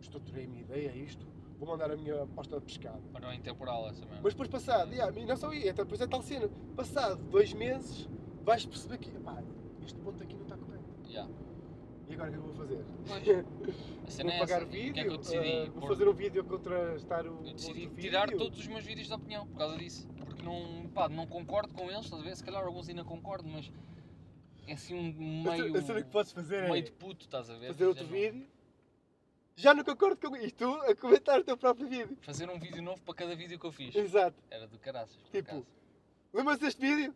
estruturei 0.00 0.46
a 0.46 0.48
minha 0.48 0.62
ideia, 0.62 0.88
é 0.90 0.96
isto, 0.96 1.26
vou 1.64 1.76
mandar 1.76 1.90
a 1.90 1.96
minha 1.96 2.22
aposta 2.22 2.58
de 2.58 2.66
pescada. 2.66 3.00
Mas 3.12 3.22
não 3.22 3.32
intemporal 3.32 3.88
essa. 3.88 4.04
Mas 4.22 4.34
depois 4.34 4.48
passado, 4.48 4.92
yeah, 4.92 5.18
e 5.18 5.24
não 5.24 5.36
só 5.36 5.52
isso, 5.52 5.70
até 5.70 5.82
depois 5.82 6.00
é 6.00 6.06
tal 6.06 6.22
cena, 6.22 6.48
passado 6.76 7.22
dois 7.30 7.52
meses 7.52 8.08
vais 8.42 8.64
perceber 8.66 8.98
que, 8.98 9.10
pá, 9.20 9.42
este 9.84 9.98
ponto 10.00 10.22
aqui 10.22 10.34
não 10.34 10.42
está 10.42 10.56
correto. 10.56 10.84
Yeah. 11.08 11.30
E 12.08 12.14
agora 12.14 12.30
o 12.30 12.32
que 12.32 12.38
é 12.38 12.40
eu 12.40 12.46
vou 12.46 12.54
fazer? 12.54 12.84
Vou 14.04 14.30
é 14.30 14.38
pagar 14.38 14.62
essa. 14.62 14.66
vídeo, 14.66 14.92
que 14.92 15.00
é 15.00 15.04
que 15.04 15.10
eu 15.10 15.16
decidi? 15.16 15.66
ah, 15.66 15.70
vou 15.74 15.88
fazer 15.88 16.08
um 16.08 16.12
vídeo 16.12 16.42
a 16.42 16.44
contrastar 16.44 17.26
o 17.26 17.46
Eu 17.46 17.54
decidi 17.54 17.86
tirar 17.88 18.28
vídeo. 18.28 18.38
todos 18.38 18.58
os 18.58 18.66
meus 18.66 18.84
vídeos 18.84 19.06
de 19.06 19.14
opinião 19.14 19.46
por 19.46 19.56
causa 19.56 19.78
disso. 19.78 20.06
Porque 20.18 20.42
não, 20.42 20.86
pá, 20.88 21.08
não 21.08 21.26
concordo 21.26 21.72
com 21.72 21.90
eles, 21.90 22.04
estás 22.04 22.20
a 22.20 22.24
ver? 22.24 22.36
Se 22.36 22.44
calhar 22.44 22.62
alguns 22.62 22.88
ainda 22.88 23.02
concordo, 23.02 23.48
mas 23.48 23.72
é 24.66 24.74
assim 24.74 24.94
um 24.94 25.42
meio. 25.42 25.74
A 25.74 25.80
cena 25.80 26.02
que 26.02 26.10
podes 26.10 26.32
fazer 26.32 26.64
é 26.64 26.70
meio 26.70 26.84
de 26.84 26.92
puto, 26.92 27.24
estás 27.24 27.48
a 27.48 27.56
ver? 27.56 27.68
fazer 27.68 27.86
outro 27.86 28.06
vídeo. 28.06 28.46
Já 29.56 29.72
não 29.72 29.84
concordo 29.84 30.16
com 30.28 30.36
isto, 30.36 30.56
tu 30.56 30.74
a 30.90 30.94
comentar 30.96 31.38
o 31.38 31.44
teu 31.44 31.56
próprio 31.56 31.86
vídeo. 31.88 32.18
Fazer 32.22 32.50
um 32.50 32.58
vídeo 32.58 32.82
novo 32.82 33.00
para 33.02 33.14
cada 33.14 33.36
vídeo 33.36 33.58
que 33.58 33.64
eu 33.64 33.70
fiz. 33.72 33.94
Exato. 33.94 34.36
Era 34.50 34.66
do 34.66 34.78
caraças, 34.78 35.16
Tipo, 35.30 35.38
acaso. 35.50 35.66
Lembras 36.32 36.58
deste 36.58 36.80
vídeo? 36.80 37.14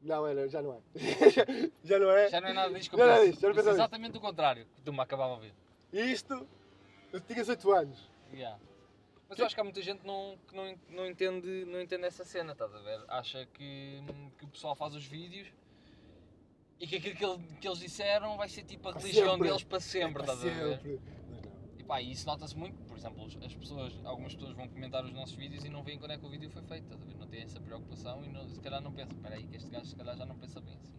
Não, 0.00 0.26
era, 0.26 0.48
já 0.48 0.60
não 0.60 0.74
é. 0.74 0.80
já 1.84 1.98
não 2.00 2.10
é. 2.10 2.28
Já 2.28 2.40
não 2.40 2.48
é 2.48 2.52
nada 2.52 2.74
disto 2.74 2.90
que 2.90 2.96
eu 2.96 2.98
Já 2.98 3.06
não 3.06 3.12
é 3.12 3.16
penso. 3.20 3.30
disto, 3.32 3.54
Penso 3.54 3.70
exatamente 3.70 4.18
o 4.18 4.20
contrário 4.20 4.66
que 4.74 4.82
tu 4.82 4.92
me 4.92 5.00
acabava 5.00 5.36
a 5.36 5.38
ver. 5.38 5.54
Isto, 5.92 6.48
eu 7.12 7.20
tinha 7.20 7.44
8 7.48 7.72
anos. 7.72 8.10
Yeah. 8.32 8.58
Mas 9.28 9.38
eu 9.38 9.46
acho 9.46 9.54
que 9.54 9.60
há 9.60 9.64
muita 9.64 9.80
gente 9.80 10.00
que 10.00 10.06
não, 10.06 10.36
que 10.48 10.56
não, 10.56 10.78
não, 10.90 11.06
entende, 11.06 11.64
não 11.66 11.80
entende 11.80 12.04
essa 12.04 12.24
cena, 12.24 12.52
estás 12.52 12.74
a 12.74 12.80
ver? 12.80 13.00
Acha 13.06 13.46
que, 13.46 14.02
que 14.36 14.44
o 14.44 14.48
pessoal 14.48 14.74
faz 14.74 14.94
os 14.96 15.06
vídeos 15.06 15.46
e 16.80 16.86
que 16.86 16.96
aquilo 16.96 17.14
que, 17.16 17.24
ele- 17.24 17.56
que 17.60 17.68
eles 17.68 17.78
disseram 17.78 18.36
vai 18.36 18.48
ser 18.48 18.64
tipo 18.64 18.88
a 18.88 18.92
religião 18.92 19.30
sempre. 19.34 19.48
deles 19.48 19.62
para 19.62 19.80
sempre, 19.80 20.24
Para 20.24 20.34
estás 20.34 20.40
a 20.40 20.58
ver? 20.76 21.00
Não. 21.82 21.84
E 21.84 21.86
pá, 21.86 22.02
e 22.02 22.12
isso 22.12 22.26
nota-se 22.26 22.56
muito, 22.56 22.76
por 22.86 22.96
exemplo, 22.96 23.24
as 23.24 23.54
pessoas, 23.54 24.00
algumas 24.04 24.34
pessoas 24.34 24.54
vão 24.54 24.68
comentar 24.68 25.04
os 25.04 25.12
nossos 25.12 25.34
vídeos 25.34 25.64
e 25.64 25.68
não 25.68 25.82
veem 25.82 25.98
quando 25.98 26.12
é 26.12 26.18
que 26.18 26.26
o 26.26 26.30
vídeo 26.30 26.50
foi 26.50 26.62
feito, 26.62 26.84
estás 26.84 27.02
a 27.02 27.04
ver? 27.04 27.16
Não 27.16 27.26
têm 27.26 27.42
essa 27.42 27.60
preocupação 27.60 28.24
e 28.24 28.28
não- 28.28 28.48
se 28.48 28.60
calhar 28.60 28.80
não 28.80 28.92
pensam, 28.92 29.16
espera 29.16 29.34
aí 29.34 29.46
que 29.46 29.56
este 29.56 29.70
gajo 29.70 29.86
se 29.86 29.96
calhar 29.96 30.16
já 30.16 30.26
não 30.26 30.36
pensa 30.36 30.60
bem 30.60 30.74
assim. 30.76 30.92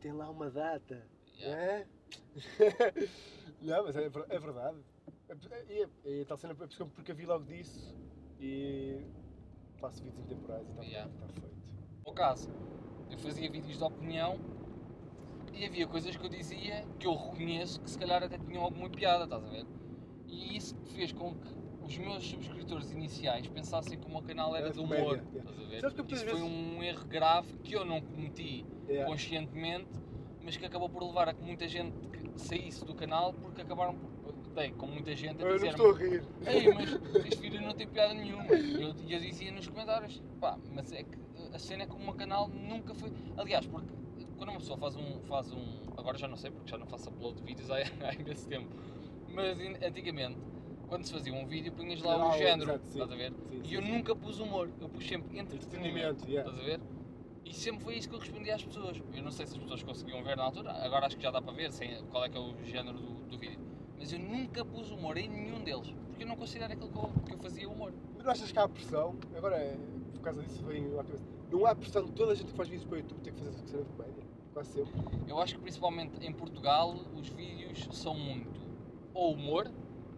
Tem 0.00 0.12
lá 0.12 0.30
uma 0.30 0.50
data. 0.50 1.06
Yeah. 1.38 1.62
É? 1.62 1.86
não, 3.62 3.84
mas 3.84 3.96
é, 3.96 4.04
é 4.04 4.38
verdade. 4.38 4.78
É- 5.28 5.64
E 5.68 5.82
é, 5.82 6.20
é, 6.20 6.24
tal 6.24 6.36
cena, 6.36 6.52
é 6.52 6.56
porque 6.56 6.82
eu 6.82 6.86
precavi 6.88 7.26
logo 7.26 7.44
disso 7.44 7.94
e 8.40 9.00
faço 9.76 10.02
vídeos 10.02 10.20
intemporais 10.24 10.66
e 10.66 10.70
está 10.70 10.82
Yeah. 10.82 11.10
está 11.12 11.28
feito. 11.28 11.56
No 11.98 12.04
meu 12.04 12.14
caso, 12.14 12.48
eu 13.10 13.18
fazia 13.18 13.50
vídeos 13.50 13.78
de 13.78 13.84
opinião 13.84 14.38
e 15.52 15.64
havia 15.64 15.86
coisas 15.86 16.16
que 16.16 16.24
eu 16.24 16.28
dizia 16.28 16.84
que 16.98 17.06
eu 17.06 17.14
reconheço 17.14 17.80
que 17.80 17.90
se 17.90 17.98
calhar 17.98 18.22
até 18.22 18.38
tinham 18.38 18.62
alguma 18.62 18.88
piada, 18.88 19.24
estás 19.24 19.44
a 19.44 19.48
ver? 19.48 19.66
E 20.28 20.56
isso 20.56 20.76
fez 20.94 21.12
com 21.12 21.34
que 21.34 21.48
os 21.82 21.96
meus 21.98 22.24
subscritores 22.24 22.90
iniciais 22.92 23.46
pensassem 23.48 23.98
que 23.98 24.06
o 24.06 24.10
meu 24.10 24.22
canal 24.22 24.54
era 24.54 24.66
Era 24.66 24.74
de 24.74 24.80
humor, 24.80 25.18
comédia, 25.18 25.38
estás 25.38 25.58
a 25.58 25.62
ver? 25.68 25.80
Sabes 25.80 25.94
que 26.06 26.14
Isso 26.14 26.24
foi 26.26 26.34
vezes- 26.40 26.48
um 26.48 26.82
erro 26.82 27.04
grave 27.06 27.48
que 27.64 27.74
eu 27.74 27.84
não 27.84 28.00
cometi 28.00 28.64
Yeah. 28.88 29.08
conscientemente, 29.10 29.88
mas 30.42 30.56
que 30.56 30.66
acabou 30.66 30.88
por 30.88 31.02
levar 31.04 31.28
a 31.28 31.34
que 31.34 31.42
muita 31.44 31.68
gente 31.68 31.94
saísse 32.36 32.84
do 32.84 32.92
canal 32.94 33.32
porque 33.34 33.62
acabaram 33.62 33.94
por. 33.94 34.10
Dei 34.54 34.72
com 34.72 34.86
muita 34.88 35.14
gente 35.14 35.40
a 35.40 35.44
Eu 35.44 35.48
não 35.50 35.54
dizer 35.54 35.68
estou 35.70 35.94
a 35.94 35.98
rir. 35.98 36.24
Ei, 36.44 36.74
mas 36.74 36.90
este 37.24 37.40
vídeo 37.40 37.60
não 37.62 37.72
tem 37.72 37.86
piada 37.86 38.12
nenhuma. 38.14 38.52
E 38.56 38.82
eu, 38.82 38.88
eu 39.08 39.20
dizia 39.20 39.52
nos 39.52 39.68
comentários, 39.68 40.20
pá, 40.40 40.58
mas 40.72 40.90
é 40.92 41.04
que 41.04 41.16
a 41.52 41.58
cena 41.58 41.84
é 41.84 41.86
que 41.86 41.94
o 41.94 42.00
meu 42.00 42.14
canal 42.14 42.48
nunca 42.48 42.92
foi. 42.92 43.12
Aliás, 43.36 43.64
porque 43.66 43.92
quando 44.40 44.50
uma 44.50 44.58
pessoa 44.58 44.78
faz 44.78 44.96
um. 44.96 45.20
Faz 45.24 45.52
um 45.52 45.82
agora 45.98 46.16
já 46.16 46.26
não 46.26 46.36
sei, 46.36 46.50
porque 46.50 46.70
já 46.70 46.78
não 46.78 46.86
faço 46.86 47.10
upload 47.10 47.36
de 47.36 47.42
vídeos 47.44 47.68
há, 47.70 47.76
há 47.76 48.14
imenso 48.14 48.48
tempo. 48.48 48.70
Mas 49.28 49.58
antigamente, 49.86 50.38
quando 50.88 51.04
se 51.04 51.12
fazia 51.12 51.32
um 51.34 51.46
vídeo, 51.46 51.70
punhas 51.72 52.00
lá 52.00 52.14
Ah, 52.14 52.28
o 52.30 52.38
género, 52.38 52.70
exato, 52.70 52.88
estás 52.88 53.12
a 53.12 53.14
ver? 53.14 53.32
Sim, 53.32 53.60
E 53.62 53.68
sim, 53.68 53.74
eu 53.74 53.82
sim. 53.82 53.92
nunca 53.92 54.16
pus 54.16 54.40
humor, 54.40 54.70
eu 54.80 54.88
pus 54.88 55.06
sempre 55.06 55.38
entretenimento. 55.38 56.24
Entretenimento, 56.24 56.28
yeah. 56.28 56.50
Estás 56.50 56.64
a 56.64 56.66
ver? 56.66 56.80
E 57.44 57.52
sempre 57.54 57.84
foi 57.84 57.96
isso 57.96 58.08
que 58.08 58.14
eu 58.14 58.18
respondia 58.18 58.54
às 58.54 58.64
pessoas. 58.64 59.00
Eu 59.12 59.22
não 59.22 59.30
sei 59.30 59.46
se 59.46 59.54
as 59.56 59.62
pessoas 59.62 59.82
conseguiam 59.82 60.22
ver 60.24 60.36
na 60.38 60.44
altura, 60.44 60.72
agora 60.84 61.06
acho 61.06 61.16
que 61.16 61.22
já 61.22 61.30
dá 61.30 61.42
para 61.42 61.52
ver 61.52 61.70
sem, 61.72 62.02
qual 62.06 62.24
é 62.24 62.28
que 62.30 62.38
é 62.38 62.40
o 62.40 62.54
género 62.64 62.98
do, 62.98 63.26
do 63.26 63.38
vídeo. 63.38 63.60
Mas 63.98 64.10
eu 64.12 64.18
nunca 64.18 64.64
pus 64.64 64.90
humor 64.90 65.16
em 65.18 65.28
nenhum 65.28 65.62
deles, 65.62 65.94
porque 66.08 66.24
eu 66.24 66.26
não 66.28 66.36
considero 66.36 66.72
aquilo 66.72 66.88
que 66.90 66.96
eu, 66.98 67.10
que 67.26 67.34
eu 67.34 67.38
fazia 67.38 67.68
humor. 67.68 67.92
Mas 68.16 68.24
não 68.24 68.32
achas 68.32 68.50
que 68.50 68.58
há 68.58 68.66
pressão? 68.68 69.16
Agora, 69.36 69.76
por 70.14 70.20
causa 70.22 70.42
disso, 70.42 70.64
vem 70.64 70.86
à 70.94 71.04
cabeça. 71.04 71.24
Não 71.52 71.66
há 71.66 71.74
pressão 71.74 72.04
de 72.04 72.12
toda 72.12 72.32
a 72.32 72.34
gente 72.34 72.46
que 72.50 72.56
faz 72.56 72.68
vídeos 72.68 72.86
para 72.88 72.96
o 72.96 72.98
YouTube 73.00 73.20
ter 73.20 73.32
que 73.32 73.38
fazer 73.40 73.52
cena 73.66 73.82
de 73.84 73.88
comédia? 73.90 74.19
Quase 74.52 74.72
sempre. 74.72 74.92
Eu 75.28 75.38
acho 75.40 75.54
que 75.54 75.60
principalmente 75.60 76.24
em 76.24 76.32
Portugal 76.32 76.94
os 77.14 77.28
vídeos 77.28 77.88
são 77.92 78.14
muito 78.14 78.60
ou 79.14 79.32
humor, 79.34 79.70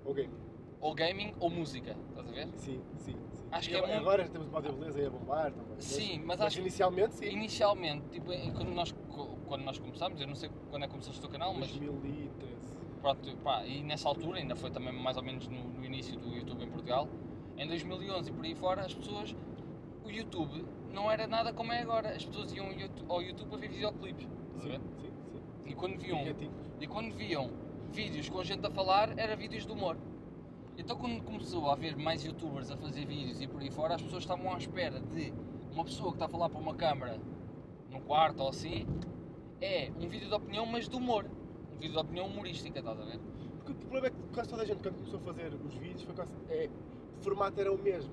Ou 0.04 0.14
game? 0.14 0.32
ou 0.80 0.94
gaming, 0.94 1.34
ou 1.38 1.50
música. 1.50 1.96
Estás 2.10 2.28
a 2.28 2.32
ver? 2.32 2.48
Sim, 2.56 2.80
sim, 2.98 3.14
sim. 3.14 3.16
Acho 3.50 3.68
E 3.68 3.72
que 3.72 3.76
é 3.78 3.96
agora, 3.96 4.22
muito- 4.22 4.32
temos 4.32 4.48
moda 4.48 4.72
beleza 4.72 4.98
aí 4.98 5.06
a 5.06 5.10
bombar 5.10 5.52
também. 5.52 5.80
Sim, 5.80 6.22
mas 6.24 6.40
acho 6.40 6.56
que- 6.56 6.62
inicialmente 6.62 7.14
sim. 7.14 7.26
Inicialmente, 7.26 8.08
tipo, 8.08 8.26
quando 8.56 8.70
nós, 8.72 8.94
quando 9.46 9.62
nós 9.64 9.78
começámos, 9.78 10.20
eu 10.20 10.26
não 10.26 10.34
sei 10.34 10.50
quando 10.70 10.82
é 10.84 10.86
que 10.86 10.92
começaste 10.92 11.18
o 11.18 11.20
teu 11.22 11.30
canal, 11.30 11.52
mas 11.52 11.70
2013. 11.72 12.72
pronto, 13.02 13.36
pá, 13.38 13.66
e 13.66 13.82
nessa 13.82 14.08
altura, 14.08 14.38
ainda 14.38 14.56
foi 14.56 14.70
também 14.70 14.92
mais 14.92 15.16
ou 15.16 15.22
menos 15.22 15.46
no, 15.48 15.62
no 15.64 15.84
início 15.84 16.16
do 16.16 16.34
YouTube 16.34 16.64
em 16.64 16.68
Portugal, 16.68 17.06
em 17.58 17.66
2011 17.66 18.30
e 18.30 18.32
por 18.32 18.44
aí 18.44 18.54
fora, 18.54 18.82
as 18.86 18.94
pessoas, 18.94 19.34
o 20.04 20.10
YouTube 20.10 20.64
não 20.92 21.10
era 21.10 21.26
nada 21.26 21.52
como 21.52 21.72
é 21.72 21.80
agora, 21.80 22.10
as 22.10 22.24
pessoas 22.24 22.52
iam 22.52 22.66
ao 22.66 22.72
YouTube- 22.72 23.10
ao 23.10 23.22
YouTube 23.22 23.54
a 23.54 23.56
ver 23.58 23.68
videoclipes, 23.68 24.28
ver? 24.56 24.80
Sim, 25.00 25.10
sim. 25.32 25.40
E 25.66 25.74
quando 25.74 25.98
viam, 25.98 26.18
e 26.80 26.86
quando 26.86 27.14
viam 27.14 27.50
vídeos 27.90 28.28
com 28.28 28.42
gente 28.42 28.66
a 28.66 28.70
falar, 28.70 29.18
era 29.18 29.34
vídeos 29.36 29.66
de 29.66 29.72
humor. 29.72 29.96
Então 30.76 30.96
quando 30.96 31.22
começou 31.22 31.68
a 31.68 31.72
haver 31.72 31.96
mais 31.96 32.24
youtubers 32.24 32.70
a 32.70 32.76
fazer 32.76 33.06
vídeos 33.06 33.40
e 33.40 33.46
por 33.46 33.60
aí 33.60 33.70
fora, 33.70 33.94
as 33.94 34.02
pessoas 34.02 34.22
estavam 34.22 34.52
à 34.52 34.58
espera 34.58 35.00
de 35.00 35.32
uma 35.72 35.84
pessoa 35.84 36.10
que 36.10 36.16
está 36.16 36.26
a 36.26 36.28
falar 36.28 36.48
para 36.48 36.60
uma 36.60 36.74
câmara 36.74 37.20
num 37.90 38.00
quarto 38.00 38.40
ou 38.40 38.48
assim, 38.48 38.86
é 39.60 39.90
um 40.00 40.08
vídeo 40.08 40.28
de 40.28 40.34
opinião, 40.34 40.64
mas 40.66 40.88
de 40.88 40.96
humor. 40.96 41.26
Um 41.74 41.78
vídeo 41.78 41.92
de 41.92 41.98
opinião 41.98 42.26
humorística, 42.26 42.78
estás 42.78 42.98
a 42.98 43.04
ver? 43.04 43.20
Porque 43.56 43.72
o 43.72 43.74
problema 43.74 44.06
é 44.06 44.10
que 44.10 44.16
quase 44.34 44.48
toda 44.48 44.62
a 44.62 44.64
gente, 44.64 44.82
quando 44.82 44.96
começou 44.96 45.20
a 45.20 45.22
fazer 45.22 45.52
os 45.54 45.74
vídeos, 45.74 46.02
foi 46.02 46.14
quase, 46.14 46.34
é, 46.48 46.68
o 47.18 47.22
formato 47.22 47.60
era 47.60 47.72
o 47.72 47.78
mesmo. 47.78 48.12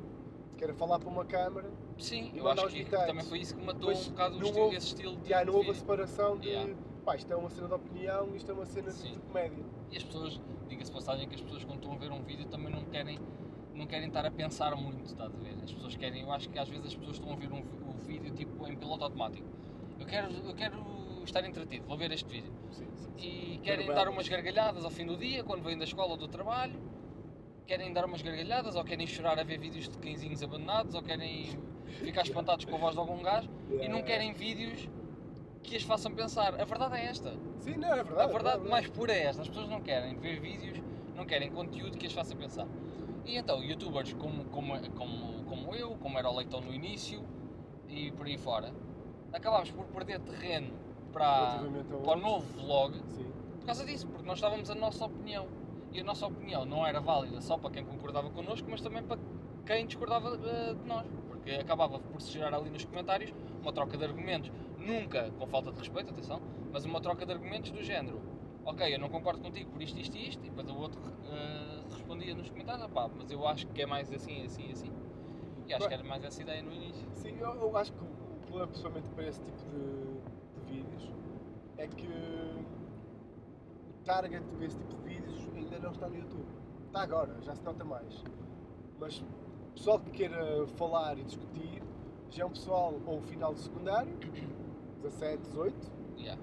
Que 0.57 0.63
era 0.65 0.73
falar 0.73 0.99
para 0.99 1.09
uma 1.09 1.25
câmara, 1.25 1.71
Sim, 1.99 2.31
eu 2.33 2.47
acho 2.47 2.67
que 2.69 2.83
também 2.85 3.25
foi 3.25 3.39
isso 3.39 3.55
que 3.55 3.61
matou 3.63 3.91
um 3.91 4.03
bocado 4.05 4.37
o 4.37 4.41
estilo, 4.41 4.63
houve- 4.63 4.75
esse 4.77 4.87
estilo 4.87 5.15
de, 5.17 5.29
já 5.29 5.43
não 5.43 5.53
houve 5.55 5.71
a 5.71 5.73
separação 5.73 6.37
de 6.37 6.47
Yeah. 6.49 6.75
pá, 7.03 7.15
isto 7.15 7.31
é 7.31 7.35
uma 7.35 7.49
cena 7.49 7.67
de 7.67 7.73
opinião, 7.73 8.35
isto 8.35 8.49
é 8.51 8.53
uma 8.53 8.65
cena 8.65 8.89
de, 8.91 8.97
Sim. 8.97 9.11
de 9.11 9.19
comédia. 9.19 9.63
E 9.91 9.97
as 9.97 10.03
pessoas, 10.03 10.39
diga-se 10.67 10.91
passagem 10.91 11.27
que 11.27 11.35
as 11.35 11.41
pessoas 11.41 11.63
quando 11.65 11.79
estão 11.79 11.93
a 11.93 11.97
ver 11.97 12.11
um 12.11 12.21
vídeo 12.23 12.45
também 12.45 12.71
não 12.71 12.85
querem, 12.85 13.19
não 13.73 13.85
querem 13.85 14.07
estar 14.07 14.25
a 14.25 14.31
pensar 14.31 14.75
muito, 14.75 15.05
estás 15.05 15.33
a 15.33 15.37
ver? 15.37 15.55
As 15.63 15.71
pessoas 15.73 15.95
querem, 15.95 16.21
eu 16.21 16.31
acho 16.31 16.49
que 16.49 16.57
às 16.57 16.69
vezes 16.69 16.85
as 16.85 16.95
pessoas 16.95 17.17
estão 17.17 17.33
a 17.33 17.35
ver 17.35 17.51
um, 17.51 17.59
o 17.85 17.93
vídeo 18.05 18.33
tipo 18.33 18.65
em 18.67 18.77
piloto 18.77 19.03
automático. 19.03 19.45
Eu 19.99 20.05
quero, 20.05 20.31
eu 20.31 20.53
quero 20.55 21.21
estar 21.25 21.43
entretido, 21.45 21.85
vou 21.85 21.97
ver 21.97 22.11
este 22.11 22.29
vídeo. 22.29 22.53
Sim, 22.71 22.87
sim, 22.95 23.11
sim. 23.17 23.53
E 23.53 23.57
querem 23.59 23.87
dar 23.87 24.07
umas 24.07 24.29
gargalhadas 24.29 24.85
ao 24.85 24.91
fim 24.91 25.05
do 25.05 25.17
dia, 25.17 25.43
quando 25.43 25.61
vêm 25.63 25.77
da 25.77 25.83
escola 25.83 26.11
ou 26.11 26.17
do 26.17 26.27
trabalho. 26.27 26.79
Querem 27.67 27.91
dar 27.93 28.05
umas 28.05 28.21
gargalhadas, 28.21 28.75
ou 28.75 28.83
querem 28.83 29.05
chorar 29.05 29.37
a 29.37 29.43
ver 29.43 29.59
vídeos 29.59 29.89
de 29.89 29.97
cãezinhos 29.97 30.41
abandonados, 30.41 30.95
ou 30.95 31.03
querem 31.03 31.59
ficar 31.89 32.21
espantados 32.23 32.65
com 32.65 32.75
a 32.75 32.79
voz 32.79 32.93
de 32.93 32.99
algum 32.99 33.21
gajo, 33.21 33.49
e 33.81 33.87
não 33.87 34.01
querem 34.01 34.33
vídeos 34.33 34.89
que 35.63 35.75
as 35.75 35.83
façam 35.83 36.11
pensar. 36.11 36.59
A 36.59 36.65
verdade 36.65 36.95
é 36.95 37.05
esta. 37.05 37.33
Sim, 37.59 37.75
não, 37.77 37.93
é 37.93 38.03
verdade. 38.03 38.21
A 38.21 38.27
verdade 38.27 38.65
é 38.65 38.69
mais 38.69 38.87
pura 38.87 39.13
é 39.13 39.23
esta, 39.23 39.41
as 39.41 39.47
pessoas 39.47 39.69
não 39.69 39.81
querem 39.81 40.15
ver 40.17 40.39
vídeos, 40.39 40.81
não 41.15 41.25
querem 41.25 41.51
conteúdo 41.51 41.97
que 41.97 42.07
as 42.07 42.13
faça 42.13 42.35
pensar. 42.35 42.67
E 43.25 43.37
então, 43.37 43.63
youtubers 43.63 44.13
como, 44.13 44.45
como, 44.45 44.73
como, 44.91 45.43
como 45.43 45.75
eu, 45.75 45.95
como 45.97 46.17
era 46.17 46.29
o 46.29 46.35
Leitão 46.35 46.61
no 46.61 46.73
início 46.73 47.23
e 47.87 48.11
por 48.11 48.25
aí 48.25 48.37
fora, 48.37 48.73
acabámos 49.31 49.71
por 49.71 49.85
perder 49.85 50.19
terreno 50.21 50.73
para, 51.11 51.59
para 52.03 52.17
o 52.17 52.21
novo 52.21 52.45
vlog 52.59 52.95
Sim. 53.09 53.31
por 53.59 53.65
causa 53.65 53.85
disso, 53.85 54.07
porque 54.07 54.25
nós 54.25 54.37
estávamos 54.37 54.69
a 54.69 54.75
nossa 54.75 55.05
opinião. 55.05 55.47
E 55.91 56.01
a 56.01 56.03
nossa 56.03 56.27
opinião 56.27 56.65
não 56.65 56.85
era 56.85 57.01
válida 57.01 57.41
só 57.41 57.57
para 57.57 57.71
quem 57.71 57.83
concordava 57.83 58.29
connosco, 58.29 58.67
mas 58.69 58.79
também 58.79 59.01
para 59.01 59.19
quem 59.65 59.87
discordava 59.87 60.39
eh, 60.43 60.75
de 60.75 60.87
nós. 60.87 61.05
Porque 61.39 61.51
acabava 61.51 61.99
por 61.99 62.21
se 62.21 62.31
gerar 62.31 62.53
ali 62.53 62.69
nos 62.69 62.83
comentários 62.83 63.33
uma 63.61 63.71
troca 63.71 63.97
de 63.97 64.03
argumentos, 64.03 64.51
nunca 64.77 65.31
com 65.31 65.47
falta 65.47 65.71
de 65.71 65.79
respeito, 65.79 66.09
atenção, 66.11 66.41
mas 66.71 66.83
uma 66.85 66.99
troca 66.99 67.25
de 67.25 67.31
argumentos 67.31 67.71
do 67.71 67.81
género. 67.81 68.21
Ok, 68.65 68.93
eu 68.93 68.99
não 68.99 69.09
concordo 69.09 69.41
contigo 69.41 69.71
por 69.71 69.81
isto, 69.81 69.97
isto 69.99 70.15
e 70.17 70.27
isto, 70.27 70.45
e 70.45 70.49
depois 70.49 70.69
o 70.69 70.75
outro 70.75 71.01
eh, 71.25 71.81
respondia 71.91 72.35
nos 72.35 72.49
comentários, 72.49 72.85
"Opá, 72.85 73.09
mas 73.17 73.31
eu 73.31 73.47
acho 73.47 73.65
que 73.67 73.81
é 73.81 73.85
mais 73.85 74.11
assim, 74.11 74.43
assim, 74.45 74.69
assim. 74.71 74.91
E 75.67 75.73
acho 75.73 75.87
que 75.87 75.93
era 75.93 76.03
mais 76.03 76.23
essa 76.23 76.41
ideia 76.41 76.61
no 76.61 76.73
início. 76.73 77.07
Sim, 77.15 77.35
eu, 77.39 77.53
eu 77.55 77.77
acho 77.77 77.93
que 77.93 78.03
o 78.03 78.07
problema, 78.45 78.67
pessoalmente, 78.67 79.09
para 79.09 79.25
esse 79.27 79.41
tipo 79.41 79.57
de, 79.69 80.59
de 80.59 80.71
vídeos 80.71 81.09
é 81.77 81.87
que 81.87 82.05
o 82.07 82.65
target 84.03 84.43
para 84.55 84.65
esse 84.65 84.77
tipo 84.77 84.95
de 84.95 85.09
vídeos 85.09 85.47
ainda 85.55 85.79
não 85.79 85.91
está 85.91 86.09
no 86.09 86.15
YouTube. 86.17 86.47
Está 86.87 87.01
agora, 87.01 87.35
já 87.41 87.55
se 87.55 87.63
nota 87.63 87.85
mais. 87.85 88.23
Mas 88.99 89.23
pessoal 89.79 89.99
que 89.99 90.11
queira 90.11 90.67
falar 90.75 91.17
e 91.17 91.23
discutir 91.23 91.81
já 92.29 92.43
é 92.43 92.45
um 92.45 92.49
pessoal 92.49 92.99
ou 93.05 93.21
final 93.21 93.53
de 93.53 93.61
secundário, 93.61 94.13
17, 95.01 95.41
18 95.43 95.99
Yeah. 96.19 96.37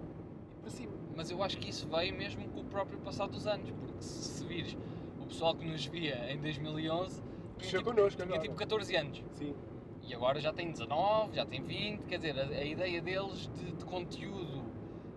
e 0.56 0.60
para 0.62 0.70
cima. 0.70 0.92
Mas 1.14 1.30
eu 1.30 1.42
acho 1.42 1.58
que 1.58 1.68
isso 1.68 1.86
veio 1.86 2.16
mesmo 2.16 2.48
com 2.48 2.60
o 2.60 2.64
próprio 2.64 2.98
passar 3.00 3.28
dos 3.28 3.46
anos, 3.46 3.70
porque 3.72 4.00
se 4.00 4.42
vires 4.46 4.74
o 5.20 5.26
pessoal 5.26 5.54
que 5.54 5.66
nos 5.66 5.84
via 5.84 6.32
em 6.32 6.38
2011 6.40 7.22
tinha, 7.58 7.70
tipo, 7.70 7.84
connosco 7.84 8.22
tinha 8.22 8.38
tipo 8.40 8.54
14 8.54 8.96
anos 8.96 9.22
Sim, 9.32 9.54
e 10.02 10.14
agora 10.14 10.40
já 10.40 10.50
tem 10.54 10.70
19, 10.70 11.36
já 11.36 11.44
tem 11.44 11.62
20, 11.62 12.04
quer 12.06 12.16
dizer, 12.16 12.40
a, 12.40 12.44
a 12.44 12.64
ideia 12.64 13.02
deles 13.02 13.50
de, 13.54 13.72
de 13.72 13.84
conteúdo, 13.84 14.62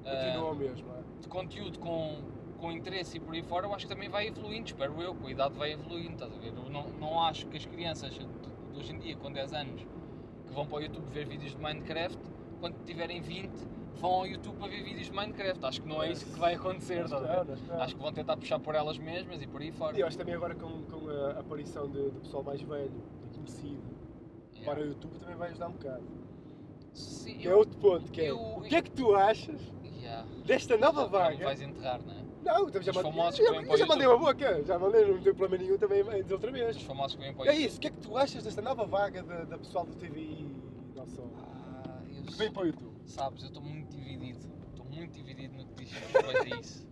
continua 0.04 0.52
o 0.52 0.56
mesmo. 0.56 0.86
é? 0.92 1.22
de 1.22 1.28
conteúdo 1.30 1.80
com, 1.80 2.22
com 2.60 2.72
interesse 2.72 3.18
e 3.18 3.20
por 3.20 3.34
aí 3.34 3.42
fora, 3.42 3.66
eu 3.66 3.74
acho 3.74 3.88
que 3.88 3.94
também 3.94 4.10
vai 4.10 4.28
evoluindo, 4.28 4.68
espero 4.68 5.02
eu, 5.02 5.16
que 5.16 5.26
a 5.28 5.32
idade 5.32 5.56
vai 5.58 5.72
evoluindo, 5.72 6.14
estás 6.14 6.34
a 6.34 6.38
ver? 6.38 6.48
Eu 6.56 6.70
não, 6.70 6.84
não 7.00 7.22
acho 7.24 7.48
que 7.48 7.58
as 7.58 7.66
crianças 7.66 8.14
de, 8.14 8.20
de 8.20 8.78
hoje 8.78 8.92
em 8.94 9.00
dia, 9.00 9.16
com 9.16 9.32
10 9.32 9.54
anos, 9.54 9.82
que 10.48 10.54
vão 10.54 10.66
para 10.66 10.76
o 10.78 10.82
YouTube 10.82 11.06
ver 11.12 11.26
vídeos 11.26 11.52
de 11.56 11.58
Minecraft, 11.62 12.20
quando 12.60 12.76
tiverem 12.86 13.22
20, 13.22 13.50
vão 13.96 14.12
ao 14.12 14.28
YouTube 14.28 14.58
para 14.58 14.68
ver 14.68 14.84
vídeos 14.84 15.08
de 15.08 15.14
Minecraft. 15.14 15.66
Acho 15.66 15.82
que 15.82 15.88
não 15.88 16.04
é 16.04 16.12
isso 16.12 16.26
que 16.26 16.38
vai 16.40 16.56
acontecer, 16.56 17.00
Acho 17.04 17.16
estás 17.16 17.24
que 17.60 17.72
a 17.72 17.76
ver? 17.76 17.82
acho 17.82 17.96
que 17.96 18.02
vão 18.02 18.12
tentar 18.12 18.36
puxar 18.38 18.60
por 18.60 18.76
elas 18.76 18.98
mesmas 18.98 19.42
e 19.42 19.48
por 19.48 19.62
aí 19.62 19.72
fora. 19.72 19.98
E 19.98 20.02
eu 20.02 20.08
acho 20.08 20.18
também 20.18 20.36
agora 20.36 20.54
com, 20.56 20.84
com 20.84 21.10
a 21.10 21.40
aparição 21.40 21.88
de, 21.90 22.10
do 22.12 22.20
pessoal 22.22 22.44
mais 22.44 22.62
velho 22.62 22.92
e 23.24 23.36
conhecido 23.36 24.00
Yeah. 24.56 24.74
para 24.76 24.84
o 24.84 24.90
YouTube 24.90 25.18
também 25.20 25.36
vai 25.38 25.50
ajudar 25.52 25.70
um 25.70 25.72
bocado. 25.72 26.04
Sim, 26.94 27.48
é 27.48 27.56
outro 27.56 27.78
ponto, 27.78 28.12
que 28.12 28.20
é 28.20 28.30
eu- 28.32 28.38
o 28.58 28.62
que 28.62 28.76
é 28.76 28.82
que 28.82 28.92
tu 28.92 29.16
achas 29.16 29.62
Yeah. 30.02 30.28
desta 30.46 30.76
nova 30.78 31.06
vaga? 31.08 31.46
vais 31.46 31.62
enterrar, 31.62 32.02
não 32.06 32.14
é? 32.14 32.19
Não, 32.44 32.68
então 32.70 32.82
já 32.82 32.92
Os 32.92 32.96
mandei, 32.98 33.12
famosos 33.12 33.38
já, 33.46 33.52
o 33.74 33.78
já 33.78 33.86
mandei 33.86 34.08
uma 34.08 34.18
boca, 34.18 34.64
já 34.64 34.80
mandei, 34.80 35.06
não 35.06 35.22
tem 35.22 35.34
problema 35.34 35.64
nenhum 35.64 35.78
também 35.78 36.04
dizer 36.22 36.34
outra 36.34 36.52
vez. 36.52 36.76
Os 36.78 36.84
famosos 36.84 37.16
que 37.16 37.22
vêm 37.24 37.34
para 37.34 37.44
o 37.46 37.50
É 37.50 37.56
isso, 37.56 37.78
o 37.78 37.80
que 37.82 37.88
é 37.88 37.92
que 37.92 38.00
tu 38.00 38.18
achas 38.18 38.44
desta 38.44 38.62
nova 38.62 38.86
vaga 38.86 39.22
da, 39.24 39.44
da 39.46 39.58
pessoal 39.58 39.86
do 39.86 39.96
TVI 39.96 40.22
e 40.22 40.96
não 40.96 41.08
só? 41.08 41.24
Ah, 41.86 42.04
eu 42.16 42.24
Que 42.24 42.38
vem 42.38 42.52
para 42.52 42.64
o 42.64 42.66
YouTube. 42.66 42.96
Sabes, 43.06 43.42
eu 43.44 43.48
estou 43.50 43.62
muito 43.64 43.90
dividido. 43.96 44.40
Estou 44.72 44.86
muito 44.86 45.14
dividido 45.14 45.58
no 45.58 45.66
que 45.66 45.84
diz 45.86 45.92
respeito 46.00 46.54
a 46.56 46.60
isso. 46.60 46.88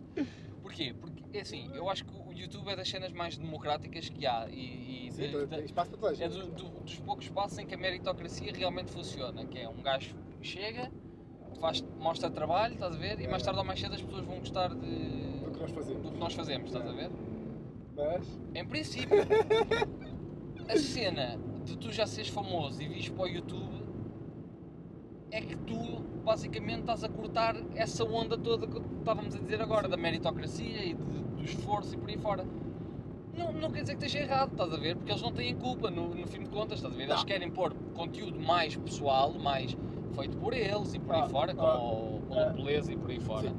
Porquê? 0.62 0.94
Porque, 1.00 1.24
é 1.34 1.42
assim, 1.42 1.70
eu 1.74 1.90
acho 1.90 2.04
que 2.04 2.14
o 2.14 2.34
YouTube 2.34 2.68
é 2.70 2.76
das 2.76 2.90
cenas 2.90 3.14
mais 3.14 3.38
democráticas 3.38 4.10
que 4.10 4.26
há 4.28 4.48
e, 4.52 5.08
e 5.08 5.12
Sim, 5.12 5.22
de- 5.22 5.28
então 5.30 5.42
de- 5.42 5.48
tem 5.48 5.66
espaço 5.66 5.92
para 5.92 6.00
toda 6.00 6.12
a 6.22 6.26
é 6.26 6.30
do- 6.30 6.48
do- 6.52 6.70
dos 6.82 7.00
poucos 7.00 7.26
espaços 7.26 7.58
em 7.60 7.66
que 7.66 7.74
a 7.74 7.78
meritocracia 7.78 8.52
realmente 8.54 8.92
funciona, 8.92 9.46
que 9.46 9.58
é 9.60 9.70
um 9.70 9.82
gajo 9.82 10.14
chega, 10.42 10.92
faz, 11.62 11.82
mostra 12.00 12.30
trabalho, 12.30 12.74
estás 12.74 12.96
a 12.96 12.98
ver, 12.98 13.20
e 13.22 13.28
mais 13.28 13.42
É. 13.44 13.46
tarde 13.46 13.60
ou 13.60 13.66
mais 13.66 13.80
cedo 13.80 13.96
as 13.96 14.02
pessoas 14.02 14.26
vão 14.26 14.40
gostar 14.40 14.76
de, 14.76 15.37
que 15.58 15.62
nós 15.64 15.72
fazemos. 15.72 16.04
do 16.04 16.12
que 16.12 16.20
nós 16.20 16.34
fazemos, 16.34 16.68
estás 16.68 16.88
a 16.88 16.94
ver? 16.94 17.10
Mas, 17.96 18.28
Em 18.56 18.66
princípio, 18.66 19.18
a 20.70 20.78
cena 20.78 21.38
de 21.66 21.78
tu 21.78 21.92
já 21.92 22.06
seres 22.06 22.30
famoso 22.30 22.82
e 22.82 22.88
vires 22.88 23.10
para 23.10 23.24
o 23.24 23.28
YouTube 23.28 23.86
é 25.32 25.42
que 25.42 25.56
tu 25.58 25.76
basicamente 26.24 26.82
estás 26.82 27.04
a 27.04 27.10
cortar 27.10 27.56
essa 27.76 28.04
onda 28.04 28.38
toda 28.38 28.68
que 28.68 28.78
estávamos 29.00 29.36
a 29.36 29.40
dizer 29.40 29.62
agora, 29.62 29.88
da 29.88 29.98
meritocracia 29.98 30.84
e 30.84 30.94
de- 30.94 31.04
do 31.04 31.44
esforço 31.44 31.94
e 31.96 31.98
por 31.98 32.10
aí 32.10 32.18
fora. 32.18 32.46
Não, 33.38 33.52
não 33.54 33.72
quer 33.72 33.82
dizer 33.82 33.96
que 33.98 34.06
esteja 34.06 34.24
errado, 34.26 34.52
estás 34.52 34.74
a 34.74 34.78
ver? 34.78 34.96
Porque 34.96 35.12
eles 35.12 35.22
não 35.22 35.32
têm 35.32 35.56
culpa 35.56 35.92
no, 35.92 36.16
no 36.16 36.26
fim 36.28 36.40
de 36.44 36.50
contas, 36.50 36.80
estás 36.80 36.94
a 36.94 36.98
ver? 36.98 37.04
Eles 37.04 37.20
Não. 37.20 37.26
querem 37.26 37.52
pôr 37.52 37.74
conteúdo 37.94 38.40
mais 38.40 38.76
pessoal, 38.78 39.32
mais 39.34 39.76
feito 40.16 40.38
por 40.38 40.54
eles 40.54 40.94
e 40.94 41.00
por 41.00 41.14
aí 41.16 41.22
Ah, 41.22 41.30
fora, 41.30 41.52
ah, 41.52 41.56
com, 41.56 42.22
com 42.28 42.40
a 42.40 42.46
beleza 42.46 42.92
e 42.94 42.98
por 42.98 43.12
aí 43.12 43.20
fora. 43.20 43.50
sim, 43.50 43.56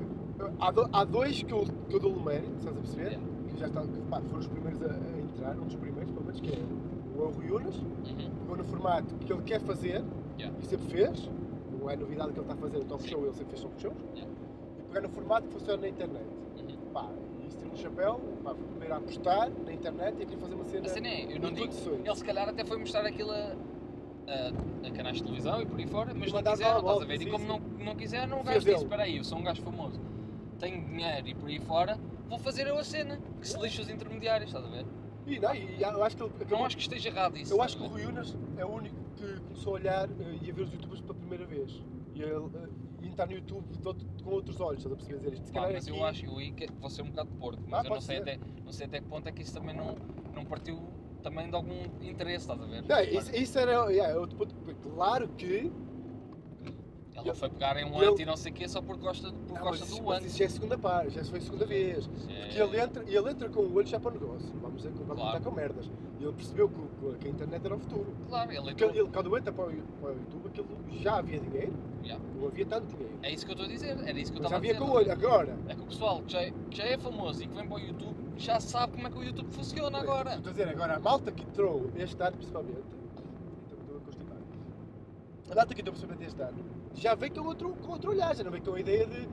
há, 0.60 0.70
do- 0.70 0.88
há 0.92 1.04
dois 1.04 1.42
que 1.42 1.52
eu, 1.52 1.64
que 1.88 1.94
eu 1.96 2.00
dou-lhe 2.00 2.20
mérito, 2.22 2.52
estás 2.58 2.76
a 2.76 2.80
perceber? 2.80 3.02
Yeah. 3.10 3.26
Que 3.48 3.58
já 3.60 3.66
estão, 3.66 3.86
que, 3.86 4.00
pá, 4.02 4.20
foram 4.20 4.38
os 4.38 4.46
primeiros 4.46 4.82
a, 4.82 4.86
a 4.86 5.20
entrar, 5.20 5.56
um 5.56 5.64
dos 5.64 5.74
primeiros, 5.76 6.10
pelo 6.12 6.24
menos, 6.24 6.40
que 6.40 6.50
é 6.50 6.58
o 7.16 7.30
Rui 7.30 7.50
Unas, 7.50 7.76
Uhum. 7.76 8.30
pegou 8.40 8.56
no 8.56 8.64
formato 8.64 9.14
que 9.16 9.32
ele 9.32 9.42
quer 9.42 9.60
fazer 9.60 10.02
Yeah. 10.38 10.56
e 10.62 10.66
sempre 10.66 10.86
fez, 10.86 11.28
não 11.80 11.90
é 11.90 11.96
novidade 11.96 12.32
que 12.32 12.38
ele 12.38 12.42
está 12.48 12.54
a 12.54 12.56
fazer 12.56 12.76
o 12.78 12.84
talk 12.84 13.02
Sim. 13.02 13.08
show, 13.08 13.22
ele 13.24 13.32
sempre 13.32 13.50
fez 13.50 13.62
talk 13.62 13.80
shows, 13.80 13.96
Yeah. 14.14 14.32
e 14.78 14.82
pegar 14.84 15.00
no 15.00 15.08
formato 15.08 15.46
que 15.48 15.52
funciona 15.54 15.82
na 15.82 15.88
internet. 15.88 16.26
Uhum. 16.58 16.76
Pá, 16.92 17.08
e 17.42 17.46
isso 17.48 17.56
tira 17.58 17.70
no 17.70 17.76
chapéu, 17.76 18.20
pá, 18.44 18.54
primeiro 18.54 18.94
a 18.94 18.96
apostar 18.98 19.50
na 19.66 19.72
internet 19.72 20.16
e 20.18 20.22
a 20.22 20.26
querer 20.26 20.40
fazer 20.40 20.54
uma 20.54 20.64
cena. 20.64 20.86
A 20.86 20.88
cena 20.90 21.08
é, 21.08 21.24
eu 21.36 21.40
não 21.40 21.50
digo. 21.52 21.66
condições. 21.66 22.00
Ele 22.04 22.14
se 22.16 22.24
calhar 22.24 22.48
até 22.48 22.64
foi 22.64 22.78
mostrar 22.78 23.04
aquilo 23.04 23.30
a, 23.32 23.34
a, 24.28 24.86
a 24.86 24.90
canais 24.92 25.16
de 25.16 25.22
televisão 25.24 25.60
e 25.60 25.66
por 25.66 25.78
aí 25.80 25.86
fora, 25.88 26.14
mas 26.14 26.28
E 26.28 26.32
não 26.32 26.34
lá 26.34 26.38
a 26.50 26.54
estás 26.54 27.02
a 27.02 27.04
ver? 27.04 27.14
E 27.14 27.18
sim, 27.18 27.30
como 27.30 27.44
sim. 27.44 27.48
não, 27.48 27.84
não 27.84 27.96
quiseram, 27.96 28.40
o 28.40 28.44
Fez 28.44 28.46
gajo 28.46 28.58
disse: 28.58 28.66
dele. 28.66 28.82
Espera 28.84 29.02
aí, 29.02 29.16
eu 29.16 29.24
sou 29.24 29.38
um 29.38 29.42
gajo 29.42 29.62
famoso, 29.62 29.98
tenho 30.58 30.84
dinheiro 30.84 31.28
e 31.28 31.34
por 31.34 31.48
aí 31.48 31.58
fora, 31.60 31.98
vou 32.28 32.38
fazer 32.38 32.66
eu 32.66 32.78
a 32.78 32.84
cena, 32.84 33.18
que 33.40 33.48
se 33.48 33.58
lixe 33.60 33.80
os 33.80 33.88
intermediários, 33.88 34.50
estás 34.50 34.64
a 34.64 34.68
ver? 34.68 34.84
E, 35.26 35.38
não, 35.38 35.54
e 35.54 35.82
eu 35.82 36.04
acho 36.04 36.16
que 36.16 36.22
ele 36.22 36.32
acabou- 36.36 36.58
Não 36.58 36.64
acho 36.64 36.76
que 36.76 36.82
esteja 36.82 37.08
errado 37.10 37.36
isso. 37.36 37.52
Eu 37.52 37.62
acho 37.62 37.76
que 37.76 37.82
o? 37.82 37.86
Rui 37.86 38.06
Unas 38.06 38.34
é 38.56 38.64
o 38.64 38.68
único 38.70 38.96
que 39.16 39.40
começou 39.40 39.72
a 39.72 39.74
olhar 39.80 40.08
eh, 40.08 40.38
e 40.42 40.50
a 40.50 40.54
ver 40.54 40.62
os 40.62 40.72
youtubers 40.72 41.00
pela 41.02 41.14
primeira 41.14 41.44
vez. 41.46 41.82
E, 42.14 42.22
ele, 42.22 42.48
e 43.02 43.06
entrar 43.08 43.26
no 43.26 43.32
YouTube 43.32 43.64
outro- 43.84 44.06
com 44.24 44.30
outros 44.30 44.58
olhos, 44.60 44.78
estás 44.78 44.92
a 44.92 44.96
perceber 44.96 45.18
dizer 45.18 45.32
isto? 45.34 45.52
Pá, 45.52 45.60
calhar 45.60 45.72
mas 45.74 45.86
aqui- 45.86 45.98
eu 45.98 46.04
acho, 46.04 46.24
eu 46.24 46.38
aí 46.38 46.50
que- 46.52 46.66
vou 46.80 46.88
ser 46.90 47.02
um 47.02 47.10
bocado 47.10 47.28
porco, 47.38 47.62
mas 47.68 47.84
Ah, 47.84 47.88
eu 47.88 47.94
não 47.94 48.00
sei, 48.00 48.16
ser. 48.16 48.22
até, 48.22 48.38
não 48.64 48.72
sei 48.72 48.86
até 48.86 49.00
que 49.00 49.06
ponto 49.06 49.28
é 49.28 49.32
que 49.32 49.42
isso 49.42 49.52
também 49.54 49.76
não, 49.76 49.96
não 50.34 50.44
partiu 50.46 50.80
também 51.22 51.48
de 51.50 51.54
algum 51.54 51.84
interesse, 52.00 52.50
estás 52.50 52.60
a 52.60 52.64
ver? 52.64 52.82
Não, 52.88 53.00
isso, 53.02 53.36
isso 53.36 53.58
era 53.58 53.90
yeah, 53.92 54.18
outro 54.18 54.36
ponto. 54.36 54.54
Claro 54.94 55.28
que. 55.36 55.70
Não 57.28 57.34
foi 57.34 57.48
pegar 57.50 57.76
em 57.76 57.84
um 57.84 57.96
ele- 58.02 58.06
anti 58.12 58.24
não 58.24 58.36
sei 58.36 58.50
o 58.50 58.54
quê 58.54 58.68
só 58.68 58.80
porque 58.80 59.02
gosta, 59.02 59.30
porque 59.30 59.52
Não, 59.52 59.60
gosta 59.60 59.84
mas, 59.84 59.92
isso, 59.92 60.02
do 60.02 60.10
anti. 60.12 60.26
isso 60.26 60.38
já 60.38 60.44
é 60.44 60.46
a 60.46 60.50
segunda 60.50 60.78
parte, 60.78 61.10
já 61.10 61.24
foi 61.24 61.38
a 61.38 61.42
segunda 61.42 61.66
vez. 61.66 62.08
É- 62.28 62.42
Porque 62.46 62.60
ele 62.62 62.80
entra, 62.80 63.04
e 63.06 63.14
ele 63.16 63.30
entra 63.30 63.48
com 63.48 63.60
o 63.60 63.74
olho 63.74 63.86
já 63.86 64.00
para 64.00 64.10
o 64.10 64.14
negócio. 64.20 64.48
Vamos 64.62 64.82
vamos 64.82 64.98
Claro. 65.06 65.20
contar 65.20 65.40
com 65.40 65.50
merdas. 65.54 65.90
E 66.20 66.24
ele 66.24 66.32
percebeu 66.32 66.68
que, 66.68 67.18
que 67.20 67.28
a 67.28 67.30
internet 67.30 67.64
era 67.64 67.74
o 67.74 67.78
futuro. 67.78 68.06
Claro, 68.28 68.50
ele 68.50 68.58
Porque 68.60 68.72
entrou. 68.72 68.90
ele, 68.90 68.98
ele, 69.00 69.08
quando 69.12 69.38
entra 69.38 69.52
para 69.52 69.64
o, 69.66 69.72
para 70.00 70.10
o 70.10 70.14
YouTube, 70.14 70.46
aquilo 70.48 70.68
já 71.00 71.16
havia 71.18 71.38
dinheiro, 71.40 71.72
Yeah. 72.02 72.24
não 72.40 72.46
havia 72.48 72.64
tanto 72.66 72.86
dinheiro. 72.86 73.18
É 73.22 73.32
isso 73.32 73.44
que 73.44 73.50
eu 73.50 73.54
estou 73.54 73.66
a 73.66 73.72
dizer, 73.72 73.88
era 74.08 74.18
isso 74.18 74.32
que 74.32 74.38
eu 74.38 74.42
estava 74.42 74.48
já 74.50 74.54
a 74.54 74.58
havia 74.58 74.72
dizer. 74.72 74.84
com 74.84 74.90
o 74.90 74.94
olho. 74.94 75.12
Agora, 75.12 75.56
É 75.68 75.74
que 75.74 75.80
o 75.82 75.86
pessoal 75.86 76.22
que 76.22 76.32
já, 76.32 76.40
é, 76.42 76.52
que 76.70 76.76
já 76.76 76.84
é 76.84 76.96
famoso 76.98 77.42
e 77.42 77.46
que 77.46 77.54
vem 77.54 77.66
para 77.68 77.76
o 77.76 77.80
YouTube 77.80 78.16
já 78.36 78.58
sabe 78.60 78.92
como 78.94 79.06
é 79.06 79.10
que 79.10 79.18
o 79.18 79.22
YouTube 79.24 79.50
funciona 79.52 79.98
agora. 79.98 80.34
Estou 80.36 80.50
a 80.50 80.52
dizer, 80.52 80.68
agora 80.68 80.96
a 80.96 81.00
malta 81.00 81.30
que 81.32 81.42
entrou 81.44 81.90
este 81.96 82.20
ano 82.22 82.36
principalmente, 82.36 82.78
então 83.66 83.78
estou 83.80 83.96
a 83.96 84.00
constipar. 84.00 84.36
A 85.50 85.54
malta 85.54 85.74
que 85.74 85.80
entrou 85.80 85.92
principalmente 85.94 86.26
este 86.26 86.42
ano, 86.42 86.58
já 86.94 87.14
vem 87.14 87.30
com 87.30 87.40
outro, 87.40 87.74
com 87.76 87.92
outro 87.92 88.10
olhar, 88.10 88.34
já 88.36 88.44
não 88.44 88.50
vem 88.50 88.60
com 88.60 88.74
a 88.74 88.80
ideia 88.80 89.06
de, 89.06 89.26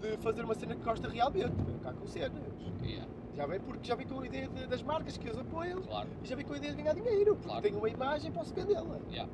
de 0.00 0.16
fazer 0.18 0.44
uma 0.44 0.54
cena 0.54 0.74
que 0.74 0.82
gosta 0.82 1.08
realmente, 1.08 1.54
vem 1.66 1.78
cá 1.78 1.92
com 1.92 2.06
cenas. 2.06 2.42
Yeah, 2.82 3.06
Já 3.34 3.46
vem 3.46 3.60
porque 3.60 3.86
já 3.88 3.94
vem 3.94 4.06
com 4.06 4.20
a 4.20 4.26
ideia 4.26 4.48
de- 4.48 4.66
das 4.66 4.82
marcas 4.82 5.16
que 5.16 5.28
os 5.30 5.38
apoiam 5.38 5.80
claro, 5.82 6.08
e 6.22 6.26
já 6.28 6.36
vem 6.36 6.44
com 6.44 6.52
a 6.52 6.56
ideia 6.58 6.74
de 6.74 6.82
ganhar 6.82 6.94
dinheiro, 6.94 7.34
porque 7.34 7.46
Claro. 7.48 7.62
tem 7.62 7.74
uma 7.74 7.88
imagem 7.88 8.30
posso 8.30 8.52
vendê-la. 8.54 8.98
yeah. 9.10 9.30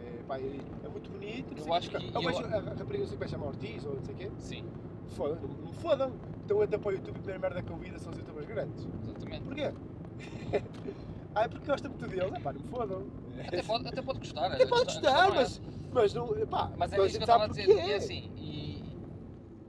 É, 0.00 0.22
pá, 0.26 0.38
é, 0.38 0.60
é 0.84 0.88
muito 0.88 1.10
bonito. 1.10 1.54
Eu 1.58 1.74
acho 1.74 1.88
o 1.88 1.90
quê. 1.90 1.98
que- 1.98 2.16
Eu 2.16 2.22
eu- 2.22 2.28
vejo 2.28 2.44
a, 2.44 2.56
a 2.56 2.60
rapariga 2.60 2.98
não 2.98 3.06
sei 3.06 3.16
como 3.16 3.22
é 3.22 3.26
que 3.26 3.28
chama 3.30 3.46
Ortiz 3.46 3.84
ou 3.84 3.94
não 3.96 4.02
sei 4.02 4.14
o 4.14 4.16
quê. 4.16 4.30
sim, 4.38 4.64
Foda, 5.08 5.34
não, 5.42 5.48
não 5.48 5.68
me 5.70 5.74
fodam. 5.74 6.12
Então 6.44 6.62
entra 6.62 6.78
para 6.78 6.88
o 6.88 6.92
YouTube 6.92 7.16
e 7.16 7.18
a 7.18 7.22
primeira 7.22 7.40
merda 7.40 7.62
que 7.62 7.70
eu 7.70 7.76
vi 7.76 7.98
são 7.98 8.12
os 8.12 8.18
youtubers 8.18 8.46
grandes. 8.46 8.88
exatamente. 9.02 9.42
Porquê? 9.44 9.72
ah, 11.34 11.42
é 11.44 11.48
porque 11.48 11.66
gosta 11.66 11.88
muito 11.88 12.06
deles. 12.06 12.32
É 12.32 12.40
pá, 12.40 12.52
não 12.52 12.60
me 12.60 12.68
fodam. 12.68 13.06
Até 13.46 13.62
pode, 13.62 13.88
até 13.88 14.02
pode 14.02 14.18
gostar. 14.18 14.52
Até 14.52 14.64
a 14.64 14.68
pode 14.68 14.84
gostar, 14.84 15.32
questão 15.32 15.34
mas, 15.34 15.60
mas 15.92 16.14
não. 16.14 16.46
Pá, 16.46 16.70
Mas 16.76 16.92
é 16.92 17.06
isso 17.06 17.10
que 17.10 17.16
eu 17.16 17.20
estava 17.20 17.44
a 17.44 17.48
dizer, 17.48 17.66
porquê. 17.66 17.82
e 17.82 17.92
é 17.92 17.96
assim, 17.96 18.30
e, 18.36 18.84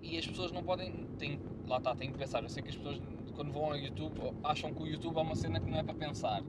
e 0.02 0.18
as 0.18 0.28
pessoas 0.28 0.52
não 0.52 0.64
podem, 0.64 1.08
têm, 1.18 1.40
lá 1.68 1.78
está, 1.78 1.96
têm 1.96 2.12
que 2.12 2.18
pensar, 2.18 2.44
eu 2.44 2.50
sei 2.50 2.64
que 2.64 2.70
as 2.70 2.76
pessoas 2.76 3.00
quando 3.36 3.52
vão 3.54 3.66
ao 3.66 3.78
YouTube 3.78 4.20
acham 4.44 4.74
que 4.74 4.84
o 4.84 4.88
YouTube 4.88 5.18
é 5.18 5.22
uma 5.22 5.36
cena 5.36 5.60
que 5.60 5.70
não 5.70 5.78
é 5.78 5.84
para 5.84 5.94
pensar, 5.94 6.44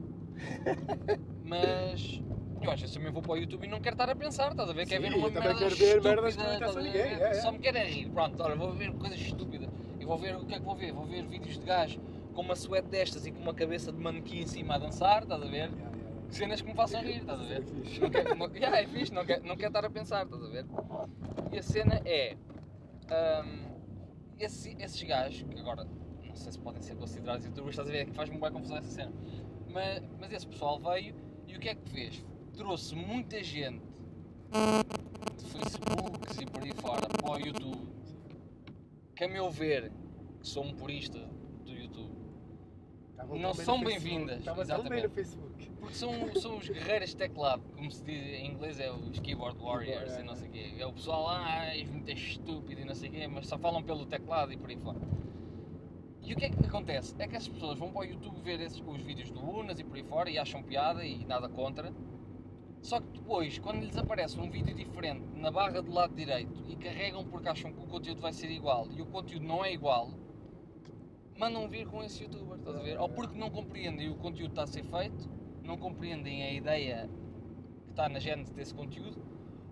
mas 1.45 2.21
eu 2.61 2.71
às 2.71 2.79
vezes 2.79 2.95
também 2.95 3.11
vou 3.11 3.21
para 3.21 3.31
o 3.31 3.37
YouTube 3.37 3.65
e 3.65 3.67
não 3.67 3.79
quero 3.79 3.93
estar 3.93 4.09
a 4.09 4.15
pensar, 4.15 4.51
estás 4.51 4.69
a 4.69 4.73
ver, 4.73 4.85
quero 4.85 5.03
Sim, 5.03 5.09
ver 5.09 5.17
uma 5.17 5.27
eu 5.27 5.31
merda 5.31 5.55
quero 5.55 5.75
ver 5.75 5.87
estúpida, 5.87 6.09
merdas 6.09 6.35
que 6.35 6.43
não 6.43 6.53
estás 6.53 6.77
a 6.77 6.81
ninguém, 6.81 7.01
é, 7.01 7.29
é. 7.29 7.33
só 7.35 7.51
me 7.51 7.59
quero 7.59 7.77
é 7.77 7.85
rir, 7.85 8.09
pronto, 8.09 8.43
olha, 8.43 8.55
vou 8.55 8.73
ver 8.73 8.93
coisas 8.93 9.19
estúpidas, 9.19 9.69
e 9.99 10.05
vou 10.05 10.17
ver, 10.17 10.35
o 10.35 10.45
que 10.45 10.55
é 10.55 10.59
que 10.59 10.65
vou 10.65 10.75
ver? 10.75 10.91
Vou 10.91 11.05
ver 11.05 11.25
vídeos 11.27 11.57
de 11.57 11.65
gajo 11.65 11.99
com 12.33 12.41
uma 12.41 12.55
suéte 12.55 12.87
destas 12.87 13.25
e 13.25 13.31
com 13.31 13.39
uma 13.41 13.53
cabeça 13.53 13.91
de 13.91 13.99
manequim 13.99 14.39
em 14.39 14.47
cima 14.47 14.75
a 14.75 14.77
dançar, 14.79 15.23
estás 15.23 15.41
a 15.41 15.45
ver? 15.45 15.51
Yeah, 15.69 15.73
yeah, 15.75 15.97
yeah. 15.97 16.31
Cenas 16.31 16.61
que 16.61 16.67
me 16.67 16.73
façam 16.75 17.01
rir, 17.01 17.17
estás 17.17 17.39
a 17.39 17.43
ver? 17.43 17.63
É 17.63 17.83
fixe. 17.83 17.99
Não 18.01 18.09
quer, 18.09 18.35
não, 18.35 18.47
yeah, 18.55 18.81
é 18.81 18.87
fixe, 18.87 19.13
não 19.13 19.25
quer, 19.25 19.41
não 19.41 19.55
quer 19.55 19.67
estar 19.67 19.85
a 19.85 19.89
pensar, 19.89 20.25
estás 20.25 20.43
a 20.43 20.47
ver? 20.47 20.65
E 21.51 21.57
a 21.59 21.63
cena 21.63 22.01
é. 22.05 22.35
Ahm, 23.09 23.73
esse- 24.39 24.75
esses 24.79 25.01
gajos, 25.03 25.43
que 25.43 25.59
agora 25.59 25.83
não 26.25 26.35
sei 26.35 26.51
se 26.51 26.59
podem 26.59 26.81
ser 26.81 26.95
considerados 26.95 27.45
youtubers, 27.45 27.71
estás 27.73 27.87
a 27.87 27.91
ver? 27.91 27.99
É 27.99 28.05
que 28.05 28.13
faz-me 28.13 28.37
bem 28.39 28.51
confusão 28.51 28.77
essa 28.77 28.89
cena. 28.89 29.13
Mas, 29.71 30.01
mas 30.19 30.33
esse 30.33 30.47
pessoal 30.47 30.79
veio 30.79 31.15
e 31.47 31.55
o 31.55 31.59
que 31.59 31.69
é 31.69 31.75
que 31.75 31.89
fez? 31.89 32.25
Trouxe 32.55 32.95
muita 32.95 33.43
gente 33.43 33.81
de 35.37 35.45
Facebooks 35.45 36.39
e 36.41 36.45
por 36.45 36.63
aí 36.63 36.73
fora 36.73 37.07
para 37.07 37.31
o 37.31 37.37
YouTube, 37.39 37.87
que 39.15 39.23
a 39.23 39.27
meu 39.27 39.49
ver, 39.51 39.91
que 40.41 40.47
sou 40.47 40.63
um 40.63 40.73
purista 40.73 41.19
Estavam 43.23 43.39
Não 43.39 43.53
são 43.53 43.83
bem-vindas, 43.83 44.39
Estavam 44.39 44.65
tão 44.65 44.83
bem 44.83 44.99
exatamente. 44.99 45.07
no 45.07 45.09
Facebook. 45.09 45.69
porque 45.79 45.95
são, 45.95 46.35
são 46.35 46.57
os 46.57 46.67
guerreiros 46.67 47.09
de 47.09 47.15
teclado, 47.15 47.63
como 47.75 47.89
se 47.89 48.03
diz 48.03 48.21
em 48.21 48.51
inglês, 48.51 48.79
é 48.79 48.91
os 48.91 49.19
keyboard 49.19 49.57
warriors 49.59 50.11
é, 50.13 50.21
e 50.21 50.23
não 50.23 50.33
é. 50.33 50.35
sei 50.35 50.47
o 50.49 50.51
quê. 50.51 50.73
É 50.77 50.85
o 50.85 50.93
pessoal 50.93 51.23
lá, 51.23 51.45
ah, 51.45 51.75
és 51.75 51.89
muito 51.89 52.11
estúpido 52.11 52.81
e 52.81 52.85
não 52.85 52.93
sei 52.93 53.09
o 53.09 53.11
quê, 53.13 53.27
mas 53.27 53.47
só 53.47 53.57
falam 53.57 53.81
pelo 53.81 54.05
teclado 54.05 54.51
e 54.51 54.57
por 54.57 54.69
aí 54.69 54.77
fora. 54.77 54.99
E 56.21 56.33
o 56.33 56.37
que 56.37 56.45
é 56.45 56.49
que 56.49 56.65
acontece? 56.65 57.15
É 57.19 57.27
que 57.27 57.35
essas 57.35 57.49
pessoas 57.49 57.77
vão 57.77 57.91
para 57.91 58.01
o 58.01 58.05
YouTube 58.05 58.41
ver 58.41 58.59
esses, 58.61 58.81
os 58.85 59.01
vídeos 59.01 59.29
do 59.31 59.41
Unas 59.41 59.79
e 59.79 59.83
por 59.83 59.97
aí 59.97 60.03
fora 60.03 60.29
e 60.29 60.37
acham 60.37 60.61
piada 60.63 61.05
e 61.05 61.25
nada 61.25 61.49
contra. 61.49 61.93
Só 62.81 62.99
que 62.99 63.07
depois, 63.07 63.59
quando 63.59 63.79
lhes 63.81 63.97
aparece 63.97 64.39
um 64.39 64.49
vídeo 64.49 64.75
diferente 64.75 65.25
na 65.35 65.49
barra 65.49 65.81
do 65.81 65.91
lado 65.91 66.13
direito 66.13 66.63
e 66.67 66.75
carregam 66.75 67.25
porque 67.25 67.47
acham 67.47 67.71
que 67.71 67.79
o 67.79 67.87
conteúdo 67.87 68.21
vai 68.21 68.33
ser 68.33 68.51
igual 68.51 68.87
e 68.91 69.01
o 69.01 69.05
conteúdo 69.05 69.45
não 69.45 69.63
é 69.63 69.73
igual, 69.73 70.11
mandam 71.43 71.67
vir 71.67 71.85
com 71.85 72.01
esse 72.01 72.23
youtuber, 72.23 72.57
estás 72.57 72.75
a 72.75 72.79
ver? 72.79 72.97
Ou 72.99 73.09
porque 73.09 73.37
não 73.37 73.49
compreendem 73.49 74.09
o 74.09 74.15
conteúdo 74.15 74.51
que 74.53 74.59
está 74.59 74.63
a 74.63 74.67
ser 74.67 74.83
feito, 74.83 75.29
não 75.63 75.77
compreendem 75.77 76.43
a 76.43 76.53
ideia 76.53 77.09
que 77.85 77.91
está 77.91 78.07
na 78.07 78.19
gênese 78.19 78.53
desse 78.53 78.73
conteúdo, 78.73 79.17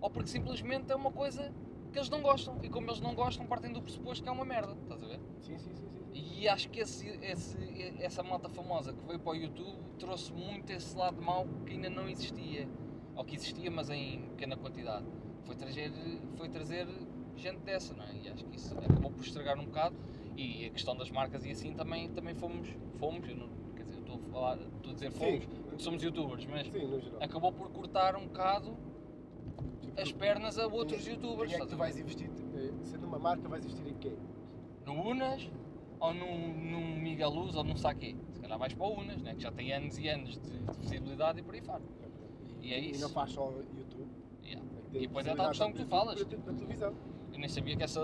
ou 0.00 0.10
porque 0.10 0.28
simplesmente 0.28 0.92
é 0.92 0.94
uma 0.96 1.10
coisa 1.10 1.50
que 1.90 1.98
eles 1.98 2.10
não 2.10 2.20
gostam 2.22 2.58
e 2.62 2.68
como 2.68 2.88
eles 2.88 3.00
não 3.00 3.14
gostam 3.14 3.46
partem 3.46 3.72
do 3.72 3.80
pressuposto 3.80 4.22
que 4.22 4.28
é 4.28 4.32
uma 4.32 4.44
merda, 4.44 4.76
estás 4.82 5.02
a 5.02 5.06
ver? 5.06 5.20
Sim, 5.40 5.58
sim, 5.58 5.74
sim. 5.74 5.88
sim. 5.90 6.02
E 6.12 6.46
acho 6.48 6.68
que 6.68 6.80
esse, 6.80 7.08
esse- 7.22 7.94
essa 8.00 8.22
malta 8.22 8.48
famosa 8.50 8.92
que 8.92 9.02
veio 9.06 9.18
para 9.18 9.32
o 9.32 9.34
YouTube 9.34 9.78
trouxe 9.98 10.30
muito 10.32 10.70
esse 10.70 10.94
lado 10.96 11.22
mau 11.22 11.46
que 11.66 11.72
ainda 11.72 11.88
não 11.88 12.08
existia. 12.08 12.68
Ou 13.14 13.24
que 13.24 13.34
existia, 13.34 13.70
mas 13.70 13.90
em 13.90 14.22
pequena 14.30 14.56
quantidade. 14.56 15.04
Foi 15.44 15.54
trazer, 15.54 15.92
foi 16.36 16.48
trazer 16.48 16.86
gente 17.36 17.58
dessa, 17.60 17.92
não 17.94 18.04
é? 18.04 18.14
E 18.24 18.28
acho 18.28 18.44
que 18.46 18.56
isso 18.56 18.74
acabou 18.78 19.10
por 19.10 19.22
estragar 19.22 19.58
um 19.58 19.66
bocado. 19.66 19.94
E 20.36 20.66
a 20.66 20.70
questão 20.70 20.96
das 20.96 21.10
marcas 21.10 21.44
e 21.44 21.50
assim 21.50 21.74
também, 21.74 22.08
também 22.10 22.34
fomos, 22.34 22.68
fomos 22.98 23.28
eu 23.28 23.36
não, 23.36 23.48
quer 23.76 23.82
dizer, 23.84 23.96
eu 23.96 24.00
estou 24.00 24.16
a 24.16 24.32
falar, 24.32 24.58
estou 24.58 24.90
a 24.90 24.94
dizer 24.94 25.10
fomos, 25.10 25.44
Sim. 25.44 25.50
porque 25.68 25.82
somos 25.82 26.02
youtubers, 26.02 26.46
mas 26.46 26.66
Sim, 26.68 26.86
no 26.86 27.00
geral. 27.00 27.22
acabou 27.22 27.52
por 27.52 27.70
cortar 27.70 28.16
um 28.16 28.26
bocado 28.26 28.76
Tipo, 29.82 30.00
as 30.00 30.10
pernas 30.12 30.58
a 30.58 30.66
outros 30.66 31.02
quem- 31.04 31.12
youtubers. 31.14 31.50
Quem 31.50 31.60
é 31.60 31.62
que 31.64 31.68
tu 31.68 31.74
a 31.74 31.78
vais 31.78 31.98
investir? 31.98 32.30
eh, 32.54 32.72
Sendo 32.82 33.06
uma 33.06 33.18
marca, 33.18 33.46
vais 33.48 33.64
investir 33.64 33.86
em 33.88 33.94
quem? 33.94 34.16
no 34.86 34.94
Unas 34.94 35.48
ou 36.00 36.14
num, 36.14 36.54
num 36.70 36.96
Miguel 36.98 37.30
Luz 37.30 37.54
ou 37.54 37.62
num 37.62 37.76
Saque. 37.76 38.16
Se 38.32 38.40
calhar 38.40 38.58
vais 38.58 38.72
para 38.74 38.86
o 38.86 38.98
Unas, 38.98 39.22
né? 39.22 39.34
que 39.34 39.42
já 39.42 39.52
tem 39.52 39.72
anos 39.72 39.98
e 39.98 40.08
anos 40.08 40.38
de, 40.40 40.58
de 40.58 40.78
visibilidade 40.80 41.40
e 41.40 41.42
por 41.42 41.54
aí 41.54 41.60
fora. 41.60 41.82
E 42.60 42.72
é 42.72 42.80
E 42.80 42.90
isso. 42.90 43.02
não 43.02 43.08
faz 43.10 43.30
só 43.32 43.50
YouTube. 43.76 44.08
Yeah. 44.44 44.66
é 44.94 44.96
E 44.98 45.06
depois 45.06 45.26
é 45.26 45.34
tal 45.34 45.48
questão 45.48 45.72
que 45.72 45.78
tu 45.82 45.86
falas. 45.86 46.18
Na 46.20 46.52
televisão. 46.54 46.94
Eu 47.32 47.38
nem 47.38 47.48
sabia 47.48 47.76
que 47.76 47.82
essa, 47.82 48.00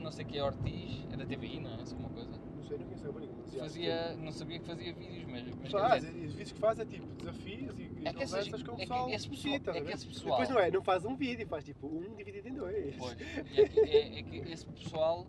não 0.00 0.10
sei 0.10 0.24
que 0.24 0.38
é 0.38 0.44
Ortiz, 0.44 1.06
era 1.12 1.24
TVI, 1.26 1.60
não 1.60 1.70
é? 1.70 1.82
Essa 1.82 1.94
uma 1.96 2.08
coisa. 2.10 2.30
Não 2.56 2.64
sei, 2.64 2.78
não 2.78 2.84
conheço 2.86 3.04
já, 3.52 3.60
Fazia, 3.60 4.16
não 4.16 4.32
sabia 4.32 4.58
que 4.58 4.66
fazia 4.66 4.92
vídeos, 4.92 5.24
mas, 5.24 5.44
mas 5.62 5.70
Faz, 5.72 6.04
dizer, 6.04 6.26
os 6.26 6.32
vídeos 6.34 6.52
que 6.52 6.58
faz 6.58 6.78
é 6.78 6.84
tipo 6.84 7.06
desafios 7.14 7.78
e, 7.78 7.82
e 7.82 8.02
É 8.04 8.08
essas- 8.10 8.30
conversas 8.30 8.62
com 8.62 8.70
o 8.70 8.74
é 8.74 8.76
que 8.76 8.80
pessoal. 8.82 9.10
esse 9.10 9.28
pessoal- 9.30 9.52
visita, 9.52 9.70
é 9.70 9.74
que 9.74 9.80
ver? 9.80 9.94
esse 9.94 10.06
pessoal- 10.06 10.30
Depois 10.40 10.48
não 10.50 10.58
é, 10.60 10.70
não 10.70 10.82
faz 10.82 11.04
um 11.06 11.16
vídeo, 11.16 11.46
faz 11.46 11.64
tipo 11.64 11.86
um 11.86 12.14
dividido 12.14 12.48
em 12.48 12.54
dois. 12.54 12.94
pois, 12.98 13.16
e 13.50 13.60
é, 13.60 13.68
que, 13.68 13.80
é- 13.80 14.18
é 14.18 14.22
que 14.22 14.36
esse 14.52 14.66
pessoal, 14.66 15.26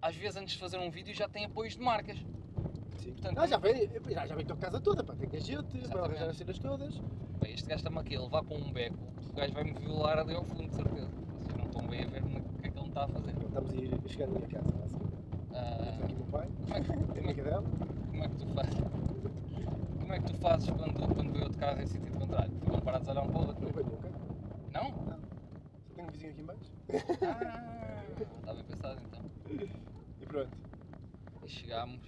às 0.00 0.16
vezes 0.16 0.36
antes 0.36 0.54
de 0.54 0.60
fazer 0.60 0.78
um 0.78 0.90
vídeo, 0.90 1.12
já 1.14 1.28
tem 1.28 1.44
apoios 1.44 1.74
de 1.76 1.82
marcas. 1.82 2.16
Sim. 2.98 3.12
Portanto, 3.12 3.38
ah, 3.38 3.46
já 3.46 3.58
vem, 3.58 3.90
já, 4.08 4.26
já 4.26 4.34
vem 4.34 4.46
com 4.46 4.52
a 4.54 4.56
casa 4.56 4.80
toda, 4.80 5.04
pá, 5.04 5.14
tem 5.14 5.28
que 5.28 5.36
a 5.36 5.40
gente, 5.40 5.88
para 5.88 6.04
arranjar 6.04 6.28
as 6.30 6.36
cenas 6.38 6.58
todas. 6.58 6.98
Bem, 7.42 7.52
este 7.52 7.68
gajo 7.68 7.80
está-me 7.80 7.98
aqui 7.98 8.16
a 8.16 8.20
levar 8.22 8.42
com 8.44 8.56
um 8.56 8.72
beco, 8.72 8.96
o 9.30 9.32
gajo 9.34 9.52
vai-me 9.52 9.72
violar 9.72 10.18
ali 10.18 10.34
ao 10.34 10.44
fundo, 10.44 10.68
de 10.68 10.74
certeza. 10.76 11.10
Não 11.72 11.82
estão 11.82 11.86
bem 11.86 12.02
a 12.02 12.06
ver 12.08 12.22
no- 12.24 12.38
o 12.38 12.58
que 12.60 12.66
é 12.66 12.70
que 12.70 12.78
ele 12.78 12.82
me 12.82 12.88
está 12.88 13.04
a 13.04 13.08
fazer. 13.08 13.30
Estamos 13.30 13.70
a 14.04 14.08
chegando 14.08 14.36
à 14.36 14.38
minha 14.38 14.48
casa, 14.48 14.72
basicamente. 14.72 15.16
Ah, 15.54 15.90
Está 15.92 16.04
aqui 16.04 16.14
o 16.14 16.16
meu 16.16 16.26
pai, 16.26 16.48
como, 16.60 16.74
é 16.74 16.80
que, 16.80 16.86
tem 16.86 16.96
a 16.96 17.06
como, 17.06 17.18
é, 17.18 17.20
minha 17.22 17.34
cadela. 17.34 17.62
como 18.10 18.24
é 18.24 18.28
que 18.28 18.36
tu 18.36 18.46
fazes? 18.54 18.74
Como 20.00 20.12
é 20.12 20.18
que 20.20 20.26
tu 20.26 20.38
fazes 20.38 20.70
quando, 20.70 21.14
quando 21.14 21.32
vê 21.32 21.42
outro 21.44 21.58
carro 21.58 21.80
em 21.82 21.86
sentido 21.86 22.18
contrário? 22.18 22.52
Ficam 22.60 22.80
parados 22.80 23.08
a 23.08 23.12
olhar 23.12 23.22
um 23.22 23.28
para 23.30 23.38
o 23.40 23.46
outro? 23.46 23.64
Não 23.64 23.72
veio 23.72 23.86
nunca. 23.86 24.08
Não? 24.72 24.90
Só 24.90 25.94
tenho 25.94 26.08
um 26.08 26.10
vizinho 26.10 26.32
aqui 26.32 26.40
em 26.40 26.44
baixo. 26.44 26.70
Ah, 27.22 28.04
está 28.40 28.54
bem 28.54 28.64
pensado 28.64 29.00
então. 29.06 29.24
E 30.20 30.26
pronto. 30.26 30.50
E 31.44 31.48
chegámos 31.48 32.00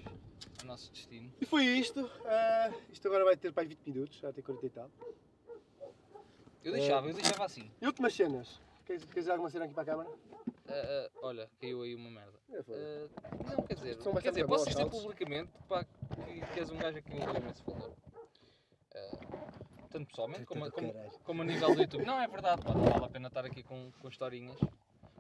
ao 0.61 0.67
nosso 0.67 0.91
destino. 0.93 1.31
E 1.41 1.47
foi 1.47 1.65
isto. 1.67 2.11
Ah, 2.27 2.71
isto 2.93 3.07
agora 3.09 3.25
vai 3.25 3.37
ter 3.37 3.53
para 3.53 3.63
aí 3.63 3.69
20 3.69 3.87
minutos, 3.87 4.19
já 4.19 4.33
tem 4.33 4.43
40 4.43 4.67
e 4.67 4.71
tal. 4.71 4.91
Eu 6.65 6.73
deixava, 6.73 7.09
eu 7.09 7.15
deixava 7.15 7.45
assim. 7.45 7.71
E 7.81 7.87
últimas 7.87 8.15
cenas. 8.15 8.61
Queres, 8.93 9.05
queres 9.05 9.15
dizer 9.25 9.31
alguma 9.31 9.49
cena 9.49 9.65
aqui 9.65 9.73
para 9.73 9.83
a 9.85 9.87
câmara? 9.87 10.11
Ah, 10.69 10.73
ah, 11.07 11.11
olha, 11.23 11.51
caiu 11.59 11.81
aí 11.81 11.95
uma 11.95 12.11
merda. 12.11 12.39
É, 12.51 12.63
foi. 12.63 12.75
Ah, 12.77 13.09
não, 13.57 13.67
quer 13.67 13.75
dizer, 13.75 13.97
quer 14.21 14.29
dizer 14.31 14.47
posso 14.47 14.67
dizer 14.67 14.91
publicamente 14.91 15.51
pá, 15.67 15.83
que, 15.85 16.53
que 16.53 16.59
és 16.61 16.69
um 16.71 16.77
gajo 16.77 16.99
a 16.99 17.01
quem 17.03 17.23
eu 17.23 17.35
imenso 17.35 17.65
valor. 17.65 17.97
Ah, 18.95 19.19
tanto 19.91 20.09
pessoalmente 20.09 20.45
como, 20.45 20.71
como, 20.71 20.93
como 21.25 21.41
a 21.41 21.45
nível 21.47 21.75
do 21.75 21.81
YouTube. 21.81 22.05
Não, 22.05 22.21
é 22.21 22.29
verdade, 22.29 22.61
pá, 22.63 22.75
não 22.75 22.85
vale 22.85 23.05
a 23.07 23.09
pena 23.09 23.29
estar 23.29 23.47
aqui 23.47 23.63
com, 23.63 23.91
com 23.99 24.09
historinhas. 24.11 24.59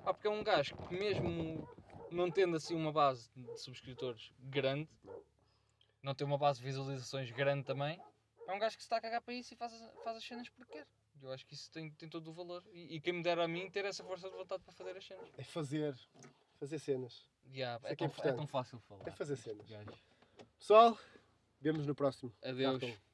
Ah, 0.04 0.12
porque 0.12 0.26
é 0.26 0.30
um 0.30 0.44
gajo 0.44 0.76
que 0.76 0.94
mesmo 0.94 1.66
não 2.10 2.30
tendo 2.30 2.56
assim 2.56 2.74
uma 2.74 2.92
base 2.92 3.30
de 3.34 3.58
subscritores 3.58 4.34
grande, 4.38 4.86
não 6.02 6.14
tem 6.14 6.26
uma 6.26 6.36
base 6.36 6.58
de 6.58 6.66
visualizações 6.66 7.30
grande 7.30 7.64
também, 7.64 7.98
é 8.46 8.52
um 8.52 8.58
gajo 8.58 8.76
que 8.76 8.82
se 8.82 8.86
está 8.86 8.98
a 8.98 9.00
cagar 9.00 9.22
para 9.22 9.32
isso 9.32 9.54
e 9.54 9.56
faz, 9.56 9.72
as- 9.72 10.02
faz 10.02 10.16
as 10.18 10.24
cenas 10.24 10.46
porque 10.50 10.72
quer. 10.72 10.86
Eu 11.22 11.32
acho 11.32 11.46
que 11.46 11.54
isso 11.54 11.70
tem, 11.70 11.90
tem 11.90 12.08
todo 12.08 12.28
o 12.28 12.32
valor. 12.32 12.64
E, 12.72 12.96
e 12.96 13.00
quem 13.00 13.12
me 13.12 13.22
dera 13.22 13.44
a 13.44 13.48
mim 13.48 13.70
ter 13.70 13.84
essa 13.84 14.02
força 14.02 14.28
de 14.28 14.36
vontade 14.36 14.62
para 14.64 14.72
fazer 14.72 14.96
as 14.96 15.06
cenas. 15.06 15.28
É 15.38 15.44
fazer. 15.44 15.94
Fazer 16.58 16.78
cenas. 16.78 17.24
Yeah, 17.52 17.80
é, 17.84 17.90
é 17.90 17.92
é 17.92 17.96
tão, 17.96 18.06
é 18.06 18.32
tão 18.32 18.46
fácil 18.46 18.78
falar. 18.80 19.06
É 19.06 19.10
fazer 19.10 19.36
cenas. 19.36 19.66
Pessoal, 20.58 20.98
vemos 21.60 21.86
no 21.86 21.94
próximo. 21.94 22.32
Adeus. 22.42 22.80
Cartão. 22.80 23.11